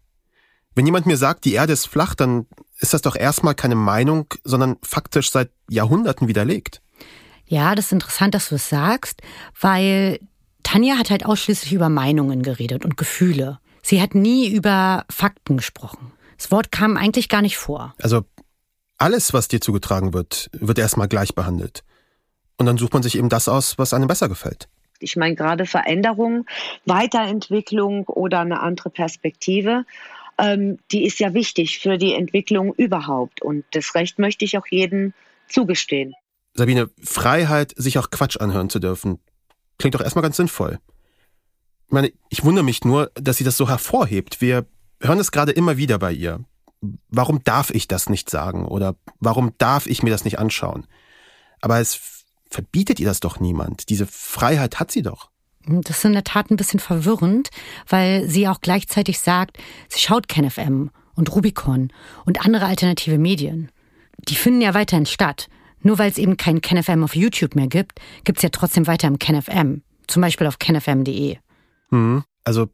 Wenn 0.76 0.84
jemand 0.84 1.06
mir 1.06 1.16
sagt, 1.16 1.46
die 1.46 1.54
Erde 1.54 1.72
ist 1.72 1.86
flach, 1.86 2.14
dann 2.14 2.46
ist 2.78 2.92
das 2.92 3.00
doch 3.00 3.16
erstmal 3.16 3.54
keine 3.54 3.74
Meinung, 3.74 4.26
sondern 4.44 4.76
faktisch 4.82 5.30
seit 5.30 5.50
Jahrhunderten 5.70 6.28
widerlegt. 6.28 6.82
Ja, 7.46 7.74
das 7.74 7.86
ist 7.86 7.92
interessant, 7.92 8.34
dass 8.34 8.50
du 8.50 8.56
es 8.56 8.68
das 8.68 8.70
sagst, 8.70 9.22
weil 9.58 10.20
Tanja 10.62 10.98
hat 10.98 11.08
halt 11.08 11.24
ausschließlich 11.24 11.72
über 11.72 11.88
Meinungen 11.88 12.42
geredet 12.42 12.84
und 12.84 12.98
Gefühle. 12.98 13.58
Sie 13.82 14.02
hat 14.02 14.14
nie 14.14 14.48
über 14.48 15.06
Fakten 15.08 15.56
gesprochen. 15.56 16.12
Das 16.36 16.50
Wort 16.50 16.70
kam 16.70 16.98
eigentlich 16.98 17.30
gar 17.30 17.40
nicht 17.40 17.56
vor. 17.56 17.94
Also 18.02 18.24
alles, 18.98 19.32
was 19.32 19.48
dir 19.48 19.62
zugetragen 19.62 20.12
wird, 20.12 20.50
wird 20.52 20.78
erstmal 20.78 21.08
gleich 21.08 21.34
behandelt. 21.34 21.84
Und 22.58 22.66
dann 22.66 22.76
sucht 22.76 22.92
man 22.92 23.02
sich 23.02 23.16
eben 23.16 23.30
das 23.30 23.48
aus, 23.48 23.78
was 23.78 23.94
einem 23.94 24.08
besser 24.08 24.28
gefällt. 24.28 24.68
Ich 24.98 25.16
meine 25.16 25.34
gerade 25.34 25.66
Veränderung, 25.66 26.46
Weiterentwicklung 26.84 28.04
oder 28.08 28.40
eine 28.40 28.60
andere 28.60 28.90
Perspektive 28.90 29.84
ähm, 30.38 30.78
die 30.92 31.04
ist 31.04 31.18
ja 31.18 31.34
wichtig 31.34 31.78
für 31.78 31.98
die 31.98 32.14
Entwicklung 32.14 32.74
überhaupt. 32.74 33.42
Und 33.42 33.64
das 33.72 33.94
Recht 33.94 34.18
möchte 34.18 34.44
ich 34.44 34.58
auch 34.58 34.66
jedem 34.68 35.12
zugestehen. 35.48 36.14
Sabine, 36.54 36.90
Freiheit, 37.02 37.74
sich 37.76 37.98
auch 37.98 38.10
Quatsch 38.10 38.38
anhören 38.38 38.70
zu 38.70 38.78
dürfen, 38.78 39.18
klingt 39.78 39.94
doch 39.94 40.00
erstmal 40.00 40.22
ganz 40.22 40.36
sinnvoll. 40.36 40.78
Ich 41.86 41.92
meine, 41.92 42.12
ich 42.30 42.44
wundere 42.44 42.64
mich 42.64 42.84
nur, 42.84 43.10
dass 43.14 43.36
sie 43.36 43.44
das 43.44 43.56
so 43.56 43.68
hervorhebt. 43.68 44.40
Wir 44.40 44.66
hören 45.00 45.20
es 45.20 45.30
gerade 45.30 45.52
immer 45.52 45.76
wieder 45.76 45.98
bei 45.98 46.12
ihr. 46.12 46.44
Warum 47.08 47.42
darf 47.44 47.70
ich 47.70 47.88
das 47.88 48.08
nicht 48.08 48.30
sagen? 48.30 48.66
Oder 48.66 48.96
warum 49.20 49.52
darf 49.58 49.86
ich 49.86 50.02
mir 50.02 50.10
das 50.10 50.24
nicht 50.24 50.38
anschauen? 50.38 50.86
Aber 51.60 51.78
es 51.78 52.24
verbietet 52.50 53.00
ihr 53.00 53.06
das 53.06 53.20
doch 53.20 53.40
niemand. 53.40 53.88
Diese 53.88 54.06
Freiheit 54.06 54.80
hat 54.80 54.90
sie 54.90 55.02
doch. 55.02 55.30
Das 55.66 55.98
ist 55.98 56.04
in 56.04 56.12
der 56.12 56.24
Tat 56.24 56.50
ein 56.50 56.56
bisschen 56.56 56.80
verwirrend, 56.80 57.50
weil 57.88 58.28
sie 58.28 58.48
auch 58.48 58.60
gleichzeitig 58.60 59.18
sagt, 59.18 59.58
sie 59.88 60.00
schaut 60.00 60.28
KenFM 60.28 60.90
und 61.14 61.34
Rubicon 61.34 61.92
und 62.24 62.44
andere 62.44 62.66
alternative 62.66 63.18
Medien. 63.18 63.70
Die 64.28 64.36
finden 64.36 64.60
ja 64.60 64.74
weiterhin 64.74 65.06
statt. 65.06 65.48
Nur 65.80 65.98
weil 65.98 66.10
es 66.10 66.18
eben 66.18 66.36
kein 66.36 66.60
KenFM 66.60 67.04
auf 67.04 67.14
YouTube 67.14 67.54
mehr 67.54 67.68
gibt, 67.68 68.00
gibt's 68.24 68.42
ja 68.42 68.48
trotzdem 68.48 68.86
weiter 68.86 69.08
im 69.08 69.18
KenFM. 69.18 69.82
Zum 70.06 70.22
Beispiel 70.22 70.46
auf 70.46 70.58
kenfm.de. 70.58 71.38
Hm. 71.90 72.24
Also 72.44 72.68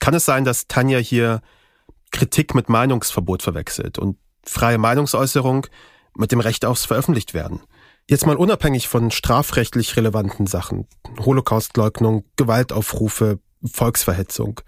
kann 0.00 0.14
es 0.14 0.24
sein, 0.24 0.44
dass 0.44 0.66
Tanja 0.66 0.98
hier 0.98 1.42
Kritik 2.10 2.54
mit 2.54 2.68
Meinungsverbot 2.68 3.42
verwechselt 3.42 3.98
und 3.98 4.16
freie 4.44 4.78
Meinungsäußerung 4.78 5.66
mit 6.16 6.32
dem 6.32 6.40
Recht 6.40 6.64
aufs 6.64 6.84
Veröffentlichtwerden? 6.84 7.60
Jetzt 8.12 8.26
mal 8.26 8.36
unabhängig 8.36 8.88
von 8.88 9.10
strafrechtlich 9.10 9.96
relevanten 9.96 10.46
Sachen, 10.46 10.86
Holocaustleugnung, 11.20 12.26
Gewaltaufrufe, 12.36 13.38
Volksverhetzung. 13.64 14.60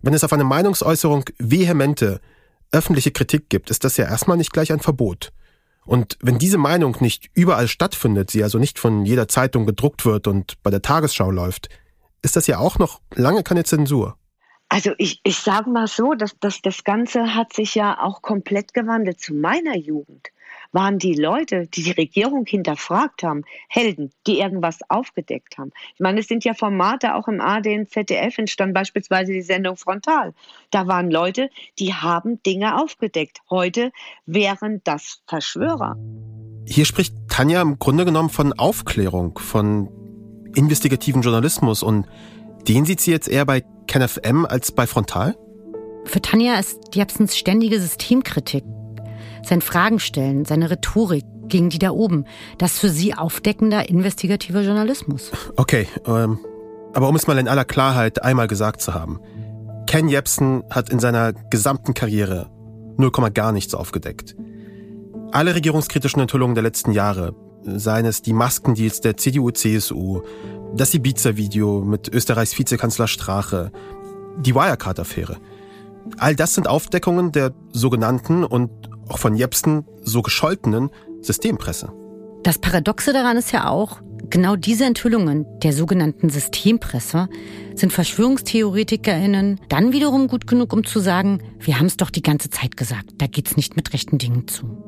Wenn 0.00 0.14
es 0.14 0.24
auf 0.24 0.32
eine 0.32 0.42
Meinungsäußerung 0.42 1.26
vehemente, 1.38 2.20
öffentliche 2.72 3.12
Kritik 3.12 3.50
gibt, 3.50 3.70
ist 3.70 3.84
das 3.84 3.98
ja 3.98 4.06
erstmal 4.06 4.36
nicht 4.36 4.52
gleich 4.52 4.72
ein 4.72 4.80
Verbot. 4.80 5.32
Und 5.86 6.18
wenn 6.22 6.40
diese 6.40 6.58
Meinung 6.58 6.96
nicht 6.98 7.30
überall 7.34 7.68
stattfindet, 7.68 8.32
sie 8.32 8.42
also 8.42 8.58
nicht 8.58 8.80
von 8.80 9.06
jeder 9.06 9.28
Zeitung 9.28 9.64
gedruckt 9.64 10.04
wird 10.04 10.26
und 10.26 10.60
bei 10.64 10.72
der 10.72 10.82
Tagesschau 10.82 11.30
läuft, 11.30 11.68
ist 12.22 12.34
das 12.34 12.48
ja 12.48 12.58
auch 12.58 12.80
noch 12.80 13.00
lange 13.14 13.44
keine 13.44 13.62
Zensur. 13.62 14.16
Also 14.68 14.92
ich, 14.98 15.20
ich 15.24 15.38
sage 15.38 15.70
mal 15.70 15.86
so, 15.86 16.14
dass, 16.14 16.38
dass 16.38 16.60
das 16.60 16.84
Ganze 16.84 17.34
hat 17.34 17.52
sich 17.52 17.74
ja 17.74 18.00
auch 18.00 18.22
komplett 18.22 18.74
gewandelt 18.74 19.20
zu 19.20 19.34
meiner 19.34 19.76
Jugend 19.76 20.30
waren 20.72 20.98
die 20.98 21.14
Leute, 21.14 21.66
die 21.66 21.82
die 21.82 21.92
Regierung 21.92 22.44
hinterfragt 22.46 23.22
haben, 23.22 23.44
Helden, 23.68 24.12
die 24.26 24.38
irgendwas 24.38 24.78
aufgedeckt 24.88 25.58
haben. 25.58 25.72
Ich 25.94 26.00
meine, 26.00 26.20
es 26.20 26.28
sind 26.28 26.44
ja 26.44 26.54
Formate 26.54 27.14
auch 27.14 27.28
im 27.28 27.40
AD 27.40 27.78
und 27.78 27.90
ZDF 27.90 28.38
entstanden, 28.38 28.74
beispielsweise 28.74 29.32
die 29.32 29.42
Sendung 29.42 29.76
Frontal. 29.76 30.34
Da 30.70 30.86
waren 30.86 31.10
Leute, 31.10 31.50
die 31.78 31.94
haben 31.94 32.42
Dinge 32.42 32.80
aufgedeckt. 32.80 33.40
Heute 33.50 33.92
wären 34.26 34.80
das 34.84 35.22
Verschwörer. 35.26 35.96
Hier 36.66 36.84
spricht 36.84 37.14
Tanja 37.28 37.62
im 37.62 37.78
Grunde 37.78 38.04
genommen 38.04 38.28
von 38.28 38.52
Aufklärung, 38.52 39.38
von 39.38 39.88
investigativen 40.54 41.22
Journalismus 41.22 41.82
und 41.82 42.06
den 42.66 42.84
sieht 42.84 43.00
sie 43.00 43.10
jetzt 43.10 43.28
eher 43.28 43.46
bei 43.46 43.62
KenFM 43.88 44.46
als 44.46 44.70
bei 44.70 44.86
Frontal? 44.86 45.36
Für 46.04 46.22
Tanja 46.22 46.58
ist 46.58 46.94
Jepsens 46.94 47.36
ständige 47.36 47.80
Systemkritik 47.80 48.64
sein 49.48 49.60
Fragen 49.60 49.98
stellen, 49.98 50.44
seine 50.44 50.70
Rhetorik 50.70 51.24
gegen 51.48 51.70
die 51.70 51.78
da 51.78 51.90
oben. 51.90 52.24
Das 52.58 52.78
für 52.78 52.90
sie 52.90 53.14
aufdeckender 53.14 53.88
investigativer 53.88 54.60
Journalismus. 54.60 55.30
Okay, 55.56 55.88
ähm, 56.06 56.38
aber 56.94 57.08
um 57.08 57.16
es 57.16 57.26
mal 57.26 57.38
in 57.38 57.48
aller 57.48 57.64
Klarheit 57.64 58.22
einmal 58.22 58.48
gesagt 58.48 58.80
zu 58.80 58.94
haben. 58.94 59.20
Ken 59.86 60.08
Jebsen 60.08 60.62
hat 60.70 60.90
in 60.90 61.00
seiner 61.00 61.32
gesamten 61.32 61.94
Karriere 61.94 62.50
0, 62.98 63.10
gar 63.32 63.52
nichts 63.52 63.74
aufgedeckt. 63.74 64.36
Alle 65.32 65.54
regierungskritischen 65.54 66.20
Enthüllungen 66.20 66.54
der 66.54 66.62
letzten 66.62 66.92
Jahre, 66.92 67.34
seien 67.64 68.06
es 68.06 68.22
die 68.22 68.32
Maskendeals 68.32 69.00
der 69.00 69.16
CDU-CSU, 69.16 70.22
das 70.74 70.94
Ibiza-Video 70.94 71.80
mit 71.82 72.08
Österreichs 72.08 72.58
Vizekanzler 72.58 73.08
Strache, 73.08 73.72
die 74.38 74.54
Wirecard-Affäre. 74.54 75.36
All 76.16 76.34
das 76.34 76.54
sind 76.54 76.68
Aufdeckungen 76.68 77.32
der 77.32 77.52
sogenannten 77.72 78.44
und 78.44 78.70
auch 79.08 79.18
von 79.18 79.34
Jepsen 79.34 79.84
so 80.02 80.22
gescholtenen 80.22 80.90
Systempresse. 81.20 81.92
Das 82.42 82.58
Paradoxe 82.58 83.12
daran 83.12 83.36
ist 83.36 83.52
ja 83.52 83.68
auch, 83.68 84.00
genau 84.30 84.56
diese 84.56 84.84
Enthüllungen 84.84 85.46
der 85.60 85.72
sogenannten 85.72 86.30
Systempresse 86.30 87.28
sind 87.74 87.92
VerschwörungstheoretikerInnen 87.92 89.60
dann 89.68 89.92
wiederum 89.92 90.28
gut 90.28 90.46
genug, 90.46 90.72
um 90.72 90.84
zu 90.84 91.00
sagen, 91.00 91.42
wir 91.58 91.78
haben 91.78 91.86
es 91.86 91.96
doch 91.96 92.10
die 92.10 92.22
ganze 92.22 92.50
Zeit 92.50 92.76
gesagt, 92.76 93.10
da 93.18 93.26
geht's 93.26 93.56
nicht 93.56 93.76
mit 93.76 93.92
rechten 93.92 94.18
Dingen 94.18 94.46
zu. 94.48 94.87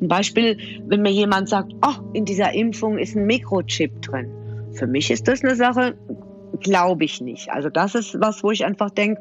Ein 0.00 0.08
Beispiel, 0.08 0.58
wenn 0.86 1.02
mir 1.02 1.12
jemand 1.12 1.48
sagt, 1.48 1.72
oh, 1.84 1.94
in 2.12 2.24
dieser 2.24 2.52
Impfung 2.52 2.98
ist 2.98 3.16
ein 3.16 3.26
Mikrochip 3.26 4.02
drin. 4.02 4.30
Für 4.72 4.86
mich 4.86 5.10
ist 5.10 5.26
das 5.28 5.42
eine 5.42 5.56
Sache, 5.56 5.96
glaube 6.60 7.04
ich 7.04 7.20
nicht. 7.20 7.50
Also 7.50 7.70
das 7.70 7.94
ist 7.94 8.20
was, 8.20 8.42
wo 8.42 8.50
ich 8.50 8.64
einfach 8.64 8.90
denke, 8.90 9.20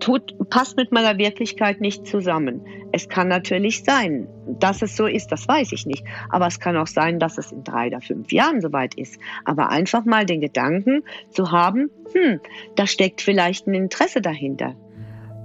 tut, 0.00 0.34
passt 0.50 0.76
mit 0.76 0.92
meiner 0.92 1.18
Wirklichkeit 1.18 1.80
nicht 1.80 2.06
zusammen. 2.06 2.62
Es 2.92 3.08
kann 3.08 3.28
natürlich 3.28 3.84
sein, 3.84 4.26
dass 4.46 4.82
es 4.82 4.96
so 4.96 5.06
ist, 5.06 5.32
das 5.32 5.46
weiß 5.48 5.72
ich 5.72 5.86
nicht. 5.86 6.04
Aber 6.30 6.46
es 6.46 6.60
kann 6.60 6.76
auch 6.76 6.86
sein, 6.86 7.18
dass 7.18 7.38
es 7.38 7.52
in 7.52 7.64
drei 7.64 7.88
oder 7.88 8.00
fünf 8.00 8.32
Jahren 8.32 8.60
soweit 8.60 8.94
ist. 8.94 9.18
Aber 9.44 9.70
einfach 9.70 10.04
mal 10.04 10.26
den 10.26 10.40
Gedanken 10.40 11.04
zu 11.30 11.50
haben, 11.50 11.90
hm, 12.12 12.40
da 12.76 12.86
steckt 12.86 13.20
vielleicht 13.20 13.66
ein 13.66 13.74
Interesse 13.74 14.20
dahinter. 14.20 14.74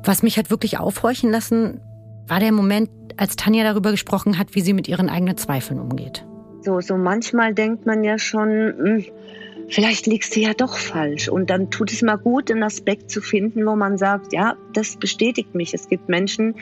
Was 0.03 0.24
mich 0.24 0.38
hat 0.38 0.49
wirklich 0.49 0.80
aufhorchen 0.80 1.32
lassen, 1.32 1.82
war 2.28 2.39
der 2.39 2.51
Moment, 2.51 2.89
als 3.20 3.36
Tanja 3.36 3.63
darüber 3.63 3.91
gesprochen 3.91 4.38
hat, 4.38 4.55
wie 4.55 4.61
sie 4.61 4.74
mit 4.74 4.88
ihren 4.88 5.09
eigenen 5.09 5.38
Zweifeln 5.38 5.80
umgeht. 5.80 6.26
So, 6.61 6.82
so 6.82 6.97
manchmal 6.97 7.53
denkt 7.53 7.86
man 7.86 8.03
ja 8.03 8.17
schon, 8.17 8.49
mh, 8.49 8.84
hm, 8.84 9.05
vielleicht 9.70 10.07
liegst 10.07 10.36
du 10.36 10.41
ja 10.41 10.53
doch 10.53 10.78
falsch. 10.78 11.30
Und 11.30 11.49
dann 11.49 11.70
tut 11.70 11.91
es 11.91 12.01
mal 12.01 12.17
gut, 12.17 12.51
einen 12.51 12.63
Aspekt 12.63 13.09
zu 13.09 13.22
finden, 13.22 13.65
wo 13.65 13.76
man 13.76 13.97
sagt, 13.97 14.34
ja, 14.34 14.55
das 14.74 14.97
bestätigt 14.97 15.55
mich. 15.55 15.74
Es 15.74 15.88
gibt 15.88 16.09
Menschen, 16.09 16.55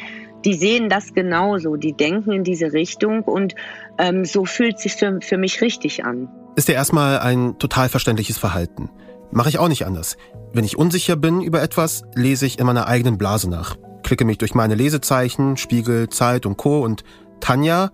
die 0.45 0.53
sehen 0.53 0.89
das 0.89 1.13
genauso, 1.13 1.75
die 1.75 1.93
denken 1.93 2.31
in 2.31 2.43
diese 2.43 2.73
Richtung 2.73 3.23
und 3.23 3.55
ähm, 3.97 4.23
so 4.23 4.45
fühlt 4.45 4.79
sich 4.79 4.93
für, 4.93 5.19
für 5.21 5.37
mich 5.37 5.61
richtig 5.61 6.05
an. 6.05 6.29
Ist 6.55 6.67
ja 6.67 6.75
erstmal 6.75 7.19
ein 7.19 7.57
total 7.59 7.89
verständliches 7.89 8.37
Verhalten. 8.37 8.89
Mache 9.31 9.49
ich 9.49 9.59
auch 9.59 9.67
nicht 9.67 9.85
anders. 9.85 10.15
Wenn 10.53 10.63
ich 10.63 10.77
unsicher 10.77 11.15
bin 11.15 11.41
über 11.41 11.61
etwas, 11.61 12.03
lese 12.15 12.45
ich 12.45 12.59
in 12.59 12.65
meiner 12.65 12.87
eigenen 12.87 13.17
Blase 13.17 13.49
nach. 13.49 13.77
Klicke 14.07 14.23
mich 14.23 14.37
durch 14.37 14.55
meine 14.55 14.73
Lesezeichen, 14.73 15.57
Spiegel, 15.57 16.07
Zeit 16.07 16.45
und 16.45 16.55
Co. 16.55 16.79
Und 16.79 17.03
Tanja 17.41 17.91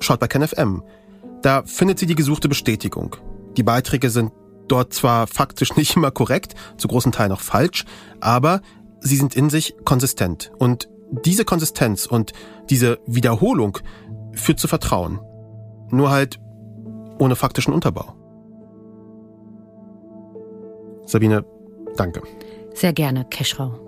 schaut 0.00 0.20
bei 0.20 0.28
KenFM. 0.28 0.82
Da 1.40 1.62
findet 1.62 1.98
sie 1.98 2.04
die 2.04 2.14
gesuchte 2.14 2.46
Bestätigung. 2.46 3.16
Die 3.56 3.62
Beiträge 3.62 4.10
sind 4.10 4.32
dort 4.68 4.92
zwar 4.92 5.26
faktisch 5.26 5.74
nicht 5.76 5.96
immer 5.96 6.10
korrekt, 6.10 6.54
zu 6.76 6.88
großen 6.88 7.10
Teilen 7.10 7.32
auch 7.32 7.40
falsch, 7.40 7.86
aber 8.20 8.60
sie 9.00 9.16
sind 9.16 9.34
in 9.34 9.48
sich 9.48 9.74
konsistent. 9.86 10.52
Und 10.58 10.90
diese 11.24 11.46
Konsistenz 11.46 12.04
und 12.04 12.34
diese 12.68 12.98
Wiederholung 13.06 13.78
führt 14.32 14.60
zu 14.60 14.68
Vertrauen. 14.68 15.20
Nur 15.90 16.10
halt 16.10 16.38
ohne 17.18 17.34
faktischen 17.34 17.72
Unterbau. 17.72 18.14
Sabine, 21.06 21.46
danke. 21.96 22.20
Sehr 22.74 22.92
gerne, 22.92 23.24
Keschrau. 23.24 23.85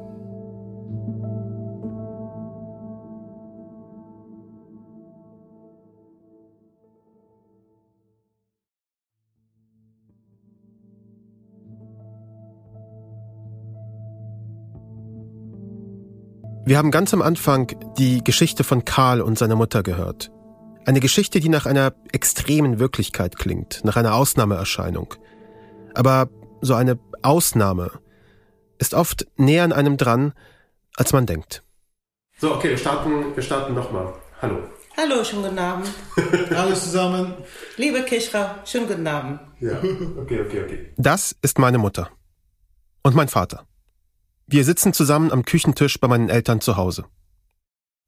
Wir 16.68 16.76
haben 16.76 16.90
ganz 16.90 17.14
am 17.14 17.22
Anfang 17.22 17.74
die 17.96 18.22
Geschichte 18.22 18.62
von 18.62 18.84
Karl 18.84 19.22
und 19.22 19.38
seiner 19.38 19.56
Mutter 19.56 19.82
gehört. 19.82 20.30
Eine 20.84 21.00
Geschichte, 21.00 21.40
die 21.40 21.48
nach 21.48 21.64
einer 21.64 21.94
extremen 22.12 22.78
Wirklichkeit 22.78 23.38
klingt, 23.38 23.80
nach 23.84 23.96
einer 23.96 24.14
Ausnahmeerscheinung. 24.14 25.14
Aber 25.94 26.28
so 26.60 26.74
eine 26.74 26.98
Ausnahme 27.22 27.90
ist 28.76 28.92
oft 28.92 29.26
näher 29.38 29.64
an 29.64 29.72
einem 29.72 29.96
dran, 29.96 30.34
als 30.94 31.14
man 31.14 31.24
denkt. 31.24 31.62
So, 32.38 32.54
okay, 32.54 32.68
wir 32.68 32.76
starten, 32.76 33.34
wir 33.34 33.42
starten 33.42 33.72
nochmal. 33.72 34.12
Hallo. 34.42 34.58
Hallo, 34.94 35.24
schönen 35.24 35.44
guten 35.44 35.58
Abend. 35.58 35.88
Alles 36.54 36.82
zusammen. 36.82 37.32
Liebe 37.78 38.02
Kishra, 38.02 38.56
schönen 38.66 38.88
guten 38.88 39.06
Abend. 39.06 39.40
Ja, 39.60 39.78
okay, 39.78 40.42
okay, 40.42 40.62
okay. 40.64 40.92
Das 40.98 41.34
ist 41.40 41.58
meine 41.58 41.78
Mutter. 41.78 42.10
Und 43.02 43.14
mein 43.14 43.28
Vater. 43.28 43.64
Wir 44.50 44.64
sitzen 44.64 44.94
zusammen 44.94 45.30
am 45.30 45.44
Küchentisch 45.44 46.00
bei 46.00 46.08
meinen 46.08 46.30
Eltern 46.30 46.62
zu 46.62 46.78
Hause. 46.78 47.04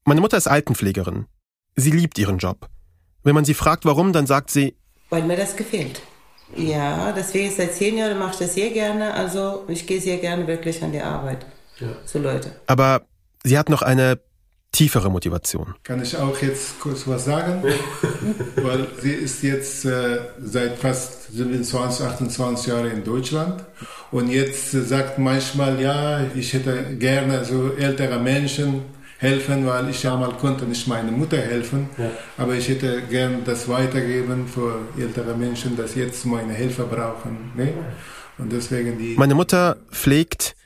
Meine 0.07 0.23
Mutter 0.23 0.39
ist 0.39 0.47
Altenpflegerin. 0.47 1.27
Sie 1.77 1.91
liebt 1.91 2.17
ihren 2.17 2.39
Job. 2.39 2.71
Wenn 3.23 3.35
man 3.35 3.45
sie 3.45 3.53
fragt, 3.53 3.85
warum, 3.85 4.15
dann 4.15 4.27
sagt 4.27 4.51
sie, 4.51 4.75
weil 5.11 5.23
mir 5.25 5.37
das 5.37 5.55
gefällt. 5.55 6.01
Ja, 6.57 7.13
deswegen 7.13 7.55
seit 7.55 7.75
zehn 7.75 7.99
Jahren 7.99 8.19
mache 8.19 8.33
ich 8.33 8.39
das 8.39 8.55
sehr 8.55 8.71
gerne. 8.71 9.13
Also 9.13 9.65
ich 9.69 9.87
gehe 9.87 10.01
sehr 10.01 10.17
gerne 10.17 10.47
wirklich 10.47 10.83
an 10.83 10.93
die 10.93 11.03
Arbeit. 11.03 11.45
Ja. 11.79 11.89
So 12.07 12.19
Leute. 12.19 12.59
Aber 12.67 13.03
sie 13.45 13.59
hat 13.59 13.69
noch 13.69 13.83
eine 13.83 14.19
tiefere 14.73 15.11
Motivation. 15.11 15.75
Kann 15.83 16.03
ich 16.03 16.17
auch 16.17 16.41
jetzt 16.41 16.81
kurz 16.81 17.07
was 17.07 17.25
sagen? 17.25 17.63
Weil 18.57 18.87
sie 19.01 19.13
ist 19.13 19.43
jetzt 19.43 19.85
äh, 19.85 20.19
seit 20.41 20.79
fast 20.79 21.33
27, 21.33 22.07
28 22.07 22.67
Jahren 22.67 22.91
in 22.91 23.05
Deutschland 23.05 23.65
und 24.11 24.29
jetzt 24.29 24.75
äh, 24.75 24.83
sagt 24.83 25.19
manchmal, 25.19 25.81
ja, 25.81 26.25
ich 26.35 26.53
hätte 26.53 26.97
gerne 26.99 27.45
so 27.45 27.73
ältere 27.73 28.19
Menschen 28.21 28.83
helfen, 29.19 29.67
weil 29.67 29.91
ich 29.91 30.03
ja 30.03 30.17
mal 30.17 30.33
konnte 30.33 30.65
nicht 30.65 30.89
meiner 30.89 31.13
Mutter 31.13 31.37
helfen, 31.37 31.91
ja. 31.99 32.11
aber 32.39 32.55
ich 32.55 32.69
hätte 32.71 33.03
gerne 33.03 33.41
das 33.45 33.69
weitergeben 33.69 34.49
für 34.49 34.81
ältere 34.99 35.37
Menschen, 35.37 35.77
dass 35.77 35.95
jetzt 35.95 36.25
meine 36.25 36.55
Hilfe 36.55 36.85
brauchen. 36.85 37.53
Ne? 37.55 37.75
Und 38.39 38.51
deswegen 38.51 38.99
die 38.99 39.17
Meine 39.19 39.35
Mutter 39.35 39.77
pflegt 39.91 40.57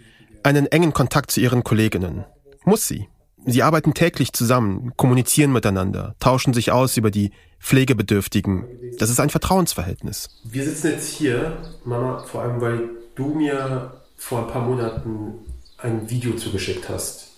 einen 0.44 0.66
engen 0.66 0.92
Kontakt 0.92 1.32
zu 1.32 1.40
ihren 1.40 1.64
Kolleginnen. 1.64 2.24
Muss 2.64 2.86
sie. 2.86 3.08
Sie 3.46 3.62
arbeiten 3.62 3.94
täglich 3.94 4.32
zusammen, 4.32 4.92
kommunizieren 4.96 5.52
miteinander, 5.52 6.14
tauschen 6.18 6.54
sich 6.54 6.72
aus 6.72 6.96
über 6.96 7.10
die 7.10 7.32
Pflegebedürftigen. 7.60 8.66
Das 8.98 9.10
ist 9.10 9.20
ein 9.20 9.30
Vertrauensverhältnis. 9.30 10.28
Wir 10.44 10.64
sitzen 10.64 10.92
jetzt 10.92 11.08
hier, 11.08 11.58
Mama, 11.84 12.24
vor 12.24 12.42
allem 12.42 12.60
weil 12.60 12.90
du 13.14 13.34
mir 13.34 13.92
vor 14.16 14.40
ein 14.40 14.46
paar 14.48 14.62
Monaten 14.62 15.34
ein 15.78 16.08
Video 16.08 16.34
zugeschickt 16.36 16.88
hast. 16.88 17.28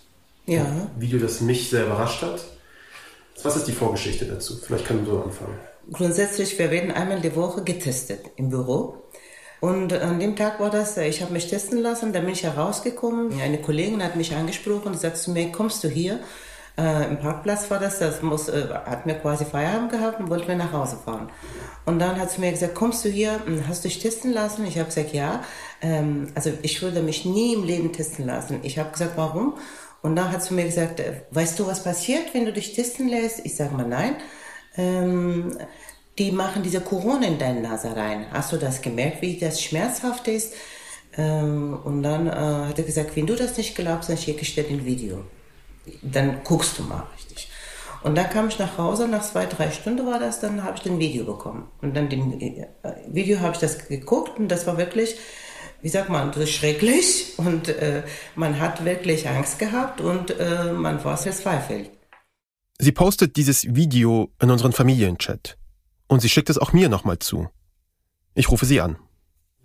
Ja. 0.46 0.64
Ein 0.64 0.90
Video, 0.98 1.18
das 1.18 1.40
mich 1.40 1.70
sehr 1.70 1.86
überrascht 1.86 2.22
hat. 2.22 2.44
Was 3.42 3.56
ist 3.56 3.66
die 3.66 3.72
Vorgeschichte 3.72 4.24
dazu? 4.24 4.56
Vielleicht 4.56 4.86
können 4.86 5.04
du 5.04 5.20
anfangen. 5.20 5.58
Grundsätzlich, 5.92 6.58
wir 6.58 6.70
werden 6.70 6.90
einmal 6.90 7.20
die 7.20 7.34
Woche 7.34 7.62
getestet 7.62 8.20
im 8.36 8.50
Büro. 8.50 9.02
Und 9.66 9.92
an 9.92 10.20
dem 10.20 10.36
Tag 10.36 10.60
war 10.60 10.70
das, 10.70 10.96
ich 10.96 11.22
habe 11.22 11.32
mich 11.32 11.48
testen 11.48 11.78
lassen, 11.80 12.12
dann 12.12 12.22
bin 12.22 12.34
ich 12.34 12.44
herausgekommen. 12.44 13.40
Eine 13.40 13.60
Kollegin 13.60 14.00
hat 14.00 14.14
mich 14.14 14.32
angesprochen 14.32 14.92
und 14.92 15.00
sagt 15.00 15.16
zu 15.16 15.32
mir, 15.32 15.50
kommst 15.50 15.82
du 15.82 15.88
hier? 15.88 16.20
Äh, 16.78 17.08
Im 17.08 17.18
Parkplatz 17.18 17.68
war 17.68 17.80
das, 17.80 17.98
das 17.98 18.22
muss, 18.22 18.48
äh, 18.48 18.68
hat 18.72 19.06
mir 19.06 19.14
quasi 19.14 19.44
Feierabend 19.44 19.90
gehabt 19.90 20.20
und 20.20 20.30
wollte 20.30 20.46
mir 20.46 20.54
nach 20.54 20.72
Hause 20.72 20.98
fahren. 21.04 21.32
Und 21.84 21.98
dann 21.98 22.20
hat 22.20 22.30
sie 22.30 22.40
mir 22.42 22.52
gesagt, 22.52 22.76
kommst 22.76 23.04
du 23.04 23.08
hier, 23.08 23.40
hm, 23.44 23.66
hast 23.66 23.82
du 23.82 23.88
dich 23.88 23.98
testen 23.98 24.32
lassen? 24.32 24.64
Ich 24.66 24.78
habe 24.78 24.86
gesagt, 24.88 25.12
ja. 25.12 25.42
Ähm, 25.82 26.30
also 26.36 26.52
ich 26.62 26.80
würde 26.80 27.02
mich 27.02 27.24
nie 27.24 27.54
im 27.54 27.64
Leben 27.64 27.92
testen 27.92 28.24
lassen. 28.24 28.60
Ich 28.62 28.78
habe 28.78 28.92
gesagt, 28.92 29.14
warum? 29.16 29.54
Und 30.00 30.14
dann 30.14 30.30
hat 30.30 30.44
sie 30.44 30.54
mir 30.54 30.66
gesagt, 30.66 31.00
äh, 31.00 31.22
weißt 31.32 31.58
du, 31.58 31.66
was 31.66 31.82
passiert, 31.82 32.34
wenn 32.34 32.44
du 32.44 32.52
dich 32.52 32.72
testen 32.72 33.08
lässt? 33.08 33.44
Ich 33.44 33.56
sage 33.56 33.74
mal, 33.74 33.88
nein. 33.88 34.14
Ähm, 34.76 35.58
die 36.18 36.32
machen 36.32 36.62
diese 36.62 36.80
Corona 36.80 37.26
in 37.26 37.38
deine 37.38 37.60
Nase 37.60 37.94
rein. 37.94 38.26
Hast 38.32 38.52
du 38.52 38.56
das 38.56 38.80
gemerkt, 38.80 39.22
wie 39.22 39.38
das 39.38 39.60
schmerzhaft 39.60 40.28
ist? 40.28 40.54
Ähm, 41.16 41.78
und 41.84 42.02
dann 42.02 42.26
äh, 42.26 42.30
hat 42.68 42.78
er 42.78 42.84
gesagt, 42.84 43.16
wenn 43.16 43.26
du 43.26 43.34
das 43.34 43.56
nicht 43.56 43.74
glaubst, 43.74 44.08
dann 44.08 44.18
schicke 44.18 44.42
ich 44.42 44.54
dir 44.54 44.66
ein 44.68 44.84
Video. 44.84 45.24
Dann 46.02 46.42
guckst 46.44 46.78
du 46.78 46.82
mal 46.82 47.06
richtig. 47.16 47.48
Und 48.02 48.14
dann 48.14 48.30
kam 48.30 48.48
ich 48.48 48.58
nach 48.58 48.78
Hause, 48.78 49.08
nach 49.08 49.22
zwei, 49.22 49.46
drei 49.46 49.70
Stunden 49.70 50.06
war 50.06 50.18
das, 50.18 50.40
dann 50.40 50.62
habe 50.62 50.78
ich 50.78 50.90
ein 50.90 50.98
Video 50.98 51.24
bekommen. 51.24 51.68
Und 51.82 51.96
dann 51.96 52.08
dem 52.08 52.40
äh, 52.40 52.66
Video 53.08 53.40
habe 53.40 53.54
ich 53.54 53.60
das 53.60 53.88
geguckt 53.88 54.38
und 54.38 54.48
das 54.48 54.66
war 54.66 54.78
wirklich, 54.78 55.16
wie 55.82 55.88
sagt 55.88 56.08
man, 56.08 56.30
das 56.32 56.44
ist 56.44 56.52
schrecklich 56.52 57.34
und 57.36 57.68
äh, 57.68 58.02
man 58.34 58.60
hat 58.60 58.84
wirklich 58.84 59.28
Angst 59.28 59.58
gehabt 59.58 60.00
und 60.00 60.38
äh, 60.38 60.72
man 60.72 61.04
war 61.04 61.16
verzweifelt. 61.16 61.90
Sie 62.78 62.92
postet 62.92 63.36
dieses 63.36 63.74
Video 63.74 64.30
in 64.40 64.50
unseren 64.50 64.72
Familienchat. 64.72 65.56
Und 66.08 66.20
sie 66.20 66.28
schickt 66.28 66.50
es 66.50 66.58
auch 66.58 66.72
mir 66.72 66.88
nochmal 66.88 67.18
zu. 67.18 67.48
Ich 68.34 68.50
rufe 68.50 68.66
sie 68.66 68.80
an. 68.80 68.96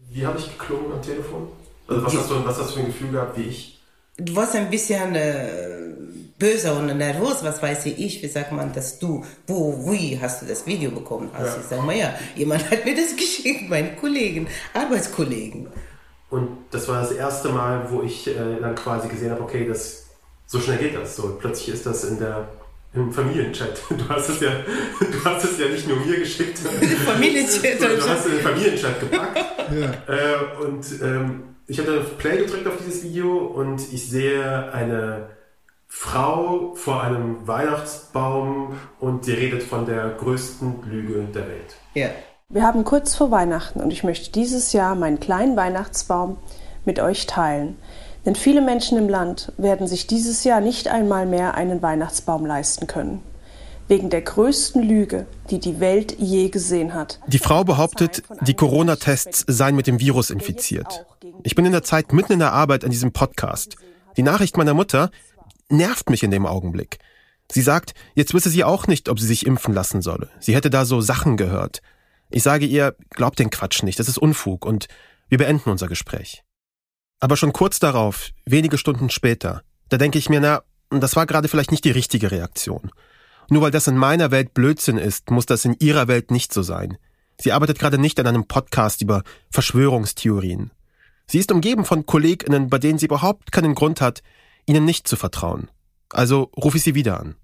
Wie 0.09 0.25
habe 0.25 0.39
ich 0.39 0.57
geklungen 0.57 0.91
am 0.93 1.01
Telefon? 1.01 1.49
Also 1.87 2.05
was 2.05 2.15
hast, 2.15 2.29
du, 2.29 2.45
was 2.45 2.57
hast 2.57 2.69
du 2.71 2.73
für 2.73 2.79
ein 2.81 2.85
Gefühl 2.87 3.11
gehabt 3.11 3.37
wie 3.37 3.43
ich? 3.43 3.79
Du 4.17 4.35
warst 4.35 4.55
ein 4.55 4.69
bisschen 4.69 5.15
äh, 5.15 5.93
böse 6.37 6.73
und 6.73 6.97
nervös, 6.97 7.43
was 7.43 7.61
weiß 7.61 7.85
ich, 7.85 8.21
wie 8.21 8.27
sagt 8.27 8.51
man, 8.51 8.73
dass 8.73 8.99
du, 8.99 9.23
wo, 9.47 9.91
wie 9.91 10.19
hast 10.19 10.41
du 10.41 10.45
das 10.45 10.65
Video 10.65 10.91
bekommen 10.91 11.29
hast. 11.33 11.55
Ja. 11.55 11.61
Ich 11.61 11.67
sage 11.67 11.81
mal, 11.81 11.95
ja, 11.95 12.13
jemand 12.35 12.69
hat 12.69 12.83
mir 12.83 12.95
das 12.95 13.15
geschickt, 13.15 13.69
meine 13.69 13.95
Kollegen, 13.95 14.47
Arbeitskollegen. 14.73 15.67
Und 16.29 16.49
das 16.71 16.87
war 16.87 17.01
das 17.01 17.11
erste 17.11 17.49
Mal, 17.49 17.91
wo 17.91 18.01
ich 18.01 18.27
äh, 18.27 18.59
dann 18.59 18.75
quasi 18.75 19.07
gesehen 19.07 19.31
habe, 19.31 19.41
okay, 19.41 19.67
das, 19.67 20.05
so 20.45 20.59
schnell 20.59 20.77
geht 20.77 20.95
das. 20.95 21.15
So, 21.15 21.37
plötzlich 21.39 21.69
ist 21.69 21.85
das 21.85 22.03
in 22.05 22.19
der 22.19 22.47
im 22.93 23.11
Familienchat. 23.11 23.81
Du 23.89 24.09
hast 24.09 24.29
es 24.29 24.39
ja, 24.41 24.49
du 24.99 25.25
hast 25.25 25.43
es 25.45 25.59
ja 25.59 25.67
nicht 25.67 25.87
nur 25.87 25.97
mir 25.97 26.19
geschickt. 26.19 26.59
Familienchat. 26.59 27.81
Du 27.81 28.09
hast 28.09 28.19
es 28.19 28.25
in 28.25 28.31
den 28.33 28.41
Familienchat 28.41 28.99
gepackt. 28.99 29.37
ja. 29.71 30.13
Äh, 30.13 30.63
und 30.65 30.85
ähm, 31.01 31.43
ich 31.67 31.79
habe 31.79 32.05
Play 32.17 32.37
gedrückt 32.37 32.67
auf 32.67 32.77
dieses 32.77 33.03
Video 33.03 33.37
und 33.37 33.81
ich 33.93 34.09
sehe 34.09 34.73
eine 34.73 35.29
Frau 35.87 36.73
vor 36.75 37.03
einem 37.03 37.47
Weihnachtsbaum 37.47 38.77
und 38.99 39.27
die 39.27 39.33
redet 39.33 39.63
von 39.63 39.85
der 39.85 40.09
größten 40.09 40.83
Lüge 40.89 41.27
der 41.33 41.47
Welt. 41.47 41.75
Ja. 41.93 42.09
Wir 42.49 42.63
haben 42.63 42.83
kurz 42.83 43.15
vor 43.15 43.31
Weihnachten 43.31 43.79
und 43.79 43.93
ich 43.93 44.03
möchte 44.03 44.29
dieses 44.31 44.73
Jahr 44.73 44.95
meinen 44.95 45.21
kleinen 45.21 45.55
Weihnachtsbaum 45.55 46.37
mit 46.83 46.99
euch 46.99 47.25
teilen. 47.25 47.77
Denn 48.25 48.35
viele 48.35 48.61
Menschen 48.61 48.97
im 48.97 49.09
Land 49.09 49.51
werden 49.57 49.87
sich 49.87 50.05
dieses 50.07 50.43
Jahr 50.43 50.61
nicht 50.61 50.87
einmal 50.87 51.25
mehr 51.25 51.55
einen 51.55 51.81
Weihnachtsbaum 51.81 52.45
leisten 52.45 52.87
können. 52.87 53.21
Wegen 53.87 54.09
der 54.09 54.21
größten 54.21 54.83
Lüge, 54.83 55.25
die 55.49 55.59
die 55.59 55.79
Welt 55.79 56.15
je 56.17 56.49
gesehen 56.49 56.93
hat. 56.93 57.19
Die 57.27 57.39
Frau 57.39 57.63
behauptet, 57.63 58.23
die 58.41 58.53
Corona-Tests 58.53 59.43
seien 59.47 59.75
mit 59.75 59.87
dem 59.87 59.99
Virus 59.99 60.29
infiziert. 60.29 61.05
Ich 61.43 61.55
bin 61.55 61.65
in 61.65 61.71
der 61.71 61.83
Zeit 61.83 62.13
mitten 62.13 62.33
in 62.33 62.39
der 62.39 62.53
Arbeit 62.53 62.85
an 62.85 62.91
diesem 62.91 63.11
Podcast. 63.11 63.75
Die 64.17 64.23
Nachricht 64.23 64.55
meiner 64.55 64.73
Mutter 64.73 65.09
nervt 65.69 66.09
mich 66.09 66.23
in 66.23 66.31
dem 66.31 66.45
Augenblick. 66.45 66.99
Sie 67.51 67.61
sagt, 67.61 67.93
jetzt 68.13 68.33
wisse 68.33 68.49
sie 68.49 68.63
auch 68.63 68.87
nicht, 68.87 69.09
ob 69.09 69.19
sie 69.19 69.27
sich 69.27 69.45
impfen 69.45 69.73
lassen 69.73 70.01
solle. 70.01 70.29
Sie 70.39 70.55
hätte 70.55 70.69
da 70.69 70.85
so 70.85 71.01
Sachen 71.01 71.35
gehört. 71.35 71.81
Ich 72.29 72.43
sage 72.43 72.65
ihr, 72.65 72.95
glaub 73.09 73.35
den 73.35 73.49
Quatsch 73.49 73.83
nicht, 73.83 73.99
das 73.99 74.07
ist 74.07 74.17
Unfug 74.17 74.65
und 74.65 74.87
wir 75.27 75.37
beenden 75.37 75.69
unser 75.69 75.87
Gespräch. 75.87 76.43
Aber 77.21 77.37
schon 77.37 77.53
kurz 77.53 77.79
darauf, 77.79 78.31
wenige 78.45 78.79
Stunden 78.79 79.11
später, 79.11 79.61
da 79.89 79.97
denke 79.97 80.17
ich 80.17 80.27
mir, 80.27 80.41
na, 80.41 80.63
das 80.89 81.15
war 81.15 81.27
gerade 81.27 81.47
vielleicht 81.47 81.71
nicht 81.71 81.85
die 81.85 81.91
richtige 81.91 82.31
Reaktion. 82.31 82.91
Nur 83.49 83.61
weil 83.61 83.71
das 83.71 83.87
in 83.87 83.95
meiner 83.95 84.31
Welt 84.31 84.53
Blödsinn 84.55 84.97
ist, 84.97 85.29
muss 85.29 85.45
das 85.45 85.63
in 85.63 85.75
ihrer 85.79 86.07
Welt 86.07 86.31
nicht 86.31 86.51
so 86.51 86.63
sein. 86.63 86.97
Sie 87.39 87.51
arbeitet 87.51 87.77
gerade 87.79 87.99
nicht 87.99 88.19
an 88.19 88.25
einem 88.25 88.47
Podcast 88.47 89.01
über 89.01 89.23
Verschwörungstheorien. 89.51 90.71
Sie 91.27 91.37
ist 91.37 91.51
umgeben 91.51 91.85
von 91.85 92.05
KollegInnen, 92.05 92.69
bei 92.69 92.79
denen 92.79 92.97
sie 92.97 93.05
überhaupt 93.05 93.51
keinen 93.51 93.75
Grund 93.75 94.01
hat, 94.01 94.23
ihnen 94.65 94.83
nicht 94.83 95.07
zu 95.07 95.15
vertrauen. 95.15 95.69
Also 96.09 96.51
rufe 96.57 96.77
ich 96.77 96.83
sie 96.83 96.95
wieder 96.95 97.19
an. 97.19 97.35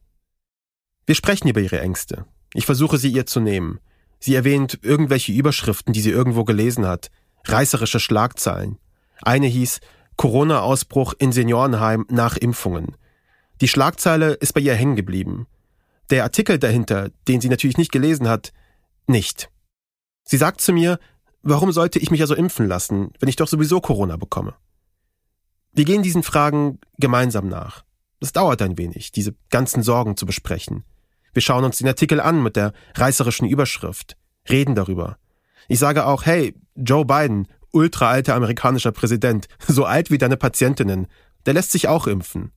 Wir 1.06 1.16
sprechen 1.16 1.48
über 1.48 1.62
ihre 1.62 1.80
Ängste. 1.80 2.26
Ich 2.54 2.66
versuche 2.66 2.98
sie 2.98 3.12
ihr 3.12 3.28
zu 3.28 3.40
nehmen. 3.40 3.80
Sie 4.20 4.34
erwähnt 4.34 4.80
irgendwelche 4.82 5.32
Überschriften, 5.34 5.94
die 5.94 6.02
sie 6.02 6.10
irgendwo 6.10 6.44
gelesen 6.46 6.88
hat, 6.88 7.12
reißerische 7.46 8.00
Schlagzeilen. 8.00 8.80
Eine 9.22 9.48
hieß 9.48 9.80
Corona-Ausbruch 10.16 11.14
in 11.20 11.32
Seniorenheim 11.32 12.06
nach 12.10 12.38
Impfungen. 12.38 12.96
Die 13.62 13.68
Schlagzeile 13.68 14.34
ist 14.34 14.54
bei 14.54 14.62
ihr 14.62 14.76
hängen 14.76 14.96
geblieben. 14.96 15.48
Der 16.10 16.24
Artikel 16.24 16.60
dahinter, 16.60 17.10
den 17.28 17.42
sie 17.42 17.50
natürlich 17.50 17.78
nicht 17.78 17.92
gelesen 17.92 18.28
hat, 18.28 18.54
nicht. 19.08 19.50
Sie 20.24 20.38
sagt 20.38 20.62
zu 20.62 20.74
mir, 20.74 21.00
warum 21.42 21.72
sollte 21.72 22.00
ich 22.00 22.12
mich 22.12 22.22
also 22.22 22.36
impfen 22.36 22.68
lassen, 22.68 23.12
wenn 23.20 23.30
ich 23.30 23.36
doch 23.36 23.48
sowieso 23.48 23.82
Corona 23.82 24.18
bekomme? 24.18 24.56
Wir 25.74 25.86
gehen 25.86 26.04
diesen 26.04 26.24
Fragen 26.24 26.80
gemeinsam 26.98 27.48
nach. 27.48 27.84
Es 28.20 28.34
dauert 28.34 28.62
ein 28.62 28.78
wenig, 28.78 29.12
diese 29.12 29.36
ganzen 29.50 29.84
Sorgen 29.84 30.18
zu 30.18 30.26
besprechen. 30.26 30.84
Wir 31.34 31.42
schauen 31.42 31.64
uns 31.64 31.78
den 31.78 31.88
Artikel 31.88 32.20
an 32.20 32.42
mit 32.42 32.56
der 32.56 32.74
reißerischen 32.96 33.48
Überschrift, 33.48 34.18
reden 34.50 34.74
darüber. 34.74 35.18
Ich 35.68 35.80
sage 35.80 36.06
auch, 36.06 36.26
hey, 36.26 36.56
Joe 36.76 37.06
Biden, 37.06 37.48
ultra 37.78 38.10
alter 38.10 38.36
amerikanischer 38.36 38.92
Präsident, 38.92 39.48
so 39.68 39.86
alt 39.86 40.12
wie 40.12 40.18
deine 40.18 40.38
Patientinnen, 40.38 41.08
der 41.46 41.54
lässt 41.54 41.72
sich 41.72 41.88
auch 41.88 42.08
impfen. 42.08 42.52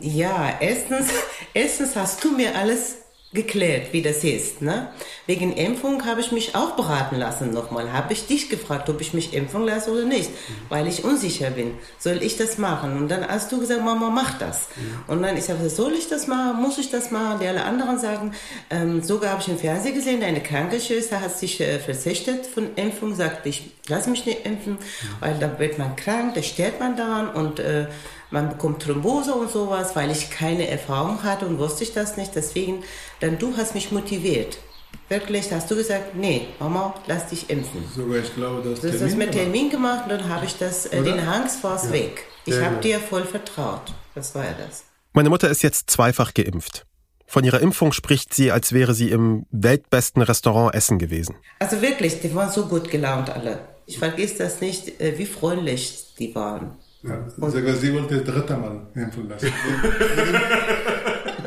Ja, 0.00 0.54
erstens, 0.60 1.08
erstens 1.52 1.96
hast 1.96 2.24
du 2.24 2.34
mir 2.34 2.56
alles 2.56 2.96
geklärt, 3.32 3.92
wie 3.92 4.02
das 4.02 4.24
ist. 4.24 4.60
Ne? 4.60 4.88
Wegen 5.26 5.52
Impfung 5.52 6.04
habe 6.04 6.20
ich 6.20 6.32
mich 6.32 6.56
auch 6.56 6.72
beraten 6.72 7.16
lassen 7.16 7.52
nochmal. 7.52 7.92
Habe 7.92 8.12
ich 8.12 8.26
dich 8.26 8.48
gefragt, 8.48 8.90
ob 8.90 9.00
ich 9.00 9.14
mich 9.14 9.32
impfen 9.34 9.64
lasse 9.64 9.92
oder 9.92 10.04
nicht, 10.04 10.30
weil 10.68 10.88
ich 10.88 11.04
unsicher 11.04 11.50
bin. 11.50 11.74
Soll 11.98 12.24
ich 12.24 12.36
das 12.36 12.58
machen? 12.58 12.96
Und 12.96 13.08
dann 13.08 13.24
hast 13.26 13.52
du 13.52 13.60
gesagt, 13.60 13.84
Mama, 13.84 14.10
mach 14.10 14.36
das. 14.38 14.68
Und 15.06 15.22
dann 15.22 15.36
ich 15.36 15.48
habe 15.48 15.62
gesagt, 15.62 15.76
soll 15.76 15.92
ich 15.92 16.08
das 16.08 16.26
machen? 16.26 16.60
Muss 16.60 16.78
ich 16.78 16.90
das 16.90 17.12
machen? 17.12 17.38
Die 17.40 17.46
alle 17.46 17.62
anderen 17.62 18.00
sagen, 18.00 18.32
ähm, 18.68 19.00
sogar 19.00 19.30
habe 19.30 19.42
ich 19.42 19.48
im 19.48 19.58
Fernsehen 19.58 19.94
gesehen, 19.94 20.24
eine 20.24 20.42
Krankenschwester 20.42 21.20
hat 21.20 21.38
sich 21.38 21.60
äh, 21.60 21.78
verzichtet 21.78 22.46
von 22.46 22.74
Impfung, 22.74 23.14
sagt, 23.14 23.46
ich 23.46 23.70
lass 23.86 24.08
mich 24.08 24.26
nicht 24.26 24.44
impfen, 24.44 24.76
weil 25.20 25.36
da 25.38 25.56
wird 25.60 25.78
man 25.78 25.94
krank, 25.94 26.34
da 26.34 26.42
stirbt 26.42 26.80
man 26.80 26.96
daran 26.96 27.28
und 27.28 27.60
äh, 27.60 27.86
man 28.30 28.48
bekommt 28.48 28.82
Thrombose 28.82 29.34
und 29.34 29.50
sowas, 29.50 29.96
weil 29.96 30.10
ich 30.10 30.30
keine 30.30 30.68
Erfahrung 30.68 31.22
hatte 31.22 31.46
und 31.46 31.58
wusste 31.58 31.84
ich 31.84 31.92
das 31.92 32.16
nicht. 32.16 32.34
Deswegen, 32.34 32.82
dann 33.20 33.38
du 33.38 33.56
hast 33.56 33.74
mich 33.74 33.90
motiviert. 33.92 34.58
Wirklich, 35.08 35.52
hast 35.52 35.70
du 35.70 35.76
gesagt, 35.76 36.14
nee, 36.14 36.48
Mama, 36.60 36.94
lass 37.06 37.28
dich 37.28 37.50
impfen. 37.50 37.84
Sogar, 37.94 38.18
ich 38.18 38.34
glaube, 38.34 38.62
das 38.68 38.80
Du 38.80 38.92
hast 38.92 39.00
das 39.00 39.14
mit 39.14 39.32
Termin 39.32 39.70
gemacht 39.70 40.04
und 40.04 40.10
dann 40.10 40.28
habe 40.28 40.46
ich 40.46 40.56
das, 40.56 40.86
äh, 40.86 41.02
den 41.02 41.26
Hangsforce 41.26 41.86
ja. 41.86 41.92
weg. 41.92 42.26
Ich 42.44 42.54
ja, 42.54 42.62
habe 42.62 42.76
ja. 42.76 42.80
dir 42.80 43.00
voll 43.00 43.24
vertraut. 43.24 43.92
Das 44.14 44.34
war 44.34 44.44
ja 44.44 44.52
das. 44.52 44.84
Meine 45.12 45.28
Mutter 45.28 45.50
ist 45.50 45.62
jetzt 45.62 45.90
zweifach 45.90 46.34
geimpft. 46.34 46.86
Von 47.26 47.44
ihrer 47.44 47.60
Impfung 47.60 47.92
spricht 47.92 48.34
sie, 48.34 48.50
als 48.50 48.72
wäre 48.72 48.94
sie 48.94 49.10
im 49.10 49.46
weltbesten 49.50 50.22
Restaurant 50.22 50.74
essen 50.74 50.98
gewesen. 50.98 51.36
Also 51.60 51.80
wirklich, 51.80 52.20
die 52.20 52.34
waren 52.34 52.50
so 52.50 52.66
gut 52.66 52.90
gelaunt 52.90 53.30
alle. 53.30 53.60
Ich 53.86 53.98
vergesse 53.98 54.38
das 54.38 54.60
nicht, 54.60 55.00
äh, 55.00 55.18
wie 55.18 55.26
freundlich 55.26 56.14
die 56.18 56.34
waren. 56.34 56.76
Ja, 57.02 57.30
sogar 57.30 57.74
sie 57.76 57.94
wollte 57.94 58.22
dritter 58.22 58.58
Mann 58.58 58.88
impfen 58.94 59.28
lassen. 59.28 59.46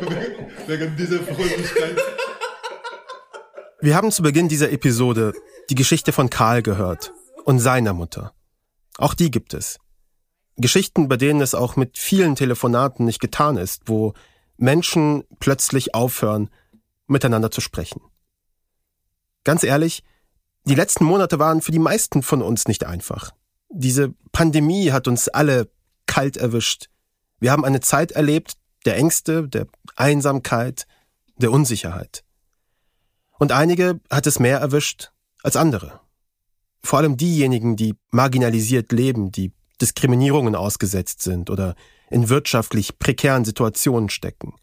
wegen, 0.01 0.47
wegen 0.67 0.95
dieser 0.97 1.19
Freundlichkeit. 1.19 1.97
Wir 3.79 3.95
haben 3.95 4.11
zu 4.11 4.23
Beginn 4.23 4.47
dieser 4.47 4.71
Episode 4.71 5.33
die 5.69 5.75
Geschichte 5.75 6.11
von 6.11 6.31
Karl 6.31 6.63
gehört 6.63 7.13
und 7.45 7.59
seiner 7.59 7.93
Mutter. 7.93 8.33
Auch 8.97 9.13
die 9.13 9.29
gibt 9.29 9.53
es. 9.53 9.79
Geschichten, 10.57 11.07
bei 11.07 11.17
denen 11.17 11.41
es 11.41 11.53
auch 11.53 11.75
mit 11.75 11.97
vielen 11.97 12.35
Telefonaten 12.35 13.05
nicht 13.05 13.19
getan 13.19 13.57
ist, 13.57 13.83
wo 13.85 14.13
Menschen 14.57 15.23
plötzlich 15.39 15.93
aufhören, 15.93 16.49
miteinander 17.07 17.51
zu 17.51 17.61
sprechen. 17.61 18.01
Ganz 19.43 19.63
ehrlich, 19.63 20.03
die 20.65 20.75
letzten 20.75 21.05
Monate 21.05 21.37
waren 21.37 21.61
für 21.61 21.71
die 21.71 21.79
meisten 21.79 22.23
von 22.23 22.41
uns 22.41 22.67
nicht 22.67 22.85
einfach. 22.85 23.33
Diese 23.75 24.13
Pandemie 24.31 24.91
hat 24.91 25.07
uns 25.07 25.29
alle 25.29 25.67
kalt 26.05 26.37
erwischt. 26.37 26.89
Wir 27.39 27.51
haben 27.51 27.65
eine 27.65 27.79
Zeit 27.79 28.11
erlebt 28.11 28.55
der 28.85 28.97
Ängste, 28.97 29.47
der 29.47 29.65
Einsamkeit, 29.95 30.85
der 31.37 31.51
Unsicherheit. 31.51 32.23
Und 33.39 33.51
einige 33.51 33.99
hat 34.11 34.27
es 34.27 34.37
mehr 34.37 34.59
erwischt 34.59 35.11
als 35.41 35.55
andere. 35.55 36.01
Vor 36.83 36.99
allem 36.99 37.17
diejenigen, 37.17 37.75
die 37.75 37.95
marginalisiert 38.11 38.91
leben, 38.91 39.31
die 39.31 39.53
Diskriminierungen 39.81 40.55
ausgesetzt 40.55 41.23
sind 41.23 41.49
oder 41.49 41.73
in 42.11 42.29
wirtschaftlich 42.29 42.99
prekären 42.99 43.43
Situationen 43.43 44.09
stecken. 44.09 44.53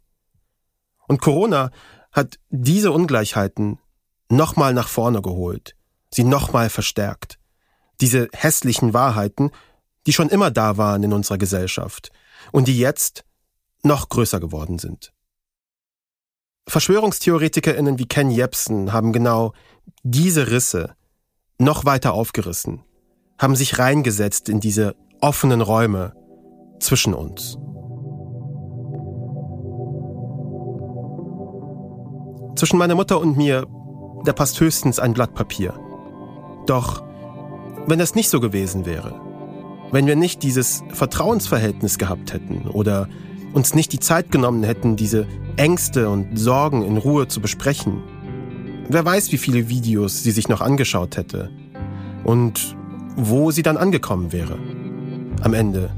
Und 1.09 1.21
Corona 1.21 1.73
hat 2.13 2.39
diese 2.49 2.93
Ungleichheiten 2.93 3.81
nochmal 4.29 4.73
nach 4.73 4.87
vorne 4.87 5.21
geholt, 5.21 5.75
sie 6.11 6.23
nochmal 6.23 6.71
verstärkt 6.71 7.40
diese 8.01 8.29
hässlichen 8.33 8.95
Wahrheiten, 8.95 9.51
die 10.07 10.13
schon 10.13 10.29
immer 10.29 10.51
da 10.51 10.77
waren 10.77 11.03
in 11.03 11.13
unserer 11.13 11.39
Gesellschaft 11.39 12.11
und 12.53 12.69
die 12.69 12.79
jetzt 12.79 13.25
noch 13.83 14.09
größer 14.09 14.41
geworden 14.41 14.79
sind. 14.79 15.13
VerschwörungstheoretikerInnen 16.69 17.99
wie 17.99 18.07
Ken 18.07 18.31
Jebsen 18.31 18.93
haben 18.93 19.13
genau 19.13 19.53
diese 20.03 20.51
Risse 20.51 20.95
noch 21.59 21.85
weiter 21.85 22.13
aufgerissen, 22.13 22.85
haben 23.39 23.57
sich 23.57 23.79
reingesetzt 23.79 24.49
in 24.49 24.61
diese 24.61 24.95
offenen 25.21 25.61
Räume 25.61 26.15
zwischen 26.79 27.13
uns. 27.13 27.59
Zwischen 32.57 32.79
meiner 32.79 32.95
Mutter 32.95 33.21
und 33.21 33.37
mir, 33.37 33.67
da 34.25 34.33
passt 34.33 34.61
höchstens 34.61 34.99
ein 34.99 35.15
Blatt 35.15 35.35
Papier. 35.35 35.79
Doch 36.67 37.03
wenn 37.87 37.99
das 37.99 38.15
nicht 38.15 38.31
so 38.31 38.41
gewesen 38.41 38.87
wäre, 38.87 39.21
wenn 39.93 40.07
wir 40.07 40.17
nicht 40.17 40.43
dieses 40.43 40.83
Vertrauensverhältnis 40.93 41.99
gehabt 41.99 42.33
hätten 42.33 42.69
oder 42.69 43.09
uns 43.53 43.75
nicht 43.75 43.93
die 43.93 43.99
Zeit 43.99 44.31
genommen 44.31 44.63
hätten, 44.63 44.97
diese 44.97 45.27
Ängste 45.57 46.09
und 46.09 46.39
Sorgen 46.39 46.83
in 46.83 46.97
Ruhe 46.97 47.27
zu 47.27 47.41
besprechen, 47.41 48.03
wer 48.89 49.05
weiß, 49.05 49.33
wie 49.33 49.39
viele 49.39 49.69
Videos 49.69 50.23
sie 50.23 50.31
sich 50.31 50.49
noch 50.49 50.61
angeschaut 50.61 51.17
hätte 51.17 51.51
und 52.25 52.77
wo 53.17 53.51
sie 53.51 53.63
dann 53.63 53.77
angekommen 53.77 54.33
wäre. 54.33 54.59
Am 55.43 55.55
Ende 55.55 55.91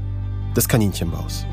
des 0.55 0.67
Kaninchenbaus. 0.67 1.45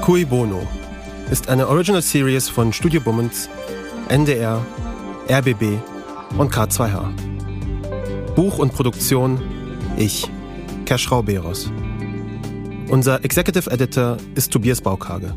Cui 0.00 0.24
Bono 0.24 0.66
ist 1.30 1.48
eine 1.48 1.68
Original 1.68 2.02
Series 2.02 2.48
von 2.48 2.72
Studio 2.72 3.00
Bummens, 3.00 3.48
NDR, 4.08 4.64
RBB 5.28 5.78
und 6.38 6.52
K2H. 6.52 7.10
Buch 8.36 8.58
und 8.58 8.72
Produktion 8.72 9.40
ich, 9.96 10.30
Kerschrau 10.84 11.22
Beros. 11.22 11.70
Unser 12.88 13.24
Executive 13.24 13.70
Editor 13.70 14.18
ist 14.34 14.52
Tobias 14.52 14.80
Baukage. 14.80 15.34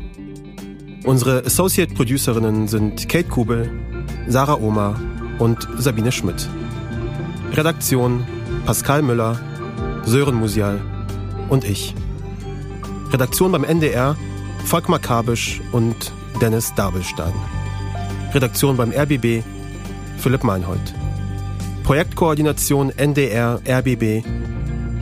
Unsere 1.04 1.44
Associate 1.44 1.92
Producerinnen 1.92 2.68
sind 2.68 3.08
Kate 3.08 3.28
Kubel, 3.28 3.70
Sarah 4.28 4.58
Oma 4.58 5.00
und 5.38 5.66
Sabine 5.78 6.12
Schmidt. 6.12 6.48
Redaktion 7.52 8.24
Pascal 8.64 9.02
Müller, 9.02 9.40
Sören 10.04 10.36
Musial 10.36 10.80
und 11.48 11.64
ich. 11.64 11.94
Redaktion 13.12 13.50
beim 13.50 13.64
NDR 13.64 14.16
Volkmar 14.64 14.98
Kabisch 14.98 15.60
und 15.72 16.12
Dennis 16.40 16.72
Dabelstein. 16.74 17.32
Redaktion 18.32 18.76
beim 18.76 18.92
RBB 18.92 19.42
Philipp 20.18 20.44
Meinhold. 20.44 20.94
Projektkoordination 21.82 22.90
NDR 22.96 23.60
RBB 23.68 24.24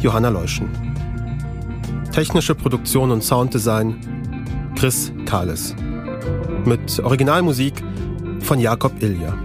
Johanna 0.01 0.31
Leuschen. 0.31 0.71
Technische 2.13 2.55
Produktion 2.55 3.11
und 3.11 3.23
Sounddesign 3.23 4.73
Chris 4.77 5.13
Kahles. 5.27 5.75
Mit 6.65 7.01
Originalmusik 7.01 7.83
von 8.41 8.59
Jakob 8.59 9.03
Ilja. 9.03 9.37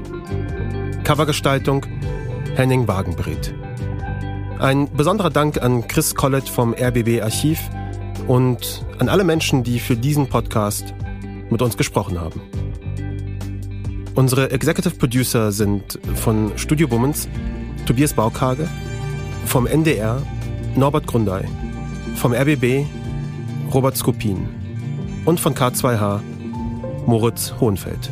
Covergestaltung 1.04 1.86
Henning 2.56 2.88
Wagenbreth. 2.88 3.54
Ein 4.60 4.90
besonderer 4.96 5.30
Dank 5.30 5.62
an 5.62 5.88
Chris 5.88 6.16
Collett 6.16 6.48
vom 6.48 6.74
RBB 6.74 7.22
Archiv 7.22 7.60
und 8.28 8.86
an 9.04 9.10
alle 9.10 9.26
Menschen, 9.26 9.64
die 9.64 9.82
für 9.82 9.98
diesen 9.98 10.28
Podcast 10.28 10.94
mit 11.50 11.62
uns 11.62 11.76
gesprochen 11.76 12.22
haben. 12.22 12.40
Unsere 14.16 14.52
Executive 14.52 14.96
Producer 14.96 15.52
sind 15.52 16.00
von 16.16 16.58
Studio 16.58 16.88
Bummens 16.88 17.28
Tobias 17.86 18.14
Baukage, 18.14 18.66
vom 19.46 19.68
NDR 19.68 20.22
Norbert 20.78 21.06
Grundei, 21.06 21.46
vom 22.16 22.32
RBB 22.34 22.86
Robert 23.74 23.98
Skopin 23.98 24.48
und 25.26 25.42
von 25.42 25.54
K2H 25.54 26.22
Moritz 27.06 27.54
Hohenfeld. 27.60 28.10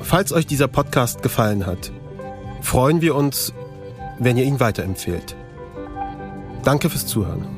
Falls 0.00 0.32
euch 0.32 0.46
dieser 0.46 0.68
Podcast 0.68 1.22
gefallen 1.22 1.66
hat, 1.66 1.92
freuen 2.62 3.02
wir 3.02 3.14
uns, 3.14 3.52
wenn 4.18 4.38
ihr 4.38 4.44
ihn 4.44 4.58
weiterempfehlt. 4.58 5.36
Danke 6.62 6.88
fürs 6.88 7.06
Zuhören. 7.06 7.53